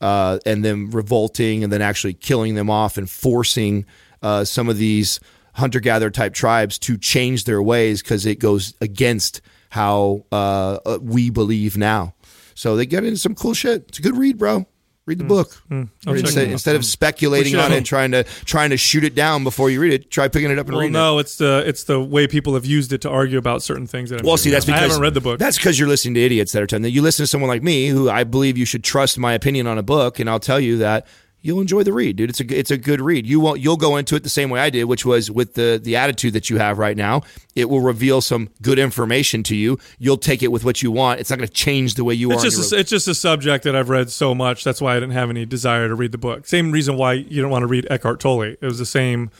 [0.00, 3.84] uh, and then revolting, and then actually killing them off and forcing
[4.22, 5.20] uh, some of these
[5.54, 10.98] hunter gatherer type tribes to change their ways because it goes against how uh, uh,
[11.02, 12.14] we believe now.
[12.54, 13.86] So they get into some cool shit.
[13.88, 14.66] It's a good read, bro.
[15.04, 15.54] Read the book.
[15.68, 15.84] Hmm.
[16.06, 19.68] Instead, instead of speculating on it, and trying to trying to shoot it down before
[19.68, 20.98] you read it, try picking it up and well reading it.
[20.98, 24.10] no it's the it's the way people have used it to argue about certain things
[24.10, 26.14] that I'm Well, see, that's because I haven't read the book That's because you're listening
[26.14, 26.90] to idiots that are telling you.
[26.90, 29.76] You listen to someone like me, who I believe you should trust my opinion on
[29.76, 31.08] a book, and I'll tell you that
[31.42, 32.30] you'll enjoy the read, dude.
[32.30, 33.26] It's a it's a good read.
[33.26, 35.78] You won't you'll go into it the same way I did, which was with the
[35.82, 37.22] the attitude that you have right now.
[37.54, 39.78] It will reveal some good information to you.
[39.98, 41.20] You'll take it with what you want.
[41.20, 42.46] It's not going to change the way you It's are.
[42.48, 44.64] just a, it's just a subject that I've read so much.
[44.64, 46.46] That's why I didn't have any desire to read the book.
[46.46, 48.42] Same reason why you don't want to read Eckhart Tolle.
[48.42, 49.30] It was the same,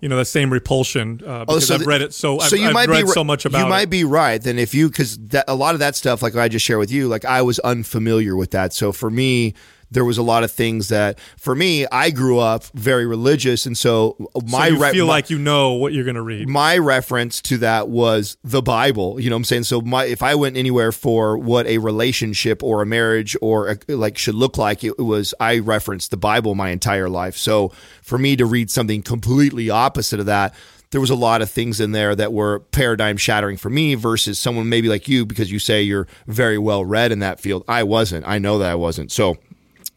[0.00, 2.40] you know, the same repulsion uh, because so I've read it so.
[2.40, 3.90] I've, so you I've might read be so much about you might it.
[3.90, 6.78] be right then if you because a lot of that stuff like I just share
[6.78, 9.54] with you like I was unfamiliar with that so for me
[9.92, 13.76] there was a lot of things that for me, I grew up very religious, and
[13.76, 14.16] so
[14.46, 16.48] my so you re- feel my- like you know what you're going to read.
[16.48, 19.20] my reference to that was the Bible.
[19.20, 19.64] You know what I'm saying?
[19.64, 23.78] So my if I went anywhere for what a relationship or a marriage or a,
[23.94, 27.36] like should look like, it was I referenced the Bible my entire life.
[27.36, 27.68] So
[28.02, 30.54] for me to read something completely opposite of that,
[30.90, 34.38] there was a lot of things in there that were paradigm shattering for me versus
[34.38, 37.64] someone maybe like you because you say you're very well read in that field.
[37.66, 38.26] I wasn't.
[38.28, 39.10] I know that I wasn't.
[39.10, 39.38] So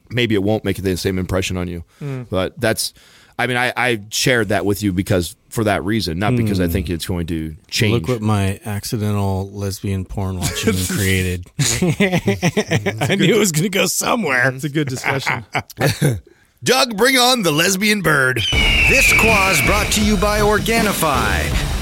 [0.09, 1.83] maybe it won't make the same impression on you.
[2.01, 2.27] Mm.
[2.29, 2.93] But that's,
[3.37, 6.67] I mean, I, I shared that with you because for that reason, not because I
[6.67, 6.71] mm.
[6.71, 7.93] think it's going to change.
[7.93, 11.45] Look what my accidental lesbian porn watching created.
[11.59, 14.51] I knew it was going to go somewhere.
[14.53, 15.45] It's a good discussion.
[16.63, 18.41] Doug, bring on the lesbian bird.
[18.89, 21.74] This Quah's brought to you by Organifi.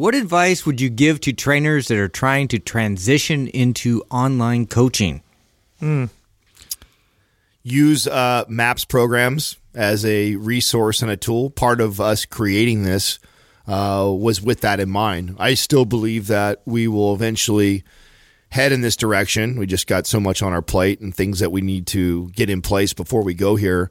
[0.00, 5.22] What advice would you give to trainers that are trying to transition into online coaching?
[7.62, 11.50] use uh, MAPS programs as a resource and a tool.
[11.50, 13.18] Part of us creating this
[13.66, 15.36] uh, was with that in mind.
[15.38, 17.84] I still believe that we will eventually
[18.48, 19.58] head in this direction.
[19.58, 22.48] We just got so much on our plate and things that we need to get
[22.48, 23.90] in place before we go here.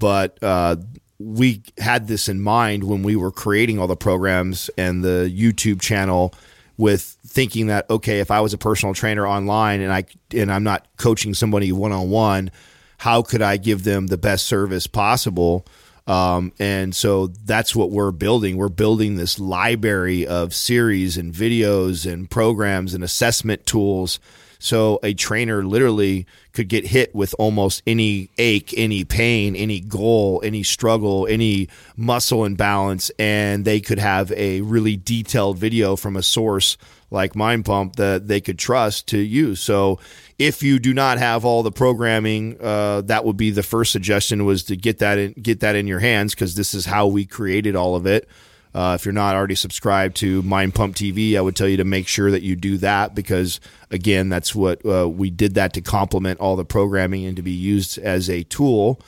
[0.00, 0.78] But uh,
[1.18, 5.80] we had this in mind when we were creating all the programs and the YouTube
[5.80, 6.34] channel
[6.76, 10.04] with thinking that okay, if I was a personal trainer online and I
[10.34, 12.50] and I'm not coaching somebody one on one,
[12.98, 15.66] how could I give them the best service possible?
[16.06, 18.56] Um, and so that's what we're building.
[18.56, 24.20] We're building this library of series and videos and programs and assessment tools.
[24.64, 30.40] So a trainer literally could get hit with almost any ache, any pain, any goal,
[30.42, 36.22] any struggle, any muscle imbalance, and they could have a really detailed video from a
[36.22, 36.78] source
[37.10, 39.60] like Mind Pump that they could trust to use.
[39.60, 39.98] So
[40.38, 44.46] if you do not have all the programming, uh, that would be the first suggestion
[44.46, 47.26] was to get that in, get that in your hands because this is how we
[47.26, 48.26] created all of it.
[48.74, 51.84] Uh, if you're not already subscribed to Mind Pump TV, I would tell you to
[51.84, 53.60] make sure that you do that because,
[53.90, 57.52] again, that's what uh, we did that to complement all the programming and to be
[57.52, 59.00] used as a tool.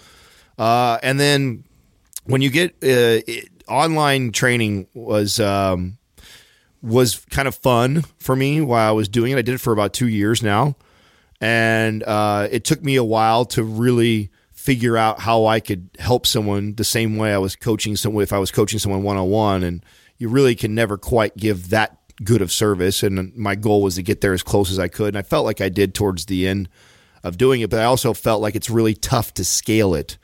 [0.57, 1.65] Uh, and then
[2.27, 5.99] when you get uh, it, online training was um,
[6.81, 9.39] was kind of fun for me while I was doing it.
[9.39, 10.77] I did it for about two years now,
[11.41, 14.31] and uh, it took me a while to really
[14.67, 18.33] figure out how I could help someone the same way I was coaching someone if
[18.33, 19.85] I was coaching someone one on one and
[20.19, 24.03] you really can never quite give that good of service and my goal was to
[24.03, 26.49] get there as close as I could and I felt like I did towards the
[26.49, 26.69] end
[27.23, 30.19] of doing it but I also felt like it's really tough to scale it.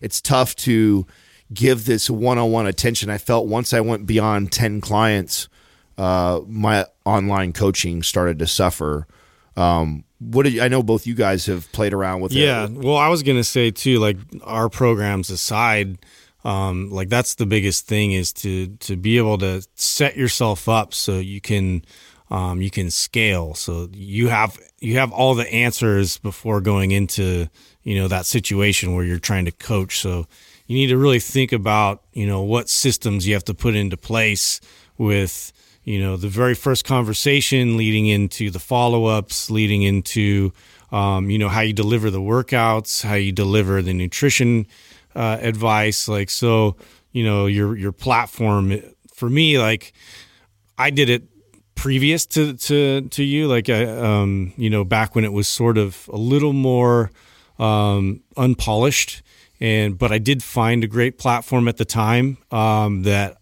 [0.00, 1.06] It's tough to
[1.52, 3.10] give this one-on-one attention.
[3.10, 5.48] I felt once I went beyond 10 clients
[5.96, 9.06] uh, my online coaching started to suffer.
[9.56, 10.82] Um, what you, I know?
[10.82, 12.64] Both you guys have played around with Yeah.
[12.64, 12.72] it.
[12.72, 15.98] Well, I was to say too, like our programs aside,
[16.44, 20.92] um, like that's the biggest thing is to to be able to set yourself up
[20.94, 21.82] so you can
[22.30, 23.54] um, you can scale.
[23.54, 27.48] So you have you have all the answers before going into
[27.82, 30.00] you know that situation where you're trying to coach.
[30.00, 30.26] So
[30.66, 33.96] you need to really think about you know what systems you have to put into
[33.96, 34.60] place
[34.98, 35.52] with
[35.84, 40.52] you know the very first conversation leading into the follow-ups leading into
[40.92, 44.66] um, you know how you deliver the workouts how you deliver the nutrition
[45.14, 46.08] uh, advice.
[46.08, 46.76] Like so
[47.12, 48.80] you know your your platform
[49.14, 49.92] for me like
[50.76, 51.22] i did it
[51.76, 53.46] previous to to to you.
[53.46, 57.10] Like I, um you know back when it was sort of a little more
[57.58, 59.22] um unpolished
[59.60, 63.36] and but i did find a great platform at the time um that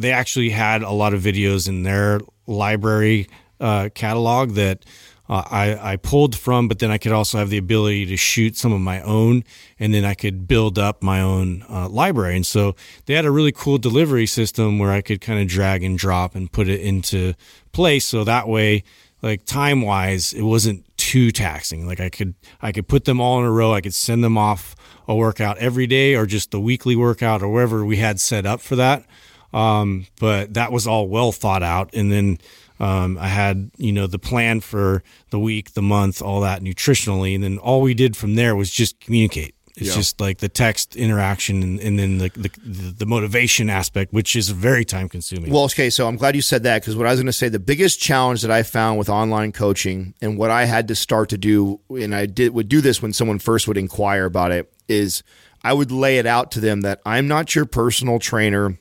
[0.00, 3.28] they actually had a lot of videos in their library
[3.60, 4.84] uh, catalog that
[5.28, 8.56] uh, I, I pulled from, but then I could also have the ability to shoot
[8.56, 9.44] some of my own,
[9.78, 12.36] and then I could build up my own uh, library.
[12.36, 15.82] And so they had a really cool delivery system where I could kind of drag
[15.82, 17.34] and drop and put it into
[17.72, 18.06] place.
[18.06, 18.84] So that way,
[19.20, 21.86] like time wise, it wasn't too taxing.
[21.86, 23.72] Like I could I could put them all in a row.
[23.72, 24.74] I could send them off
[25.06, 28.60] a workout every day or just the weekly workout or wherever we had set up
[28.60, 29.04] for that.
[29.52, 31.90] Um, but that was all well thought out.
[31.94, 32.38] And then
[32.80, 37.34] um, I had, you know, the plan for the week, the month, all that nutritionally.
[37.34, 39.54] And then all we did from there was just communicate.
[39.76, 39.94] It's Yeah.
[39.94, 42.50] just like the text interaction and, and then the, the
[42.98, 45.52] the motivation aspect, which is very time consuming.
[45.52, 47.48] Well, okay, so I'm glad you said that because what I was going to say,
[47.48, 51.28] the biggest challenge that I found with online coaching and what I had to start
[51.28, 54.68] to do, and I did would do this when someone first would inquire about it,
[54.88, 55.22] is
[55.62, 58.76] I would lay it out to them that I'm not your personal trainer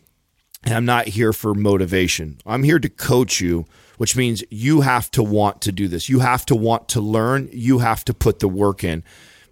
[0.64, 2.38] and I'm not here for motivation.
[2.46, 3.66] I'm here to coach you,
[3.98, 6.10] which means you have to want to do this.
[6.10, 7.50] You have to want to learn.
[7.52, 9.04] You have to put the work in.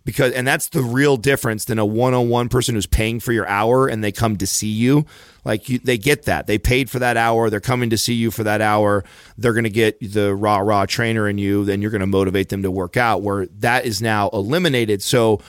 [0.04, 3.88] Because and that's the real difference than a one-on-one person who's paying for your hour
[3.88, 5.06] and they come to see you.
[5.44, 6.46] Like you, they get that.
[6.46, 7.50] They paid for that hour.
[7.50, 9.04] They're coming to see you for that hour.
[9.36, 12.50] They're going to get the raw raw trainer in you, then you're going to motivate
[12.50, 15.02] them to work out where that is now eliminated.
[15.02, 15.42] So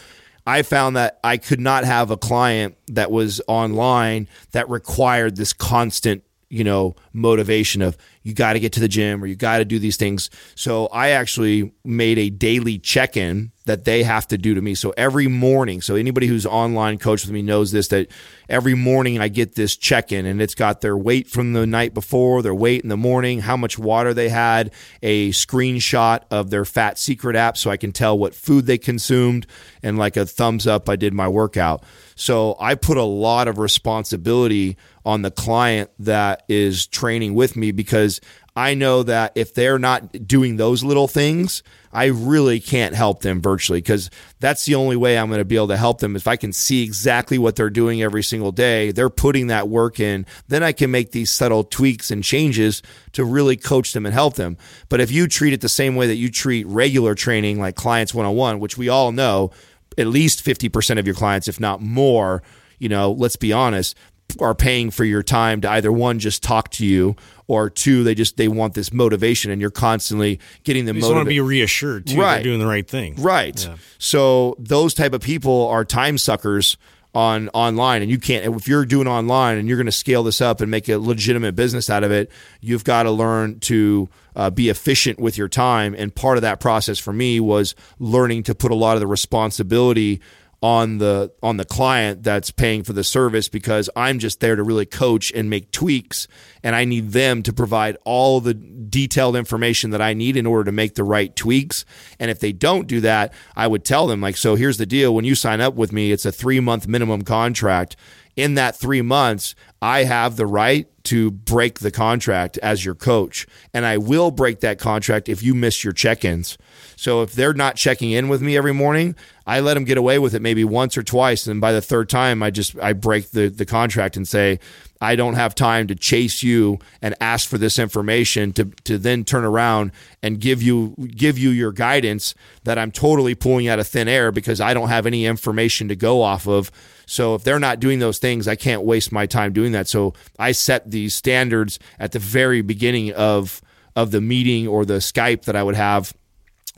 [0.47, 5.53] I found that I could not have a client that was online that required this
[5.53, 9.59] constant, you know, motivation of you got to get to the gym or you got
[9.59, 10.31] to do these things.
[10.57, 14.75] So I actually made a daily check in that they have to do to me.
[14.75, 18.09] So every morning, so anybody who's online coach with me knows this that
[18.49, 21.95] every morning I get this check in and it's got their weight from the night
[21.95, 24.73] before, their weight in the morning, how much water they had,
[25.05, 29.47] a screenshot of their Fat Secret app so I can tell what food they consumed,
[29.85, 31.85] and like a thumbs up, I did my workout.
[32.17, 37.71] So I put a lot of responsibility on the client that is training with me
[37.71, 38.21] because
[38.57, 41.63] I know that if they're not doing those little things,
[41.93, 44.11] I really can't help them virtually because
[44.41, 46.17] that's the only way I'm going to be able to help them.
[46.17, 50.01] If I can see exactly what they're doing every single day, they're putting that work
[50.01, 54.15] in, then I can make these subtle tweaks and changes to really coach them and
[54.15, 54.57] help them.
[54.89, 58.15] But if you treat it the same way that you treat regular training, like clients
[58.15, 59.51] one on one, which we all know,
[59.99, 62.43] at least 50% of your clients, if not more,
[62.79, 63.97] you know, let's be honest,
[64.41, 67.15] are paying for your time to either one just talk to you
[67.47, 71.13] or two they just they want this motivation and you're constantly getting them you just
[71.13, 72.21] want to be reassured too.
[72.21, 72.43] Right.
[72.43, 73.15] Doing the right thing.
[73.17, 73.69] Right.
[73.99, 76.77] So those type of people are time suckers
[77.17, 78.03] on online.
[78.03, 80.71] And you can't if you're doing online and you're going to scale this up and
[80.71, 85.19] make a legitimate business out of it you've got to learn to uh, be efficient
[85.19, 85.95] with your time.
[85.97, 89.07] And part of that process for me was learning to put a lot of the
[89.07, 90.21] responsibility
[90.63, 94.63] on the on the client that's paying for the service because I'm just there to
[94.63, 96.27] really coach and make tweaks.
[96.63, 100.65] And I need them to provide all the detailed information that I need in order
[100.65, 101.85] to make the right tweaks.
[102.19, 105.15] And if they don't do that I would tell them like so here's the deal.
[105.15, 107.97] When you sign up with me it's a 3 month minimum contract.
[108.35, 113.47] In that 3 months I have the right to break the contract as your coach.
[113.73, 116.57] And I will break that contract if you miss your check-ins
[116.97, 119.15] so if they're not checking in with me every morning,
[119.47, 122.09] I let them get away with it maybe once or twice, and by the third
[122.09, 124.59] time, I just I break the the contract and say
[125.01, 129.25] I don't have time to chase you and ask for this information to to then
[129.25, 129.93] turn around
[130.23, 132.35] and give you give you your guidance
[132.65, 135.97] that I'm totally pulling out of thin air because I don't have any information to
[135.97, 136.71] go off of.
[137.05, 139.87] So if they're not doing those things, I can't waste my time doing that.
[139.87, 143.61] So I set these standards at the very beginning of
[143.95, 146.15] of the meeting or the Skype that I would have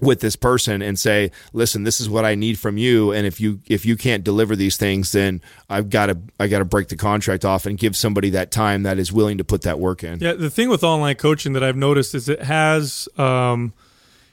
[0.00, 3.40] with this person and say listen this is what i need from you and if
[3.40, 6.86] you if you can't deliver these things then i've got to i got to break
[6.88, 10.04] the contract off and give somebody that time that is willing to put that work
[10.04, 13.72] in Yeah, the thing with online coaching that I've noticed is it has, um,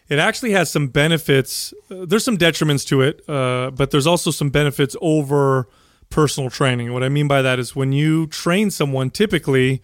[0.08, 1.74] it actually has some benefits.
[1.90, 5.68] There's some detriments to it, uh, but there's also some benefits over
[6.10, 6.94] personal training.
[6.94, 9.82] What I mean by that is when you train someone, typically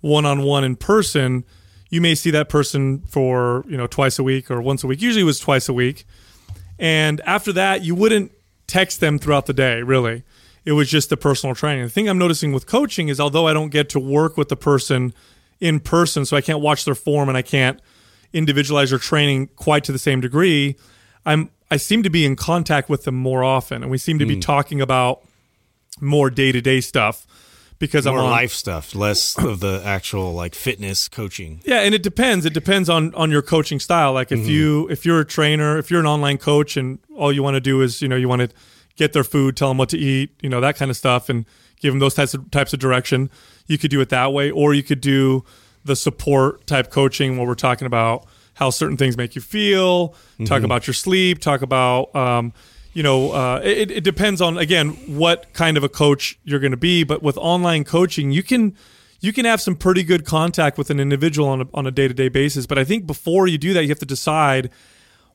[0.00, 1.44] one on one in person,
[1.90, 5.02] you may see that person for you know twice a week or once a week.
[5.02, 6.06] Usually, it was twice a week,
[6.78, 8.32] and after that, you wouldn't
[8.66, 9.82] text them throughout the day.
[9.82, 10.22] Really,
[10.64, 11.84] it was just the personal training.
[11.84, 14.56] The thing I'm noticing with coaching is although I don't get to work with the
[14.56, 15.12] person
[15.58, 17.80] in person, so I can't watch their form and I can't
[18.32, 20.76] individualize their training quite to the same degree.
[21.26, 24.26] I'm I seem to be in contact with them more often, and we seem to
[24.26, 24.40] be hmm.
[24.40, 25.22] talking about
[26.00, 27.26] more day to day stuff
[27.80, 31.62] because More I'm on life stuff, less of the actual like fitness coaching.
[31.64, 32.46] Yeah, and it depends.
[32.46, 34.12] It depends on on your coaching style.
[34.12, 37.42] Like if you if you're a trainer, if you're an online coach, and all you
[37.42, 38.50] want to do is you know you want to
[38.96, 41.46] get their food, tell them what to eat, you know that kind of stuff, and
[41.80, 43.30] give them those types of types of direction.
[43.66, 45.44] You could do it that way, or you could do
[45.84, 50.14] the support type coaching where we're talking about how certain things make you feel,
[50.44, 52.52] talk about your sleep, talk about um,
[52.92, 56.72] you know, uh, it, it depends on again what kind of a coach you're going
[56.72, 57.04] to be.
[57.04, 58.76] But with online coaching, you can
[59.20, 62.08] you can have some pretty good contact with an individual on a, on a day
[62.08, 62.66] to day basis.
[62.66, 64.70] But I think before you do that, you have to decide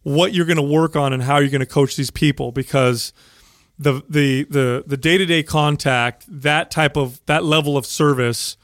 [0.04, 3.14] what you're going to work on and how you're going to coach these people because
[3.80, 8.58] the the the the day to day contact that type of that level of service,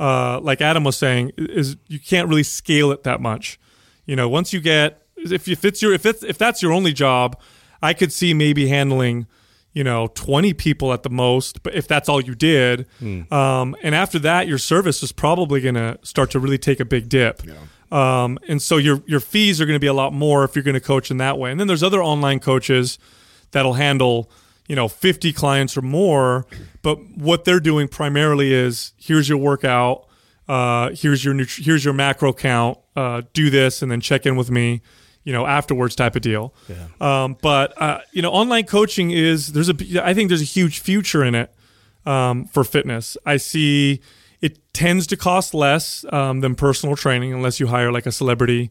[0.00, 3.58] uh, like Adam was saying, is you can't really scale it that much.
[4.04, 6.92] You know, once you get if if it's your if it's if that's your only
[6.92, 7.40] job,
[7.82, 9.26] I could see maybe handling
[9.74, 12.86] you know 20 people at the most but if that's all you did
[13.32, 16.84] um, and after that your service is probably going to start to really take a
[16.84, 17.42] big dip.
[17.90, 20.62] Um, and so your your fees are going to be a lot more if you're
[20.62, 21.50] going to coach in that way.
[21.50, 22.98] And then there's other online coaches
[23.50, 24.30] that'll handle
[24.68, 26.46] you know 50 clients or more
[26.82, 30.06] but what they're doing primarily is here's your workout
[30.48, 34.36] uh, here's your nutri- here's your macro count uh, do this and then check in
[34.36, 34.80] with me
[35.24, 36.54] you know afterwards type of deal.
[37.00, 40.80] Um, but uh, you know online coaching is there's a i think there's a huge
[40.80, 41.52] future in it
[42.06, 43.16] um, for fitness.
[43.24, 44.00] I see
[44.40, 48.70] it tends to cost less um, than personal training unless you hire like a celebrity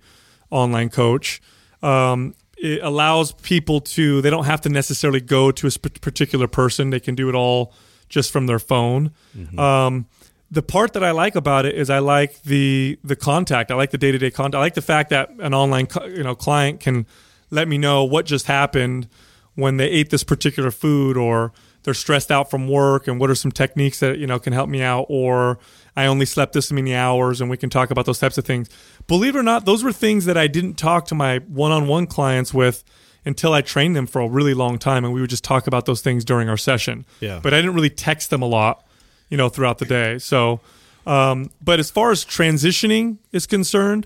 [0.50, 1.42] online coach.
[1.82, 6.48] Um, it allows people to they don't have to necessarily go to a sp- particular
[6.48, 6.90] person.
[6.90, 7.74] They can do it all
[8.10, 9.12] just from their phone.
[9.58, 10.06] Um,
[10.52, 13.72] the part that I like about it is I like the the contact.
[13.72, 14.56] I like the day to day contact.
[14.56, 17.08] I like the fact that an online you know client can
[17.50, 19.08] let me know what just happened
[19.56, 23.36] when they ate this particular food, or they're stressed out from work, and what are
[23.36, 25.58] some techniques that you know can help me out, or
[25.96, 28.70] I only slept this many hours, and we can talk about those types of things.
[29.08, 31.88] Believe it or not, those were things that I didn't talk to my one on
[31.88, 32.84] one clients with
[33.24, 35.86] until I trained them for a really long time, and we would just talk about
[35.86, 37.06] those things during our session.
[37.22, 37.40] Yeah.
[37.42, 38.86] but I didn't really text them a lot
[39.32, 40.20] you know, throughout the day.
[40.20, 40.60] So,
[41.08, 44.06] um, but as far as transitioning is concerned,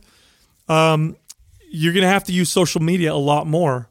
[0.69, 1.17] um,
[1.69, 3.89] you're going to have to use social media a lot more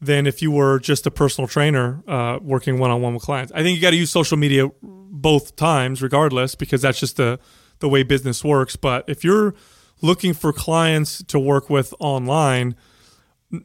[0.00, 3.50] than if you were just a personal trainer uh, working one on one with clients.
[3.52, 7.40] I think you got to use social media both times, regardless, because that's just the
[7.80, 8.76] the way business works.
[8.76, 9.54] But if you're
[10.00, 12.76] looking for clients to work with online,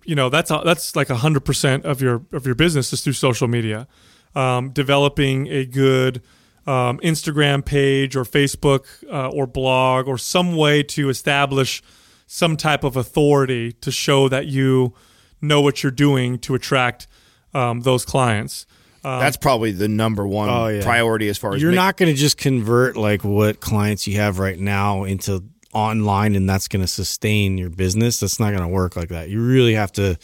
[0.03, 3.47] you know that's that's like hundred percent of your of your business is through social
[3.47, 3.87] media.
[4.35, 6.21] Um, developing a good
[6.67, 11.81] um, Instagram page or Facebook uh, or blog or some way to establish
[12.27, 14.93] some type of authority to show that you
[15.41, 17.07] know what you're doing to attract
[17.53, 18.65] um, those clients.
[19.01, 20.83] That's probably the number one Oh, yeah.
[20.83, 24.17] priority as far as You're ma- not going to just convert like what clients you
[24.17, 25.43] have right now into
[25.73, 28.19] online and that's going to sustain your business.
[28.19, 29.29] That's not going to work like that.
[29.29, 30.17] You really have to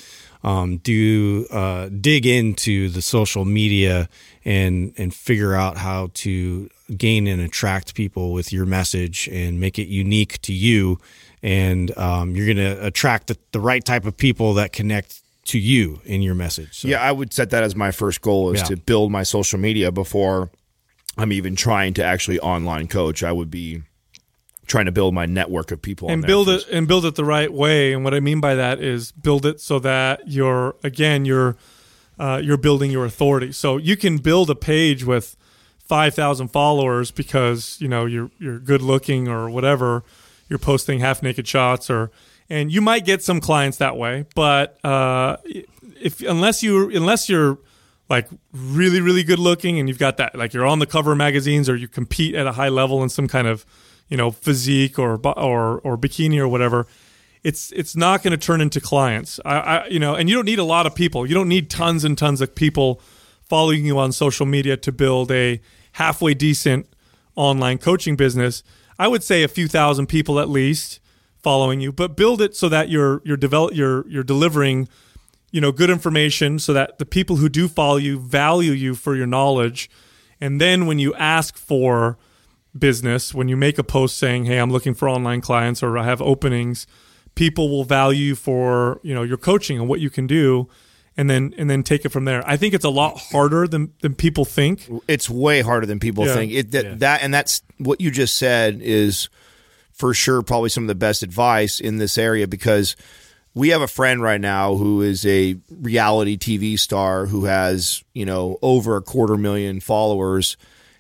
[0.46, 4.08] um, do uh, dig into the social media
[4.46, 9.80] and and figure out how to gain and attract people with your message and make
[9.80, 11.00] it unique to you.
[11.42, 15.60] And um, you're going to attract the, the right type of people that connect to
[15.60, 16.80] you in your message.
[16.80, 18.68] So, Yeah, I would set that as my first goal is Yeah.
[18.68, 20.50] to build my social media before
[21.18, 23.24] I'm even trying to actually online coach.
[23.24, 23.82] I would be
[24.66, 26.68] trying to build my network of people and build first.
[26.68, 27.94] it and build it the right way.
[27.94, 31.56] And what I mean by that is build it so that you're again you're
[32.20, 33.52] uh, you're building your authority.
[33.52, 35.36] So you can build a page with
[35.80, 40.04] five thousand followers because you know you're you're good looking or whatever.
[40.50, 42.12] You're posting half naked shots or
[42.50, 44.26] and you might get some clients that way.
[44.36, 45.38] But uh,
[46.02, 47.58] if unless you unless you're
[48.10, 51.18] like really really good looking and you've got that like you're on the cover of
[51.18, 53.66] magazines or you compete at a high level in some kind of
[54.08, 56.88] you know physique or or or bikini or whatever
[57.46, 59.40] it's it's not going to turn into clients.
[59.46, 61.28] I, I you know and you don't need a lot of people.
[61.28, 63.00] You don't need tons and tons of people
[63.44, 65.62] following you on social media to build a
[65.94, 66.88] halfway decent
[67.36, 68.64] online coaching business.
[68.98, 71.00] I would say a few thousand people at least
[71.38, 74.90] following you but build it so that you're you're develop you're you're delivering
[75.52, 79.16] you know good information so that the people who do follow you value you for
[79.16, 79.88] your knowledge.
[80.42, 82.18] And then when you ask for
[82.78, 86.04] business when you make a post saying hey i'm looking for online clients or i
[86.04, 86.86] have openings
[87.36, 90.68] people will value you for you know your coaching and what you can do
[91.18, 93.94] and then and then take it from there i think it's a lot harder than
[94.02, 96.34] than people think it's way harder than people Yeah.
[96.36, 96.52] think.
[96.52, 99.30] It that, that and that's what you just said is
[99.94, 102.98] for sure probably some of the best advice in this area because
[103.54, 108.26] we have a friend right now who is a reality TV star who has, you
[108.26, 110.58] know, over a quarter million followers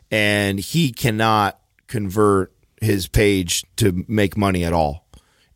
[0.09, 5.07] and he cannot convert his page to make money at all.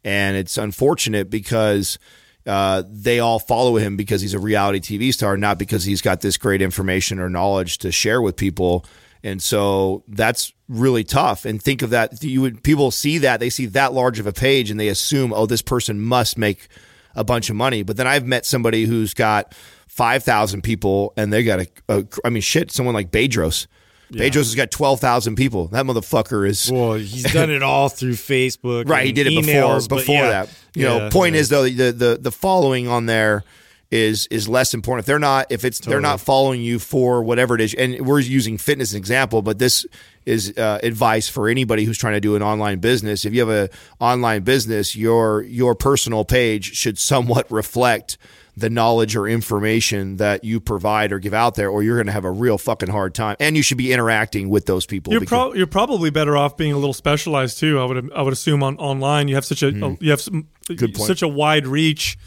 [0.03, 1.99] And it's unfortunate because
[2.45, 6.21] uh, they all follow him because he's a reality TV star, not because he's got
[6.21, 8.85] this great information or knowledge to share with people.
[9.23, 11.45] And so that's really tough.
[11.45, 12.23] And think of that.
[12.23, 15.33] You would people see that they see that large of a page and they assume,
[15.33, 16.69] oh, this person must make
[17.15, 17.83] a bunch of money.
[17.83, 19.53] But then I've met somebody who's got
[19.87, 22.07] five thousand people and they got a, a.
[22.23, 22.71] I mean, shit.
[22.71, 23.67] Someone like Bedros.
[24.11, 25.67] Bedros has got twelve thousand people.
[25.67, 28.89] That motherfucker is Well, he's done it all through Facebook.
[28.89, 30.29] Right, he did it emails, before before yeah.
[30.29, 30.49] that.
[30.73, 31.41] You know, point yeah.
[31.41, 33.43] is though the, the the following on there
[33.91, 35.03] is is less important.
[35.03, 38.19] If they're not if it's they're not following you for whatever it is, and we're
[38.19, 39.85] using fitness as an example, but this
[40.25, 43.25] is uh, advice for anybody who's trying to do an online business.
[43.25, 48.17] If you have a online business, your your personal page should somewhat reflect
[48.57, 52.11] the knowledge or information that you provide or give out there, or you're going to
[52.13, 53.35] have a real fucking hard time.
[53.39, 55.13] And you should be interacting with those people.
[55.13, 57.79] You're, because- pro- you're probably better off being a little specialized too.
[57.79, 60.93] I would I would assume on online you have such a you have some, Hmm.
[60.95, 62.17] Such a wide reach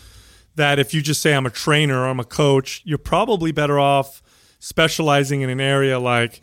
[0.57, 3.79] that if you just say I'm a trainer or I'm a coach, you're probably better
[3.79, 4.21] off
[4.59, 6.41] specializing in an area like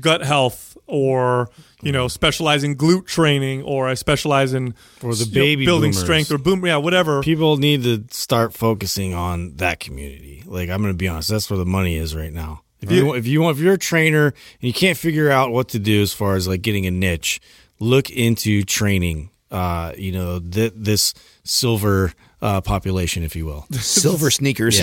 [0.00, 1.48] gut health or
[1.82, 5.92] you know specializing glute training or I specialize in Or the you know, baby building
[5.92, 6.02] boomers.
[6.04, 7.22] strength or boom yeah whatever.
[7.22, 10.42] People need to start focusing on that community.
[10.46, 12.62] Like I'm going to be honest, that's where the money is right now.
[12.80, 15.68] If you if you want if you're a trainer and you can't figure out what
[15.70, 17.40] to do as far as like getting a niche,
[17.80, 19.30] look into training.
[19.50, 23.66] Uh, you know th- this silver uh, population, if you will.
[23.72, 24.80] Silver sneakers.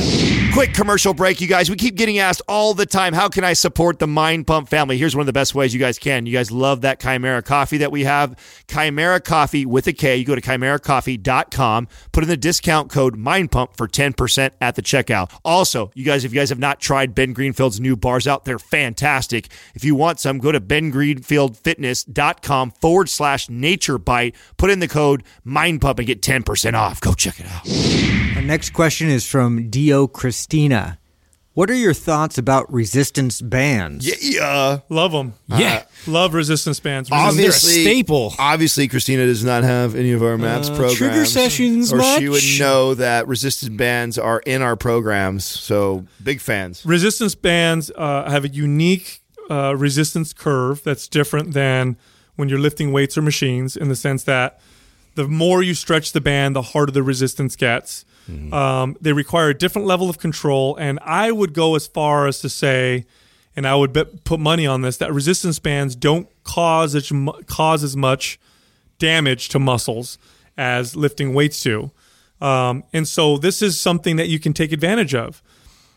[0.54, 1.70] Quick commercial break, you guys.
[1.70, 4.98] We keep getting asked all the time, how can I support the Mind Pump family?
[4.98, 6.26] Here's one of the best ways you guys can.
[6.26, 8.36] You guys love that Kimera coffee that we have.
[8.68, 10.18] Kimera coffee with a K.
[10.18, 14.82] You go to kimerakoffee.com, put in the discount code Mind Pump for 10% at the
[14.82, 15.32] checkout.
[15.44, 18.60] Also, you guys, if you guys have not tried Ben Greenfield's new bars out, they're
[18.60, 19.48] fantastic.
[19.74, 25.24] If you want some, go to bengreenfieldfitness.com forward slash nature bite, put in the code
[25.44, 27.02] Mind Pump and get 10% off.
[27.02, 28.36] Go check it out.
[28.38, 30.98] Our next question is from Dio Christina.
[31.54, 34.06] What are your thoughts about resistance bands?
[34.22, 34.80] Yeah.
[34.90, 35.36] Love them.
[35.48, 35.86] Yeah.
[36.06, 37.08] Love resistance bands.
[37.10, 38.34] They're a obviously staple.
[38.38, 40.98] Obviously, Christina does not have any of our maps Uh, programs.
[40.98, 45.46] trigger sessions or she would know that resistance bands are in our programs.
[45.46, 46.86] So big fans.
[46.86, 51.96] resistance bands uh, have a unique uh, resistance curve that's different than
[52.36, 54.60] when you're lifting weights or machines in the sense that
[55.16, 58.06] the more you stretch the band, the harder the resistance gets.
[58.54, 62.40] Um, they require a different level of control, and I would go as far as
[62.42, 63.06] to say,
[63.56, 67.40] and I would bet, put money on this, that resistance bands don't cause as, mu-
[67.48, 68.40] cause as much
[69.00, 70.18] damage to muscles
[70.58, 71.92] as lifting weights do.
[72.42, 75.42] Um, and so this is something that you can take advantage of.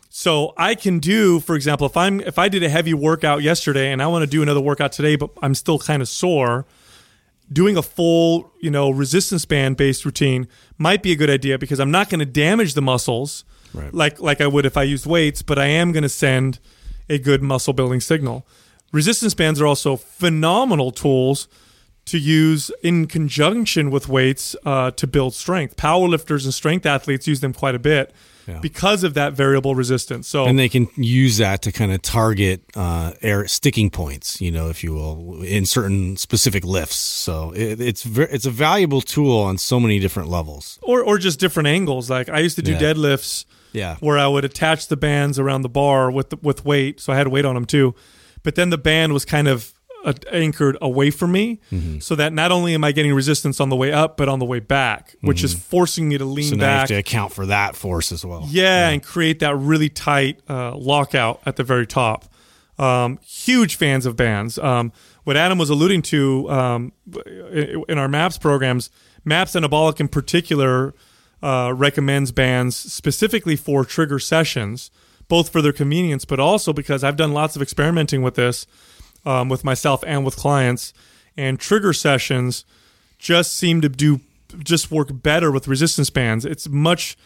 [0.09, 3.91] So I can do, for example, if I'm if I did a heavy workout yesterday
[3.91, 6.65] and I want to do another workout today, but I'm still kind of sore,
[7.51, 10.47] doing a full, you know, resistance band based routine
[10.77, 13.43] might be a good idea because I'm not going to damage the muscles
[13.73, 13.93] Right.
[13.93, 16.59] like like I would if I used weights, but I am going to send
[17.07, 18.47] a good muscle building signal.
[18.91, 21.47] Resistance bands are also phenomenal tools
[22.05, 25.75] to use in conjunction with weights uh, to build strength.
[25.75, 28.11] Powerlifters and strength athletes use them quite a bit
[28.49, 28.59] Yeah.
[28.59, 30.27] because of that variable resistance.
[30.27, 34.51] So and they can use that to kind of target uh, air sticking points, you
[34.51, 36.95] know, if you will, in certain specific lifts.
[36.97, 40.79] So it, it's ver- it's a valuable tool on so many different levels.
[40.81, 42.09] or or just different angles.
[42.09, 42.79] Like I used to do Yeah.
[42.81, 43.95] deadlifts Yeah.
[43.99, 47.17] where I would attach the bands around the bar with the, with weight, so I
[47.17, 47.93] had weight on them too.
[48.41, 49.73] But then the band was kind of
[50.05, 51.99] uh, anchored away from me, Mm-hmm.
[51.99, 54.45] so that not only am I getting resistance on the way up, but on the
[54.45, 56.53] way back, which is forcing me to lean Mm-hmm.
[56.53, 56.87] So now you have back.
[56.89, 58.45] to account for that force as well.
[58.49, 62.25] Yeah, and create that really tight uh, lockout at the very top.
[62.77, 64.57] Um, huge fans of bands.
[64.57, 64.93] Um,
[65.25, 66.93] what Adam was alluding to um,
[67.87, 68.89] in our MAPS programs,
[69.25, 70.93] MAPS Anabolic in particular
[71.43, 74.91] uh, recommends bands specifically for trigger sessions,
[75.27, 78.65] both for their convenience, but also because I've done lots of experimenting with this
[79.25, 80.93] um, with myself and with clients.
[81.37, 82.65] And trigger sessions
[83.17, 84.21] just seem to do
[84.63, 86.45] just work better with resistance bands.
[86.45, 87.17] It's much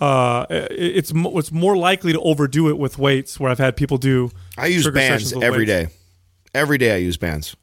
[0.00, 4.30] uh, it's it's more likely to overdo it with weights where I've had people do.
[4.58, 5.68] I use bands sessions with every weights.
[5.68, 5.94] day.
[6.54, 7.56] Every day I use bands.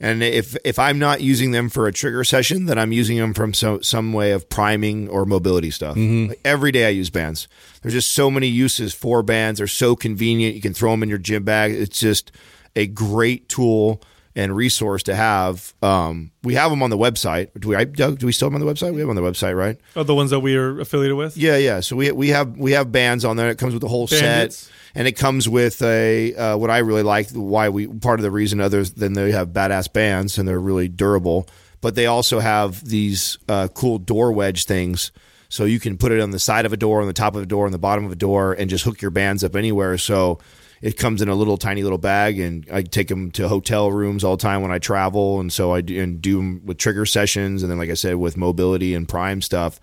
[0.00, 3.34] And if if I'm not using them for a trigger session, then I'm using them
[3.34, 5.96] from so, some way of priming or mobility stuff.
[5.96, 7.48] Like every day I use bands.
[7.82, 9.58] There's just so many uses for bands.
[9.58, 10.54] They're so convenient.
[10.54, 11.72] You can throw them in your gym bag.
[11.72, 12.30] It's just
[12.78, 14.00] a great tool
[14.38, 15.74] and resource to have.
[15.82, 17.48] Um, we have them on the website.
[17.58, 18.20] Do we, I, Doug?
[18.20, 18.94] Do we still have them on the website?
[18.94, 19.76] We have them on the website, right?
[19.96, 21.36] Oh, the ones that we are affiliated with.
[21.36, 21.80] Yeah, yeah.
[21.80, 23.50] So we we have we have bands on there.
[23.50, 24.56] It comes with the whole Bandits.
[24.56, 27.30] set, and it comes with a uh, what I really like.
[27.30, 30.86] Why we part of the reason others than they have badass bands and they're really
[30.86, 31.48] durable,
[31.80, 35.10] but they also have these uh, cool door wedge things.
[35.50, 37.42] So you can put it on the side of a door, on the top of
[37.42, 39.96] a door, on the bottom of a door, and just hook your bands up anywhere.
[39.98, 40.38] So
[40.80, 44.24] it comes in a little tiny little bag, and I take them to hotel rooms
[44.24, 47.06] all the time when I travel, and so I do, and do them with trigger
[47.06, 49.80] sessions, and then like I said, with mobility and prime stuff.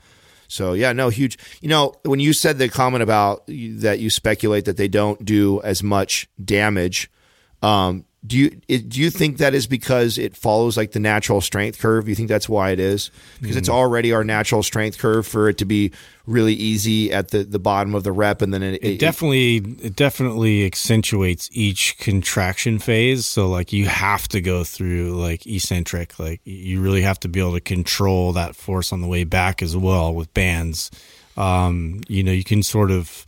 [0.47, 1.37] So yeah, no, huge.
[1.61, 5.61] You know, when you said the comment about that you speculate that they don't do
[5.61, 7.09] as much damage,
[7.61, 11.79] um, do you do you think that is because it follows like the natural strength
[11.79, 12.07] curve?
[12.07, 13.11] You think that's why it is
[13.41, 15.91] because it's already our natural strength curve for it to be
[16.25, 19.95] really easy at the, the bottom of the rep, and then it, it definitely it
[19.95, 23.25] definitely accentuates each contraction phase.
[23.25, 27.39] So like you have to go through like eccentric, like you really have to be
[27.39, 30.89] able to control that force on the way back as well with bands.
[31.37, 33.25] Um, you know, you can sort of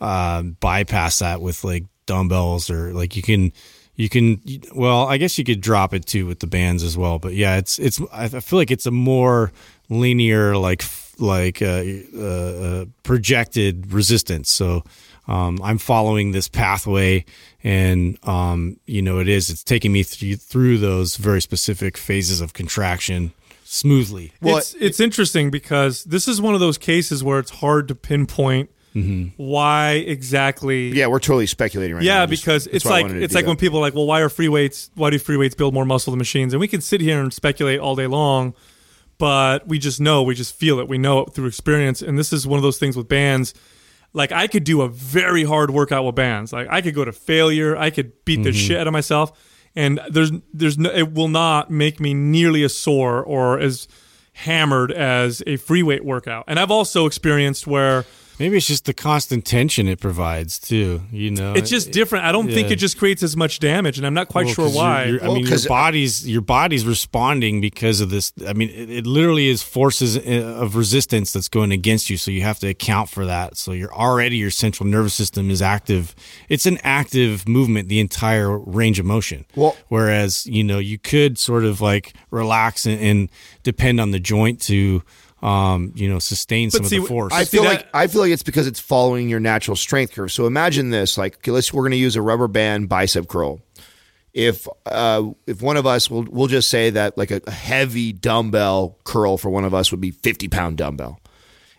[0.00, 3.52] uh, bypass that with like dumbbells or like you can
[3.98, 4.40] you can
[4.74, 7.56] well i guess you could drop it too with the bands as well but yeah
[7.56, 9.52] it's it's i feel like it's a more
[9.90, 10.82] linear like
[11.20, 11.82] like uh,
[12.16, 14.50] uh, uh, projected resistance.
[14.50, 14.84] So
[15.26, 17.24] um, i'm following this pathway
[17.62, 22.40] and um, you know it is it's taking me th- through those very specific phases
[22.40, 23.32] of contraction
[23.64, 24.32] smoothly.
[24.40, 27.94] Well it's, it's interesting because this is one of those cases where it's hard to
[27.94, 28.70] pinpoint
[29.02, 29.42] Mm-hmm.
[29.42, 30.88] Why exactly?
[30.88, 32.20] Yeah, we're totally speculating right yeah, now.
[32.20, 33.48] Yeah, because it's like it's like that.
[33.48, 34.90] when people are like, well, why are free weights?
[34.94, 36.52] Why do free weights build more muscle than machines?
[36.52, 38.54] And we can sit here and speculate all day long,
[39.18, 42.02] but we just know, we just feel it, we know it through experience.
[42.02, 43.54] And this is one of those things with bands.
[44.12, 46.52] Like I could do a very hard workout with bands.
[46.52, 47.76] Like I could go to failure.
[47.76, 48.58] I could beat the mm-hmm.
[48.58, 49.32] shit out of myself,
[49.76, 53.86] and there's there's no, it will not make me nearly as sore or as
[54.32, 56.44] hammered as a free weight workout.
[56.46, 58.04] And I've also experienced where
[58.38, 61.02] Maybe it's just the constant tension it provides too.
[61.10, 62.24] You know, it's just different.
[62.24, 62.54] I don't yeah.
[62.54, 65.04] think it just creates as much damage, and I'm not quite well, sure why.
[65.04, 68.32] You're, you're, I mean, your body's your body's responding because of this.
[68.46, 70.20] I mean, it, it, literally is forces uh,
[70.60, 73.56] of resistance that's going against you, so you have to account for that.
[73.56, 76.14] So you're already your central nervous system is active.
[76.48, 79.46] It's an active movement, the entire range of motion.
[79.56, 83.30] Well, whereas you know you could sort of like relax and, and
[83.64, 85.02] depend on the joint to
[85.42, 87.32] um, you know, sustain some see, of the force.
[87.32, 90.32] I feel like I feel like it's because it's following your natural strength curve.
[90.32, 93.60] So imagine this: like, okay, let's we're going to use a rubber band bicep curl.
[94.34, 98.12] If uh, if one of us will we'll just say that like a, a heavy
[98.12, 101.20] dumbbell curl for one of us would be fifty pound dumbbell,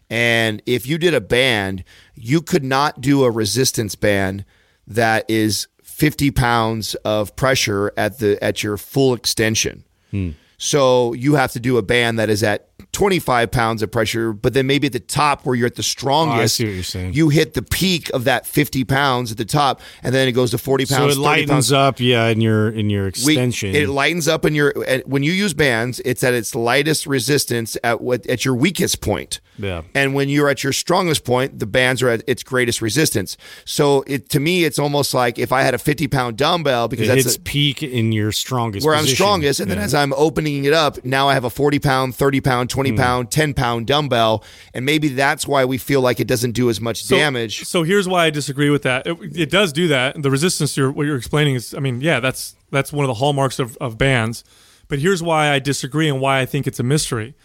[0.09, 1.83] and if you did a band,
[2.15, 4.45] you could not do a resistance band
[4.87, 9.83] that is fifty pounds of pressure at the at your full extension.
[10.11, 10.31] Hmm.
[10.57, 12.68] So you have to do a band that is at
[12.99, 15.83] 25 pounds of pressure, but then maybe at the top where you're at the oh,
[15.83, 20.27] strongest, oh, you hit the peak of that 50 pounds at the top, and then
[20.27, 21.13] it goes to 40 pounds.
[21.13, 21.71] So it lightens pounds.
[21.71, 23.71] up, yeah, in your in your extension.
[23.71, 24.73] We, it lightens up in your
[25.05, 26.01] when you use bands.
[26.03, 29.39] It's at its lightest resistance at what at your weakest point.
[29.57, 29.83] Yeah.
[29.93, 33.37] And when you're at your strongest point, the bands are at its greatest resistance.
[33.65, 37.07] So it to me, it's almost like if I had a 50 pound dumbbell because
[37.07, 39.11] it that's hits a, peak in your strongest where position.
[39.11, 39.75] I'm strongest, and yeah.
[39.75, 42.88] then as I'm opening it up, now I have a 40 pound, 30 pound, 20
[42.91, 42.97] mm.
[42.97, 46.79] pound, 10 pound dumbbell, and maybe that's why we feel like it doesn't do as
[46.79, 47.65] much so, damage.
[47.65, 49.07] So here's why I disagree with that.
[49.07, 50.21] It, it does do that.
[50.21, 53.15] The resistance you're, what you're explaining is, I mean, yeah, that's that's one of the
[53.15, 54.43] hallmarks of, of bands.
[54.87, 57.35] But here's why I disagree and why I think it's a mystery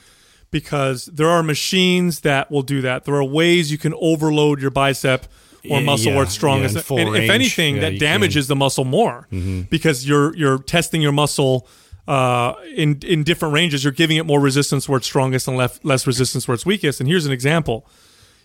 [0.51, 3.05] because there are machines that will do that.
[3.05, 5.27] There are ways you can overload your bicep
[5.69, 6.75] or muscle yeah, where it's strongest.
[6.91, 8.51] Yeah, and range, if anything, yeah, that damages can.
[8.51, 9.63] the muscle more mm-hmm.
[9.63, 11.67] because you're you're testing your muscle
[12.07, 13.85] uh, in in different ranges.
[13.85, 17.01] You're giving it more resistance where it's strongest and less less resistance where it's weakest.
[17.01, 17.87] And here's an example: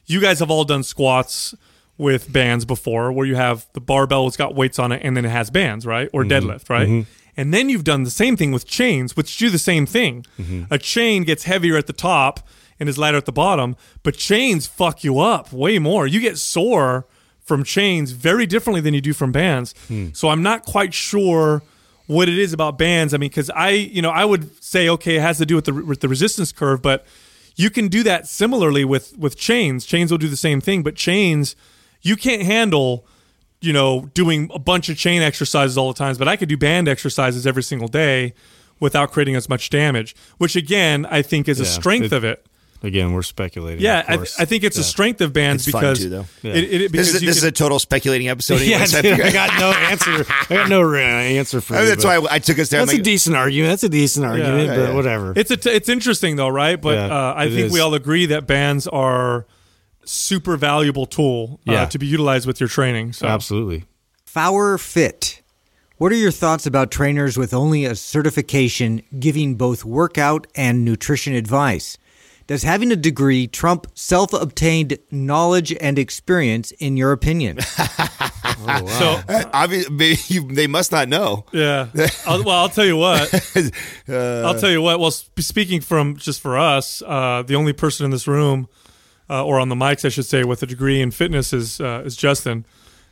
[0.05, 1.55] you guys have all done squats
[1.97, 5.25] with bands before, where you have the barbell, it's got weights on it, and then
[5.25, 6.31] it has bands, right, or mm-hmm.
[6.31, 6.87] deadlift, right.
[6.87, 10.25] Mm-hmm and then you've done the same thing with chains, which do the same thing.
[10.37, 10.63] Mm-hmm.
[10.73, 12.45] A chain gets heavier at the top
[12.81, 16.05] and is lighter at the bottom, but chains fuck you up way more.
[16.05, 17.05] You get sore
[17.39, 19.73] from chains very differently than you do from bands.
[19.87, 20.09] Hmm.
[20.11, 21.63] So I'm not quite sure
[22.09, 23.13] what it is about bands.
[23.13, 25.65] I mean, because I, you know, I would say okay, it has to do with
[25.65, 27.05] the with the resistance curve, but
[27.55, 29.85] you can do that similarly with with chains.
[29.85, 31.55] Chains will do the same thing, but chains
[32.01, 33.05] you can't handle
[33.61, 36.57] you know, doing a bunch of chain exercises all the times, but I could do
[36.57, 38.33] band exercises every single day
[38.79, 42.23] without creating as much damage, which again, I think is yeah, a strength it, of
[42.23, 42.45] it.
[42.81, 43.83] Again, we're speculating.
[43.83, 44.81] Yeah, I, I, think it's yeah.
[44.81, 46.53] a strength of bands it's because too, yeah.
[46.53, 48.61] it, it, because this, is, this can, is, a total speculating episode.
[48.61, 50.25] yeah, I got no answer.
[50.49, 52.79] I got no answer for I mean, That's why I, took us there.
[52.79, 53.71] That's like, a decent argument.
[53.71, 55.33] That's a decent argument, but whatever.
[55.35, 56.81] It's a t- it's interesting though, right?
[56.81, 57.73] But uh, I think is.
[57.73, 59.45] we all agree that bands are
[60.05, 63.11] super valuable tool uh, to be utilized with your training.
[63.11, 63.27] So.
[63.27, 63.83] Absolutely.
[64.25, 65.41] Fower Fit.
[65.97, 71.33] What are your thoughts about trainers with only a certification giving both workout and nutrition
[71.33, 71.97] advice?
[72.49, 77.59] Does having a degree trump self obtained knowledge and experience, in your opinion?
[77.77, 78.85] oh, wow.
[78.87, 79.21] So,
[79.53, 81.45] obviously, they must not know.
[81.51, 81.89] Yeah.
[82.25, 83.31] I'll, well, I'll tell you what.
[84.09, 84.99] uh, I'll tell you what.
[84.99, 88.67] Well, speaking from just for us, uh, the only person in this room,
[89.29, 92.01] uh, or on the mics, I should say, with a degree in fitness is uh,
[92.03, 92.65] is Justin.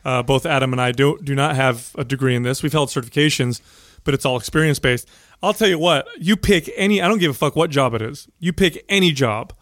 [0.03, 2.63] Uh, both Adam and I do do not have a degree in this.
[2.63, 3.61] We've held certifications,
[4.03, 5.07] but it's all experience based.
[5.43, 6.07] I'll tell you what.
[6.17, 7.01] You pick any.
[7.01, 8.27] I don't give a fuck what job it is.
[8.39, 9.53] You pick any job.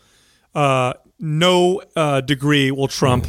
[0.53, 3.27] Uh, no uh, degree will trump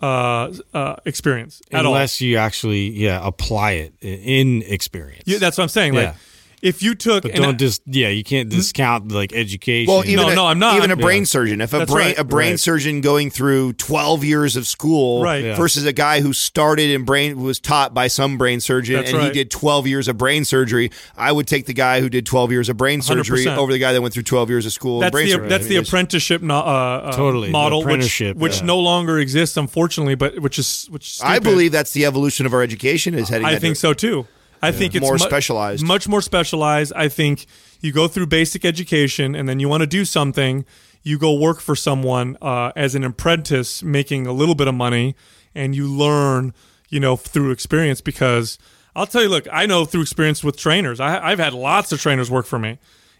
[0.00, 1.92] uh, uh, experience at all.
[1.94, 5.24] Unless you actually, yeah, apply it in experience.
[5.26, 5.94] Yeah, that's what I'm saying.
[5.94, 6.14] Like, Yeah.
[6.62, 9.92] If you took, but don't I- just, yeah, you can't discount like education.
[9.92, 10.76] Well, even No, a, no, I'm not.
[10.76, 11.00] Even a Yeah.
[11.02, 11.60] brain surgeon.
[11.60, 12.18] If a That's brain right.
[12.18, 12.60] a brain Right.
[12.60, 15.44] surgeon going through 12 years of school Right.
[15.44, 15.56] Yeah.
[15.56, 19.22] versus a guy who started in brain was taught by some brain surgeon That's and
[19.22, 22.50] he did 12 years of brain surgery, I would take the guy who did 12
[22.52, 23.58] years of brain surgery 100%.
[23.58, 25.00] over the guy that went through 12 years of school.
[25.00, 25.48] that's brain the surgery.
[25.48, 28.66] that's the apprenticeship no, uh, uh, Totally, model, which, apprenticeship, which yeah.
[28.66, 30.14] no longer exists, unfortunately.
[30.14, 31.06] But which is which.
[31.16, 33.46] Is I believe that's the evolution of our education is heading.
[33.46, 34.26] I think dir- so too.
[34.62, 35.82] I think it's More mu- specialized.
[35.84, 36.92] much more specialized.
[36.94, 37.46] I think
[37.80, 40.64] you go through basic education, and then you want to do something.
[41.02, 45.16] You go work for someone uh, as an apprentice, making a little bit of money,
[45.54, 46.52] and you learn,
[46.90, 48.00] you know, through experience.
[48.02, 48.58] Because
[48.94, 51.00] I'll tell you, look, I know through experience with trainers.
[51.00, 52.78] I, I've had lots of trainers work for me,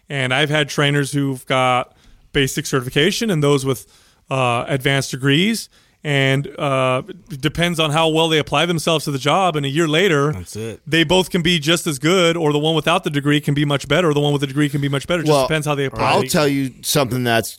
[0.09, 1.95] and I've had trainers who've got
[2.33, 3.87] basic certification and those with
[4.29, 5.69] uh, advanced degrees.
[6.03, 9.55] And uh, depends on how well they apply themselves to the job.
[9.55, 10.81] And a year later, That's it.
[10.87, 13.65] they both can be just as good, or the one without the degree can be
[13.65, 15.21] much better, or the one with the degree can be much better.
[15.21, 16.11] It just depends how they apply.
[16.11, 17.57] I'll tell you something that's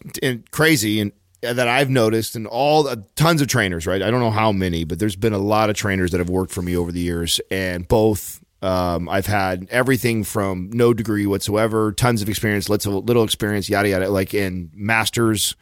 [0.50, 1.12] crazy and
[1.46, 3.86] uh, that I've noticed, and all uh, tons of trainers.
[3.86, 6.30] Right, I don't know how many, but there's been a lot of trainers that have
[6.30, 8.40] worked for me over the years, and both.
[8.60, 13.88] Um, I've had everything from no degree whatsoever, tons of experience, little, little experience, yada
[13.88, 15.56] yada, like in masters,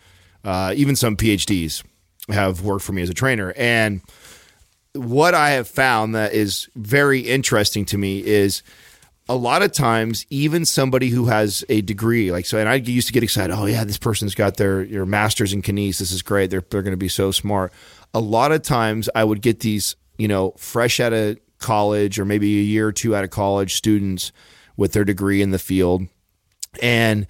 [0.44, 1.82] uh, even some PhDs
[2.32, 3.52] have worked for me as a trainer.
[3.56, 4.00] And
[4.94, 8.62] what I have found that is very interesting to me is
[9.28, 13.06] a lot of times, even somebody who has a degree, like so, and I used
[13.06, 13.54] to get excited.
[13.54, 15.98] Oh yeah, this person's got their your master's in kines.
[15.98, 16.50] This is great.
[16.50, 17.72] They're they're going to be so smart.
[18.12, 22.24] A lot of times, I would get these, you know, fresh out of college or
[22.24, 24.32] maybe a year or two out of college students
[24.76, 26.08] with their degree in the field,
[26.82, 27.28] and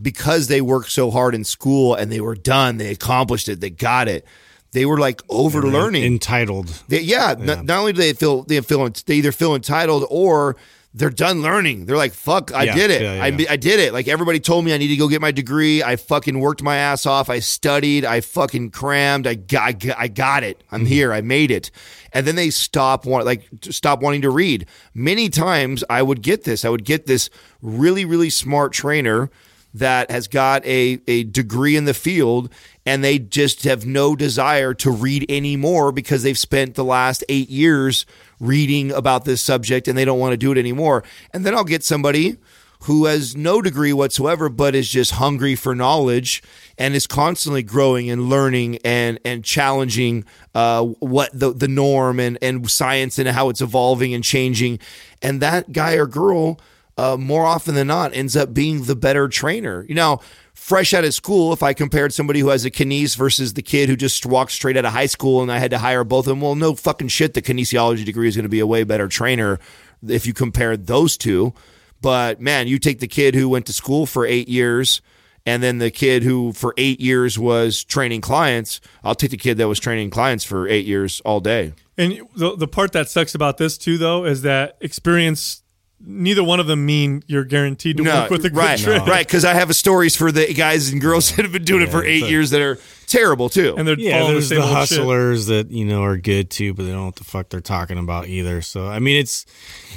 [0.00, 3.70] because they worked so hard in school and they were done, they accomplished it, they
[3.70, 4.26] got it.
[4.72, 6.04] They were like over learning.
[6.04, 6.68] entitled.
[6.88, 10.56] They, yeah, Not, not only do they feel they feel they either feel entitled or
[10.94, 11.84] they're done learning.
[11.86, 13.02] They're like, "Fuck, I Yeah, did it.
[13.02, 13.24] yeah, yeah.
[13.24, 15.82] I, I did it." Like everybody told me I need to go get my degree.
[15.82, 17.28] I fucking worked my ass off.
[17.28, 18.06] I studied.
[18.06, 19.26] I fucking crammed.
[19.26, 20.62] I got, I got- I got it.
[20.70, 21.12] I'm here.
[21.12, 21.70] I made it.
[22.14, 24.66] And then they stop want like stop wanting to read.
[24.94, 26.64] Many times I would get this.
[26.64, 27.28] I would get this
[27.60, 29.30] really really smart trainer
[29.74, 32.52] that has got a, a degree in the field
[32.84, 37.48] and they just have no desire to read anymore because they've spent the last eight
[37.48, 38.04] years
[38.40, 41.04] reading about this subject and they don't want to do it anymore.
[41.32, 42.36] And then I'll get somebody
[42.82, 46.42] who has no degree whatsoever but is just hungry for knowledge
[46.76, 50.24] and is constantly growing and learning and and challenging
[50.54, 54.80] uh, what the the norm and and science and how it's evolving and changing
[55.22, 56.58] and that guy or girl
[56.96, 59.84] uh, more often than not ends up being the better trainer.
[59.88, 60.20] You know,
[60.54, 63.88] fresh out of school, if I compared somebody who has a kines versus the kid
[63.88, 66.30] who just walked straight out of high school and I had to hire both of
[66.30, 69.08] them, well, no fucking shit, the kinesiology degree is going to be a way better
[69.08, 69.58] trainer
[70.06, 71.54] if you compare those two.
[72.00, 75.00] But man, you take the kid who went to school for eight years
[75.44, 79.58] and then the kid who for eight years was training clients, I'll take the kid
[79.58, 81.74] that was training clients for eight years all day.
[81.98, 85.61] And the the part that sucks about this too, though, is that experience.
[86.04, 89.04] Neither one of them mean you're guaranteed to work with a good right, trainer.
[89.04, 89.26] right.
[89.26, 92.04] Because I have stories for the guys and girls that have been doing it for
[92.04, 93.74] eight years that are terrible too.
[93.76, 94.98] And they're Yeah, there's the the, same old shit.
[94.98, 97.60] hustlers that you know are good too, but they don't know what the fuck they're
[97.60, 98.62] talking about either.
[98.62, 99.46] So I mean, it's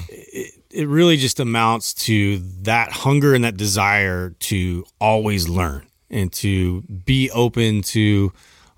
[0.09, 6.31] it, it really just amounts to that hunger and that desire to always learn and
[6.33, 8.31] to be open to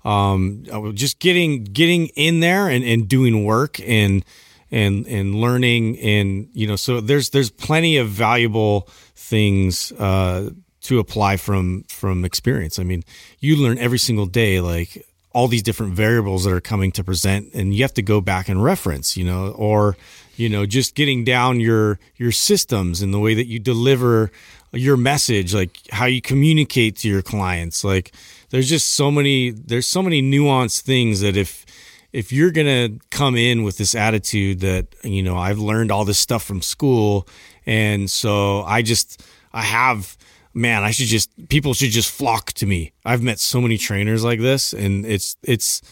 [0.04, 0.64] um,
[0.94, 4.24] just getting getting in there and, and doing work and
[4.70, 10.50] and and learning and you know so there's there's plenty of valuable things uh,
[10.82, 12.78] to apply from from experience.
[12.78, 13.04] I mean,
[13.40, 17.52] you learn every single day like all these different variables that are coming to present
[17.54, 19.96] and you have to go back and reference, you know, or
[20.36, 24.30] you know, just getting down your your systems and the way that you deliver
[24.72, 27.84] your message, like how you communicate to your clients.
[27.84, 28.12] Like
[28.50, 31.66] there's just so many there's so many nuanced things that if
[32.12, 36.18] if you're gonna come in with this attitude that you know I've learned all this
[36.18, 37.28] stuff from school,
[37.66, 39.22] and so I just
[39.52, 40.16] I have
[40.54, 42.92] man I should just people should just flock to me.
[43.04, 45.82] I've met so many trainers like this, and it's it's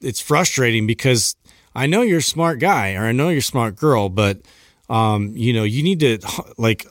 [0.00, 1.36] it's frustrating because
[1.74, 4.40] I know you're a smart guy or I know you're a smart girl, but
[4.88, 6.18] um, you know you need to
[6.56, 6.86] like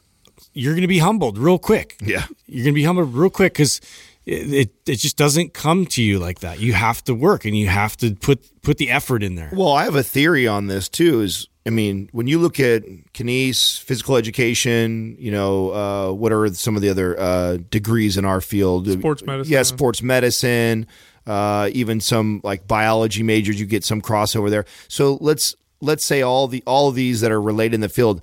[0.54, 1.98] you're gonna be humbled real quick.
[2.02, 2.26] Yeah.
[2.46, 3.82] you're gonna be humbled real quick because
[4.30, 6.60] it, it it just doesn't come to you like that.
[6.60, 9.50] You have to work and you have to put put the effort in there.
[9.52, 11.22] Well, I have a theory on this too.
[11.22, 12.84] Is I mean, when you look at
[13.14, 18.26] kines, physical education, you know, uh, what are some of the other uh, degrees in
[18.26, 18.88] our field?
[18.88, 19.52] Sports medicine.
[19.52, 20.86] Yeah, sports medicine.
[21.26, 24.66] Uh, even some like biology majors, you get some crossover there.
[24.88, 28.22] So let's let's say all the all of these that are related in the field,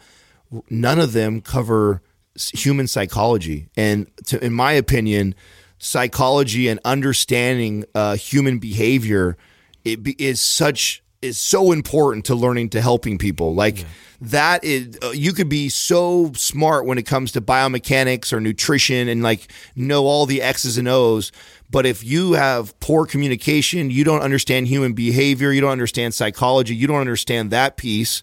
[0.71, 2.01] none of them cover
[2.37, 3.69] human psychology.
[3.77, 5.35] And to, in my opinion,
[5.79, 9.37] psychology and understanding uh, human behavior
[9.85, 13.55] it be, is such is so important to learning to helping people.
[13.55, 13.85] Like
[14.21, 19.09] that is uh, you could be so smart when it comes to biomechanics or nutrition
[19.09, 21.33] and like know all the X's and O's.
[21.71, 26.75] But if you have poor communication, you don't understand human behavior, you don't understand psychology,
[26.75, 28.23] you don't understand that piece.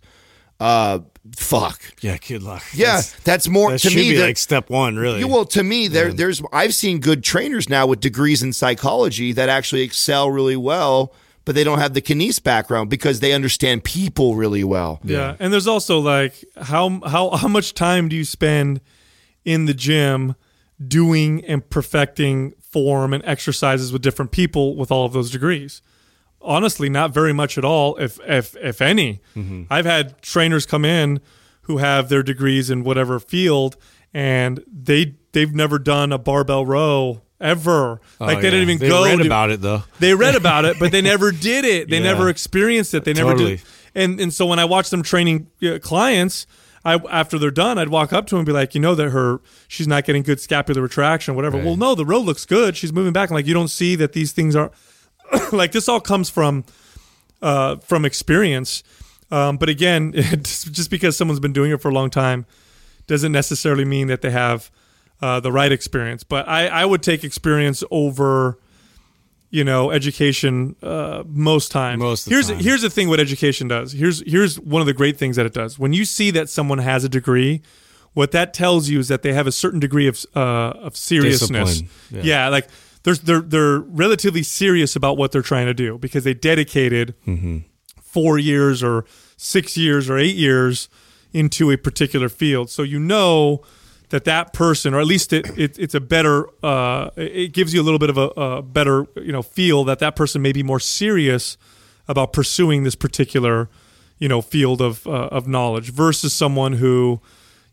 [0.60, 1.00] Uh,
[1.36, 1.82] fuck.
[2.02, 2.64] Yeah, good luck.
[2.74, 4.12] Yeah, That's- that's, more that to should me.
[4.12, 5.20] be that- like step one, really.
[5.22, 9.32] yeah, well, to me, there, there's I've seen good trainers now with degrees in psychology
[9.34, 11.14] that actually excel really well,
[11.46, 15.00] but they don't have the kines background because they understand people really well.
[15.04, 15.36] Yeah.
[15.40, 18.82] And there's also like how how how much time do you spend
[19.46, 20.36] in the gym
[20.86, 25.82] doing and perfecting form and exercises with different people with all of those degrees?
[26.44, 29.22] Honestly, not very much at all, if if if any.
[29.70, 31.22] I've had trainers come in
[31.64, 33.78] who have their degrees in whatever field
[34.14, 38.00] and they they've never done a barbell row ever.
[38.20, 38.52] like Oh, they yeah.
[38.52, 39.84] didn't even They go read to- about it though.
[40.00, 41.90] they read about it, but they never did it.
[41.90, 42.04] They Yeah.
[42.04, 43.04] never experienced it.
[43.06, 43.56] They never Totally.
[43.58, 43.62] did.
[43.96, 46.46] And and so when I watch them training uh, clients,
[46.86, 49.10] I after they're done, I'd walk up to them and be like, you know that
[49.12, 51.58] her she's not getting good scapular retraction, whatever.
[51.58, 52.76] Well, no, the row looks good.
[52.76, 53.30] She's moving back.
[53.30, 54.72] I'm like you don't see that these things are
[55.52, 56.66] like this all comes from
[57.42, 58.84] uh, from experience.
[59.32, 62.46] Um, but again, it's just because someone's been doing it for a long time
[63.08, 64.72] doesn't necessarily mean that they have
[65.22, 66.24] uh, the right experience.
[66.24, 68.60] But I, I would take experience over,
[69.50, 72.00] you know, education uh, most times.
[72.00, 72.60] Most here's time.
[72.60, 73.92] here's the thing: what education does.
[73.92, 75.78] Here's here's one of the great things that it does.
[75.78, 77.62] When you see that someone has a degree,
[78.14, 81.82] what that tells you is that they have a certain degree of uh, of seriousness.
[81.82, 82.24] Discipline.
[82.26, 82.50] Yeah.
[82.50, 82.68] like
[83.04, 87.16] they're they're they're relatively serious about what they're trying to do because they dedicated
[88.02, 89.06] four years or
[89.38, 90.90] six years or eight years
[91.34, 92.70] into a particular field.
[92.70, 93.62] So you know
[94.10, 97.82] that that person, or at least it, it it's a better, uh, it gives you
[97.82, 100.62] a little bit of a, a better, you know, feel that that person may be
[100.62, 101.58] more serious
[102.08, 103.70] about pursuing this particular,
[104.20, 107.22] you know, field of uh, of knowledge versus someone who,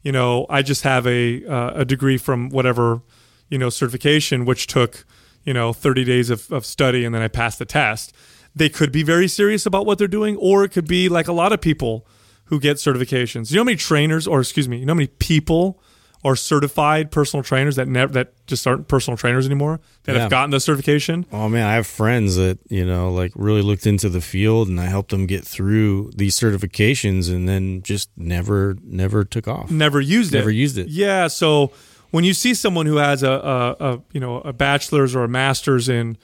[0.02, 3.02] you know, I just have a uh, a degree from whatever,
[3.51, 5.05] you know, certification, which took,
[5.44, 8.12] you know, 30 days of, of study and then I pass the test.
[8.54, 11.32] They could be very serious about what they're doing, or it could be like a
[11.32, 12.06] lot of people
[12.46, 13.50] who get certifications.
[13.50, 15.80] You know how many trainers, or excuse me, you know how many people
[16.22, 20.22] are certified personal trainers that never that just aren't personal trainers anymore that Yeah.
[20.22, 21.24] have gotten the certification?
[21.32, 24.80] Oh man, I have friends that you know like really looked into the field, and
[24.80, 29.70] I helped them get through these certifications, and then just never, never took off.
[29.70, 30.38] never used it.
[30.38, 30.88] Never used it.
[30.88, 31.28] Yeah.
[31.28, 31.70] So
[32.11, 35.28] when you see someone who has a, a, a you know a bachelor's or a
[35.28, 36.16] master's in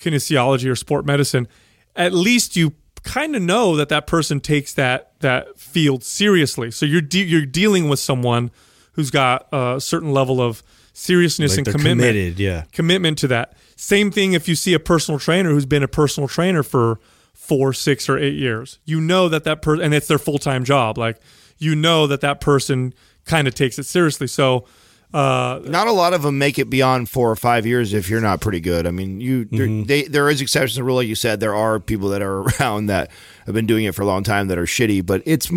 [0.00, 1.48] kinesiology or sport medicine,
[1.96, 6.70] at least you kind of know that that person takes that that field seriously.
[6.70, 8.50] So you're de- you're dealing with someone
[8.92, 10.62] who's got a certain level of
[10.92, 12.64] seriousness Like and commitment committed, yeah.
[12.72, 13.56] commitment to that.
[13.76, 16.98] Same thing if you see a personal trainer who's been a personal trainer for
[17.32, 18.80] four, six, or eight years.
[18.84, 20.98] You know that that person, and it's their full time job.
[20.98, 21.20] Like
[21.58, 22.92] you know that that person
[23.24, 24.26] kind of takes it seriously.
[24.26, 24.64] So
[25.14, 28.20] uh, Not a lot of them make it beyond four or five years if you're
[28.20, 28.86] not pretty good.
[28.86, 31.40] I mean, you there, they, there is exceptions to the rule, like you said.
[31.40, 33.10] There are people that are around that
[33.46, 35.50] have been doing it for a long time that are shitty, but it's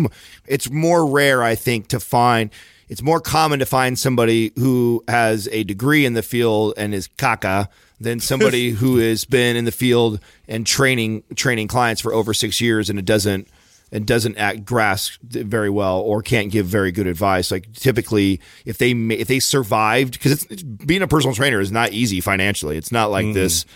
[0.46, 2.50] it's more rare, I think, to find.
[2.88, 7.08] It's more common to find somebody who has a degree in the field and is
[7.08, 7.68] caca
[8.00, 12.60] than somebody who has been in the field and training training clients for over six
[12.60, 13.48] years and it doesn't
[13.92, 17.50] and doesn't act grasp very well or can't give very good advice.
[17.50, 22.20] Like typically, if they if they survived, because being a personal trainer is not easy
[22.20, 22.78] financially.
[22.78, 23.34] It's not like mm-hmm.
[23.34, 23.66] this,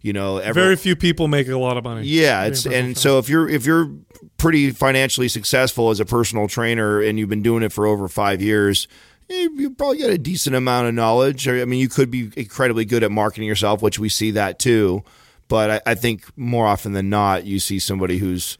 [0.00, 0.38] you know.
[0.38, 2.06] Every, very few people make a lot of money.
[2.06, 2.94] yeah, it's and trainer.
[2.94, 3.92] so if you're if you're
[4.38, 8.40] pretty financially successful as a personal trainer and you've been doing it for over five
[8.42, 8.88] years.
[9.28, 11.48] You probably got a decent amount of knowledge.
[11.48, 15.02] I mean, you could be incredibly good at marketing yourself, which we see that too.
[15.48, 18.56] But I, I think more often than not, you see somebody who's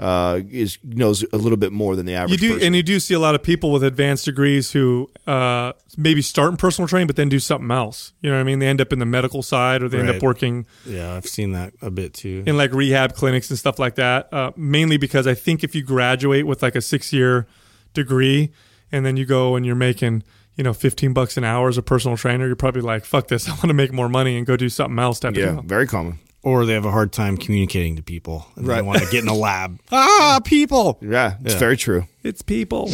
[0.00, 2.40] uh, is knows a little bit more than the average.
[2.42, 2.48] you average.
[2.48, 2.66] do, person.
[2.68, 6.50] and you do see a lot of people with advanced degrees who uh, maybe start
[6.50, 8.12] in personal training, but then do something else.
[8.22, 8.58] You know what I mean?
[8.60, 11.52] They end up in the medical side, or they end up working Yeah, I've seen
[11.52, 12.42] that a bit too.
[12.46, 14.32] in like rehab clinics and stuff like that.
[14.32, 17.46] Uh, mainly because I think if you graduate with like a six year
[17.94, 18.52] degree
[18.90, 20.22] and then you go and you're making
[20.56, 23.48] you know, 15 bucks an hour as a personal trainer, you're probably like, fuck this.
[23.48, 25.62] I want to make more money and go do something else type Yeah, deal.
[25.62, 26.18] very common.
[26.42, 28.46] Or they have a hard time communicating to people.
[28.56, 29.78] And They want to get in a lab.
[29.92, 30.98] ah, people.
[31.02, 31.58] Yeah, it's Yeah.
[31.60, 32.06] very true.
[32.22, 32.90] It's people.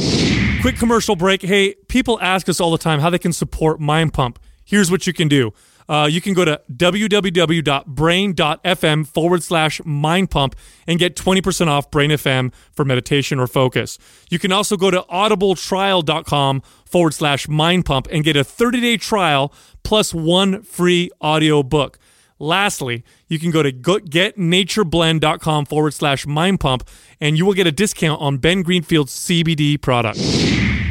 [0.63, 1.43] Quick commercial break.
[1.43, 4.41] Hey, people ask us all the time how they can support Mind Pump.
[4.65, 5.53] Here's what you can do.
[5.89, 10.57] Uh, you can go to www.brain.fm forward slash mind pump
[10.87, 13.97] and get 20% off Brain FM for meditation or focus.
[14.29, 18.97] You can also go to audibletrial.com forward slash mind pump and get a 30 day
[18.97, 19.53] trial
[19.85, 21.99] plus one free audio book.
[22.39, 26.89] Lastly, you can go to go- getnatureblend.com forward slash mind pump
[27.21, 30.19] and you will get a discount on Ben Greenfield's CBD product.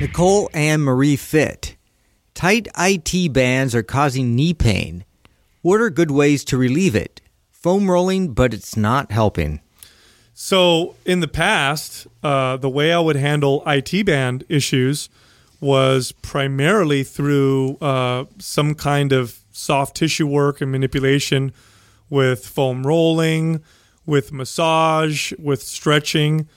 [0.01, 1.75] Nicole and Marie Fit.
[2.33, 5.05] Tight IT bands are causing knee pain.
[5.61, 7.21] What are good ways to relieve it?
[7.51, 9.61] Foam rolling, but it's not helping.
[10.33, 15.09] So in the past, uh, the way I would handle IT band issues
[15.61, 21.53] was primarily through uh, some kind of soft tissue work and manipulation
[22.09, 23.61] with foam rolling,
[24.05, 26.47] with massage, with stretching,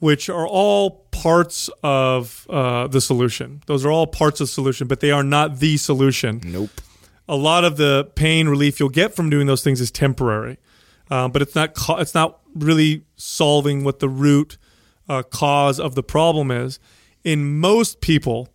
[0.00, 3.62] which are all parts of uh, the solution.
[3.66, 6.70] Those are all parts of the solution, but they are not the solution Nope.
[7.28, 10.58] a lot of the pain relief you'll get from doing those things is temporary,
[11.10, 11.70] um, but it's not
[12.00, 14.58] it's not really solving what the root
[15.08, 16.78] uh, cause of the problem is.
[17.24, 18.48] In most people,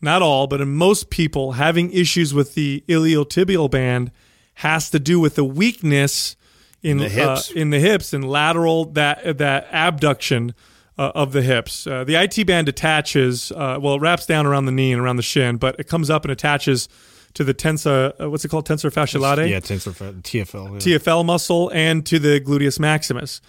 [0.00, 4.10] not all, but in most people, having issues with the iliotibial band
[4.54, 6.36] has to do with the weakness
[6.82, 7.50] in the hips.
[7.50, 10.54] Uh, in the hips and lateral that that abduction
[10.98, 11.86] uh, of the hips.
[11.86, 15.16] Uh, the IT band attaches, uh, well, it wraps down around the knee and around
[15.16, 16.88] the shin, but it comes up and attaches
[17.34, 20.72] to the tensor, uh, what's it called, tensor fasciae latae, Yeah, tensor TFL.
[20.84, 20.96] yeah.
[20.98, 23.40] TFL muscle, and to the gluteus maximus.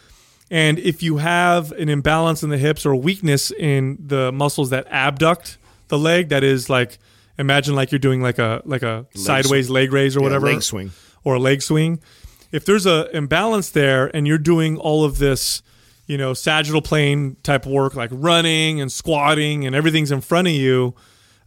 [0.49, 4.85] And if you have an imbalance in the hips or weakness in the muscles that
[4.89, 5.57] abduct
[5.91, 6.97] the leg, that is like
[7.37, 10.63] imagine like you're doing like a like a sideways leg raise or Yeah, whatever, leg
[10.63, 10.89] swing.
[11.23, 11.99] or a leg swing.
[12.51, 15.61] If there's a imbalance there and you're doing all of this,
[16.07, 20.53] you know, sagittal plane type work like running and squatting and everything's in front of
[20.55, 20.93] you,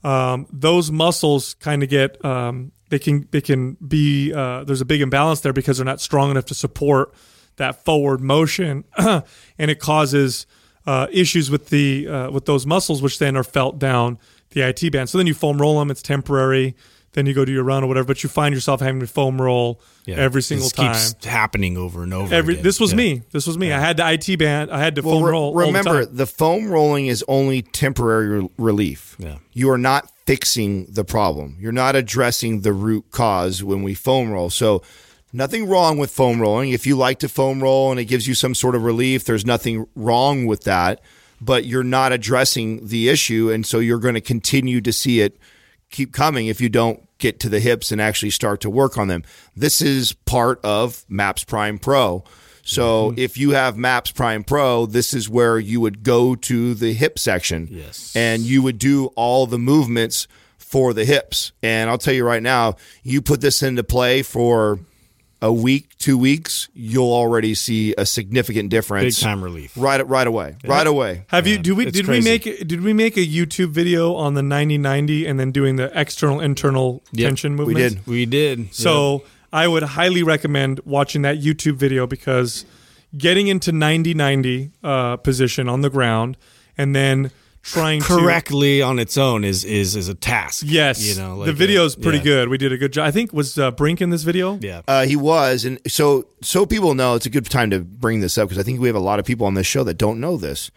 [0.05, 4.85] um, those muscles kind of get um, they can they can be uh, there's a
[4.87, 7.13] big imbalance there because they're not strong enough to support
[7.57, 9.23] that forward motion, and
[9.59, 10.47] it causes
[10.87, 14.19] uh, issues with the uh, with those muscles, which then are felt down
[14.55, 15.09] the IT band.
[15.11, 16.75] So then you foam roll them; it's temporary.
[17.13, 19.41] Then you go do your run or whatever, but you find yourself having to foam
[19.41, 20.17] roll Yeah.
[20.17, 20.93] every single this time.
[20.95, 22.35] keeps happening over and over.
[22.35, 22.65] Every again.
[22.65, 22.97] this was Yeah.
[22.97, 23.23] me.
[23.31, 23.73] This was me.
[23.73, 24.73] I had the IT band.
[24.73, 25.45] I had to foam re- roll.
[25.57, 26.17] all the remember, time.
[26.17, 29.15] the, foam rolling is only temporary re- relief.
[29.21, 29.37] Yeah.
[29.53, 31.57] You are not fixing the problem.
[31.61, 34.51] You're not addressing the root cause when we foam roll.
[34.51, 34.83] So,
[35.33, 36.71] nothing wrong with foam rolling.
[36.71, 39.47] If you like to foam roll and it gives you some sort of relief, there's
[39.47, 41.01] nothing wrong with that.
[41.41, 45.39] But you're not addressing the issue, and so you're going to continue to see it
[45.91, 49.09] keep coming if you don't get to the hips and actually start to work on
[49.09, 49.23] them.
[49.55, 52.25] This is part of Maps Prime Pro.
[52.65, 53.19] So Mm-hmm.
[53.19, 57.19] if you have Maps Prime Pro, this is where you would go to the hip
[57.19, 57.69] section.
[57.71, 58.13] Yes.
[58.17, 60.27] And you would do all the movements
[60.59, 61.53] for the hips.
[61.63, 64.81] And I'll tell you right now, you put this into play for
[65.43, 69.03] a week, two weeks, you'll already see a significant difference.
[69.05, 69.21] Big difference.
[69.23, 69.73] time relief.
[69.77, 70.57] Right, right away.
[70.65, 71.25] Right away.
[71.29, 71.59] Have you?
[71.59, 71.87] Do we?
[71.87, 72.29] it's Did crazy.
[72.29, 72.69] we make?
[72.69, 77.03] Did we make a YouTube video on the 90-90 and then doing the external internal
[77.13, 78.07] Yep, tension we did.
[78.07, 78.75] We did.
[78.75, 82.65] So I would highly recommend watching that YouTube video because
[83.17, 86.37] getting into 90-90 uh, position on the ground
[86.77, 87.31] and then
[87.65, 90.65] trying to correctly on its own is is is a task.
[90.67, 92.25] Yes, you know like the video's uh, pretty yeah.
[92.25, 92.49] good.
[92.49, 93.07] We did a good job.
[93.07, 94.59] I think was uh, Brink in this video.
[94.61, 98.21] Yeah, Uh, he was, and so so people know it's a good time to bring
[98.21, 99.99] this up because I think we have a lot of people on this show that
[99.99, 100.71] don't know this.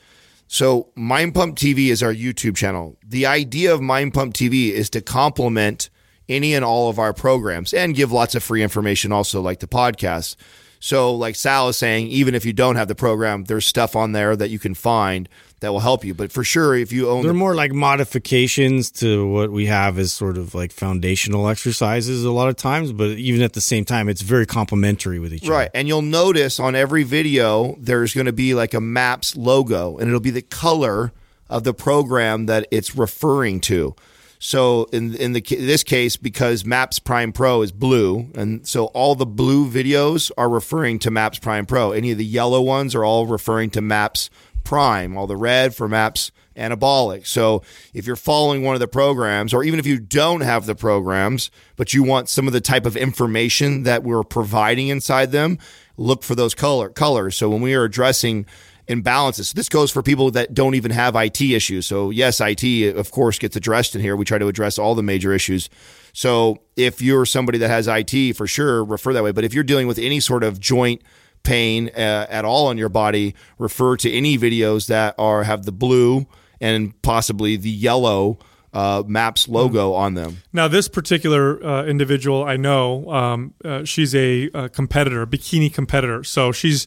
[0.47, 2.97] So Mind Pump TV is our YouTube channel.
[3.05, 5.89] The idea of Mind Pump TV is to complement
[6.29, 9.67] any and all of our programs and give lots of free information also like the
[9.67, 10.35] podcast.
[10.79, 14.11] So like Sal is saying, even if you don't have the program, there's stuff on
[14.11, 15.27] there that you can find
[15.59, 16.13] that will help you.
[16.13, 19.97] But for sure, if you own they're the more like modifications to what we have
[19.97, 23.85] as sort of like foundational exercises a lot of times, but even at the same
[23.85, 25.53] time, it's very complementary with each other.
[25.53, 25.71] Right.
[25.73, 30.07] And you'll notice on every video, there's going to be like a MAPS logo, and
[30.07, 31.11] it'll be the color
[31.49, 33.95] of the program that it's referring to.
[34.39, 39.15] So in in the this case, because Maps Prime Pro is blue, and so all
[39.15, 41.91] the blue videos are referring to Maps Prime Pro.
[41.91, 44.29] Any of the yellow ones are all referring to Maps
[44.67, 45.17] Prime.
[45.17, 47.25] All the red for Maps Anabolic.
[47.25, 47.63] So
[47.93, 51.49] if you're following one of the programs, or even if you don't have the programs,
[51.77, 55.57] but you want some of the type of information that we're providing inside them,
[55.95, 57.37] look for those color colors.
[57.37, 58.45] So when we are addressing
[58.89, 59.53] imbalances.
[59.53, 61.85] This goes for people that don't even have IT issues.
[61.85, 64.15] So yes, IT of course gets addressed in here.
[64.15, 65.69] We try to address all the major issues.
[66.13, 69.31] So if you're somebody that has IT, for sure, refer that way.
[69.31, 71.01] But if you're dealing with any sort of joint
[71.47, 75.71] pain uh, at all on your body, refer to any videos that are have the
[75.71, 76.27] blue
[76.59, 78.37] and possibly the yellow
[78.73, 80.37] uh, Maps logo on them.
[80.53, 86.23] Now, this particular uh, individual, I know, um, uh, she's a, a competitor, bikini competitor.
[86.23, 86.85] So she's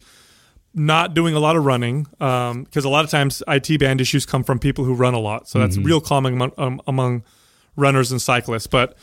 [0.72, 4.24] not doing a lot of running because um, a lot of times IT band issues
[4.24, 5.48] come from people who run a lot.
[5.48, 7.24] So that's real common among, um, among
[7.76, 8.68] runners and cyclists.
[8.68, 8.96] But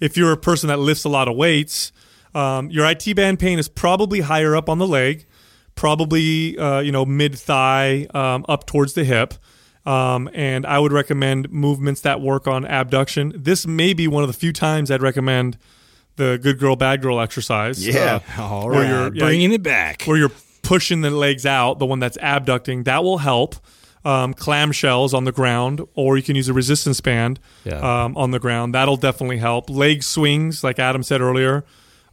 [0.00, 1.92] if you're a person that lifts a lot of weights,
[2.34, 5.26] um, your IT band pain is probably higher up on the leg,
[5.74, 9.34] probably uh, you know mid thigh um, up towards the hip.
[9.86, 13.34] Um, and I would recommend movements that work on abduction.
[13.36, 15.58] This may be one of the few times I'd recommend
[16.16, 17.86] the good girl, bad girl exercise.
[17.86, 18.20] Yeah.
[18.38, 20.04] Uh, All where right, you're- yeah, bringing it back.
[20.04, 20.32] where you're
[20.62, 23.56] pushing the legs out, the one that's abducting, that will help.
[24.06, 27.78] Um, clamshells on the ground, or you can use a resistance band Yeah.
[28.04, 28.74] um, on the ground.
[28.74, 29.68] That'll definitely help.
[29.70, 31.64] Leg swings, like Adam said earlier,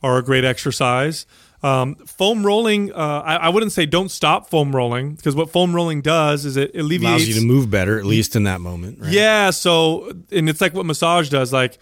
[0.04, 1.26] are a great exercise.
[1.64, 5.76] Um, foam rolling, uh, I, I wouldn't say don't stop foam rolling because what foam
[5.76, 9.00] rolling does is it alleviates Allows you to move better, at least in that moment.
[9.00, 9.12] Right?
[9.12, 11.54] yeah, so and it's like what massage does.
[11.54, 11.78] Like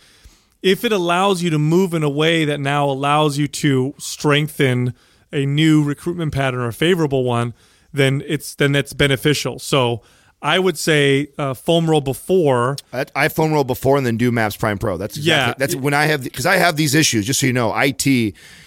[0.61, 4.93] if it allows you to move in a way that now allows you to strengthen
[5.31, 7.53] a new recruitment pattern or a favorable one,
[7.93, 9.59] then it's then that's beneficial.
[9.59, 10.01] So
[10.41, 12.77] I would say uh, foam roll before.
[12.93, 14.97] I, I foam roll before and then do Maps Prime Pro.
[14.97, 15.53] That's exactly, Yeah.
[15.57, 17.25] That's when I have because I have these issues.
[17.25, 18.07] Just so you know, IT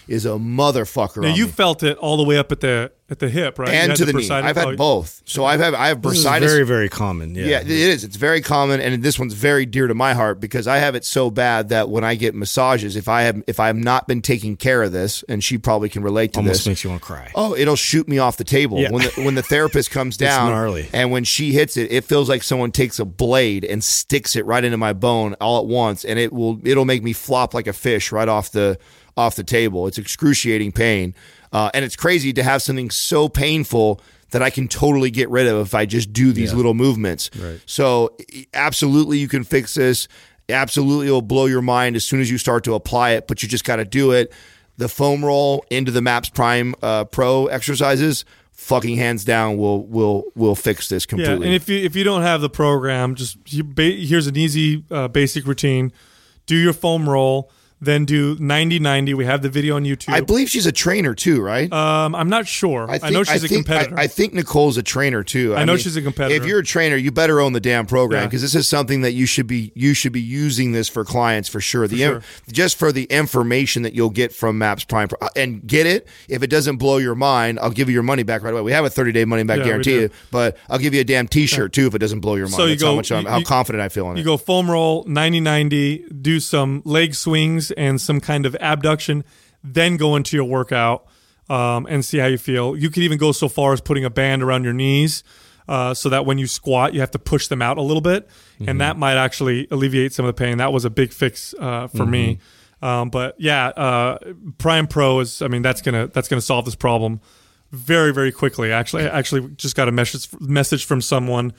[0.07, 1.23] is a motherfucker.
[1.23, 1.51] Now you me.
[1.51, 3.69] felt it all the way up at the at the hip, right?
[3.69, 4.29] And to the, knee.
[4.29, 5.21] I've had oh, both.
[5.25, 6.41] So I've had I have bursitis.
[6.41, 7.33] very, very common.
[7.33, 7.45] Yeah.
[7.45, 8.03] Yeah, it is.
[8.03, 11.05] It's very common, and this one's very dear to my heart because I have it
[11.05, 14.21] so bad that when I get massages, if I have if I have not been
[14.21, 17.01] taking care of this, and she probably can relate to Almost this, makes you want
[17.01, 17.31] to cry.
[17.35, 18.91] oh, it'll shoot me off the table Yeah.
[18.91, 20.49] when the when the therapist comes down.
[20.49, 20.89] gnarly.
[20.91, 24.45] And when she hits it, it feels like someone takes a blade and sticks it
[24.45, 27.67] right into my bone all at once, and it will it'll make me flop like
[27.67, 28.77] a fish right off the
[29.15, 29.85] off the table.
[29.85, 31.13] It's excruciating pain,
[31.53, 34.01] uh, and it's crazy to have something so painful
[34.31, 37.29] that I can totally get rid of if I just do these little movements.
[37.39, 37.61] Right.
[37.67, 38.17] So
[38.53, 40.07] absolutely, you can fix this.
[40.49, 43.27] Absolutely, it'll blow your mind as soon as you start to apply it.
[43.27, 44.33] But you just got to do it.
[44.77, 50.23] The foam roll into the Maps Prime uh, Pro exercises, fucking hands down, will will
[50.35, 51.45] will fix this Yeah, completely.
[51.45, 54.83] and if you if you don't have the program, just you, ba- here's an easy
[54.89, 55.93] uh, basic routine:
[56.47, 57.51] do your foam roll,
[57.85, 59.13] then do 90-90.
[59.15, 60.13] We have the video on YouTube.
[60.13, 61.71] I believe she's a trainer too, right?
[61.71, 62.89] um, I'm not sure.
[62.89, 63.97] I, know she's a think, competitor.
[63.99, 65.55] I, I think Nicole's a trainer too.
[65.55, 66.35] I know she's a competitor.
[66.35, 68.27] If you're a trainer, you better own the damn program Yeah.
[68.27, 71.49] because this is something that you should be you should be using this for clients
[71.49, 71.87] for sure.
[71.87, 75.27] The in- just for the information that you'll get from Maps Prime Pro.
[75.35, 76.07] and get it.
[76.29, 78.61] If it doesn't blow your mind, I'll give you your money back right away.
[78.61, 81.27] We have a 30 day money back Yeah, guarantee, but I'll give you a damn
[81.27, 82.55] T-shirt too if it doesn't blow your mind.
[82.55, 84.25] So you That's how go- much I'm, how you- confident I feel in you it.
[84.25, 89.23] go foam roll 90-90, do some leg swings and some kind of abduction,
[89.63, 91.05] then go into your workout
[91.49, 92.75] um, and see how you feel.
[92.75, 95.23] You could even go so far as putting a band around your knees.
[95.65, 98.27] Uh, so that when you squat, you have to push them out a little bit,
[98.67, 100.57] and that might actually alleviate some of the pain.
[100.57, 102.39] That was a big fix uh, for me.
[102.81, 104.17] Um, but yeah, uh,
[104.57, 105.41] Prime Pro is.
[105.41, 107.21] I mean, that's gonna that's gonna solve this problem
[107.71, 108.73] very very quickly.
[108.73, 111.53] Actually, I actually just got a message message from someone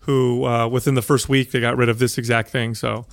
[0.00, 2.74] who uh, within the first week they got rid of this exact thing.
[2.74, 3.06] So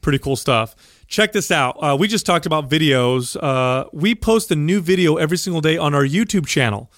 [0.00, 0.76] pretty cool stuff.
[1.08, 1.78] Check this out.
[1.82, 3.34] Uh, we just talked about videos.
[3.42, 6.92] Uh, we post a new video every single day on our YouTube channel.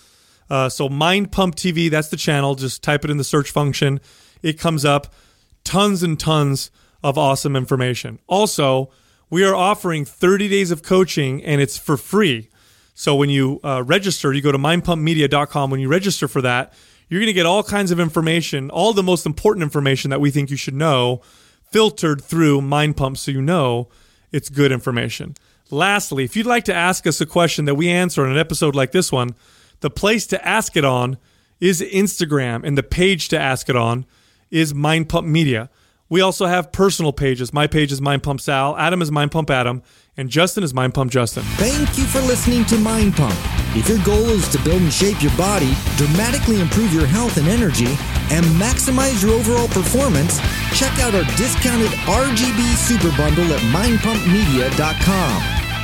[0.50, 2.56] Uh, so Mind Pump TV, that's the channel.
[2.56, 4.00] Just type it in the search function.
[4.42, 5.14] It comes up.
[5.62, 6.72] Tons and tons
[7.04, 8.18] of awesome information.
[8.26, 8.90] Also,
[9.30, 12.48] we are offering 30 days of coaching and it's for free.
[12.94, 15.70] So when you uh, register, you go to mindpumpmedia.com.
[15.70, 16.74] When you register for that,
[17.08, 20.32] you're going to get all kinds of information, all the most important information that we
[20.32, 21.22] think you should know,
[21.70, 23.88] filtered through Mind Pump so you know
[24.32, 25.34] it's good information.
[25.70, 28.74] Lastly, if you'd like to ask us a question that we answer in an episode
[28.74, 29.34] like this one,
[29.80, 31.16] the place to ask it on
[31.60, 34.06] is Instagram, and the page to ask it on
[34.50, 35.70] is Mind Pump Media.
[36.08, 37.52] We also have personal pages.
[37.52, 39.82] My page is Mind Pump Sal, Adam is Mind Pump Adam,
[40.16, 41.42] and Justin is Mind Pump Justin.
[41.56, 43.36] Thank you for listening to Mind Pump.
[43.76, 47.46] If your goal is to build and shape your body, dramatically improve your health and
[47.48, 47.86] energy,
[48.30, 50.38] and maximize your overall performance,
[50.74, 55.42] check out our discounted RGB Super Bundle at mindpumpmedia.com.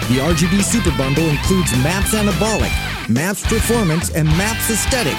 [0.08, 5.18] The RGB Super Bundle includes MAPS Anabolic, MAPS Performance, and MAPS Aesthetic,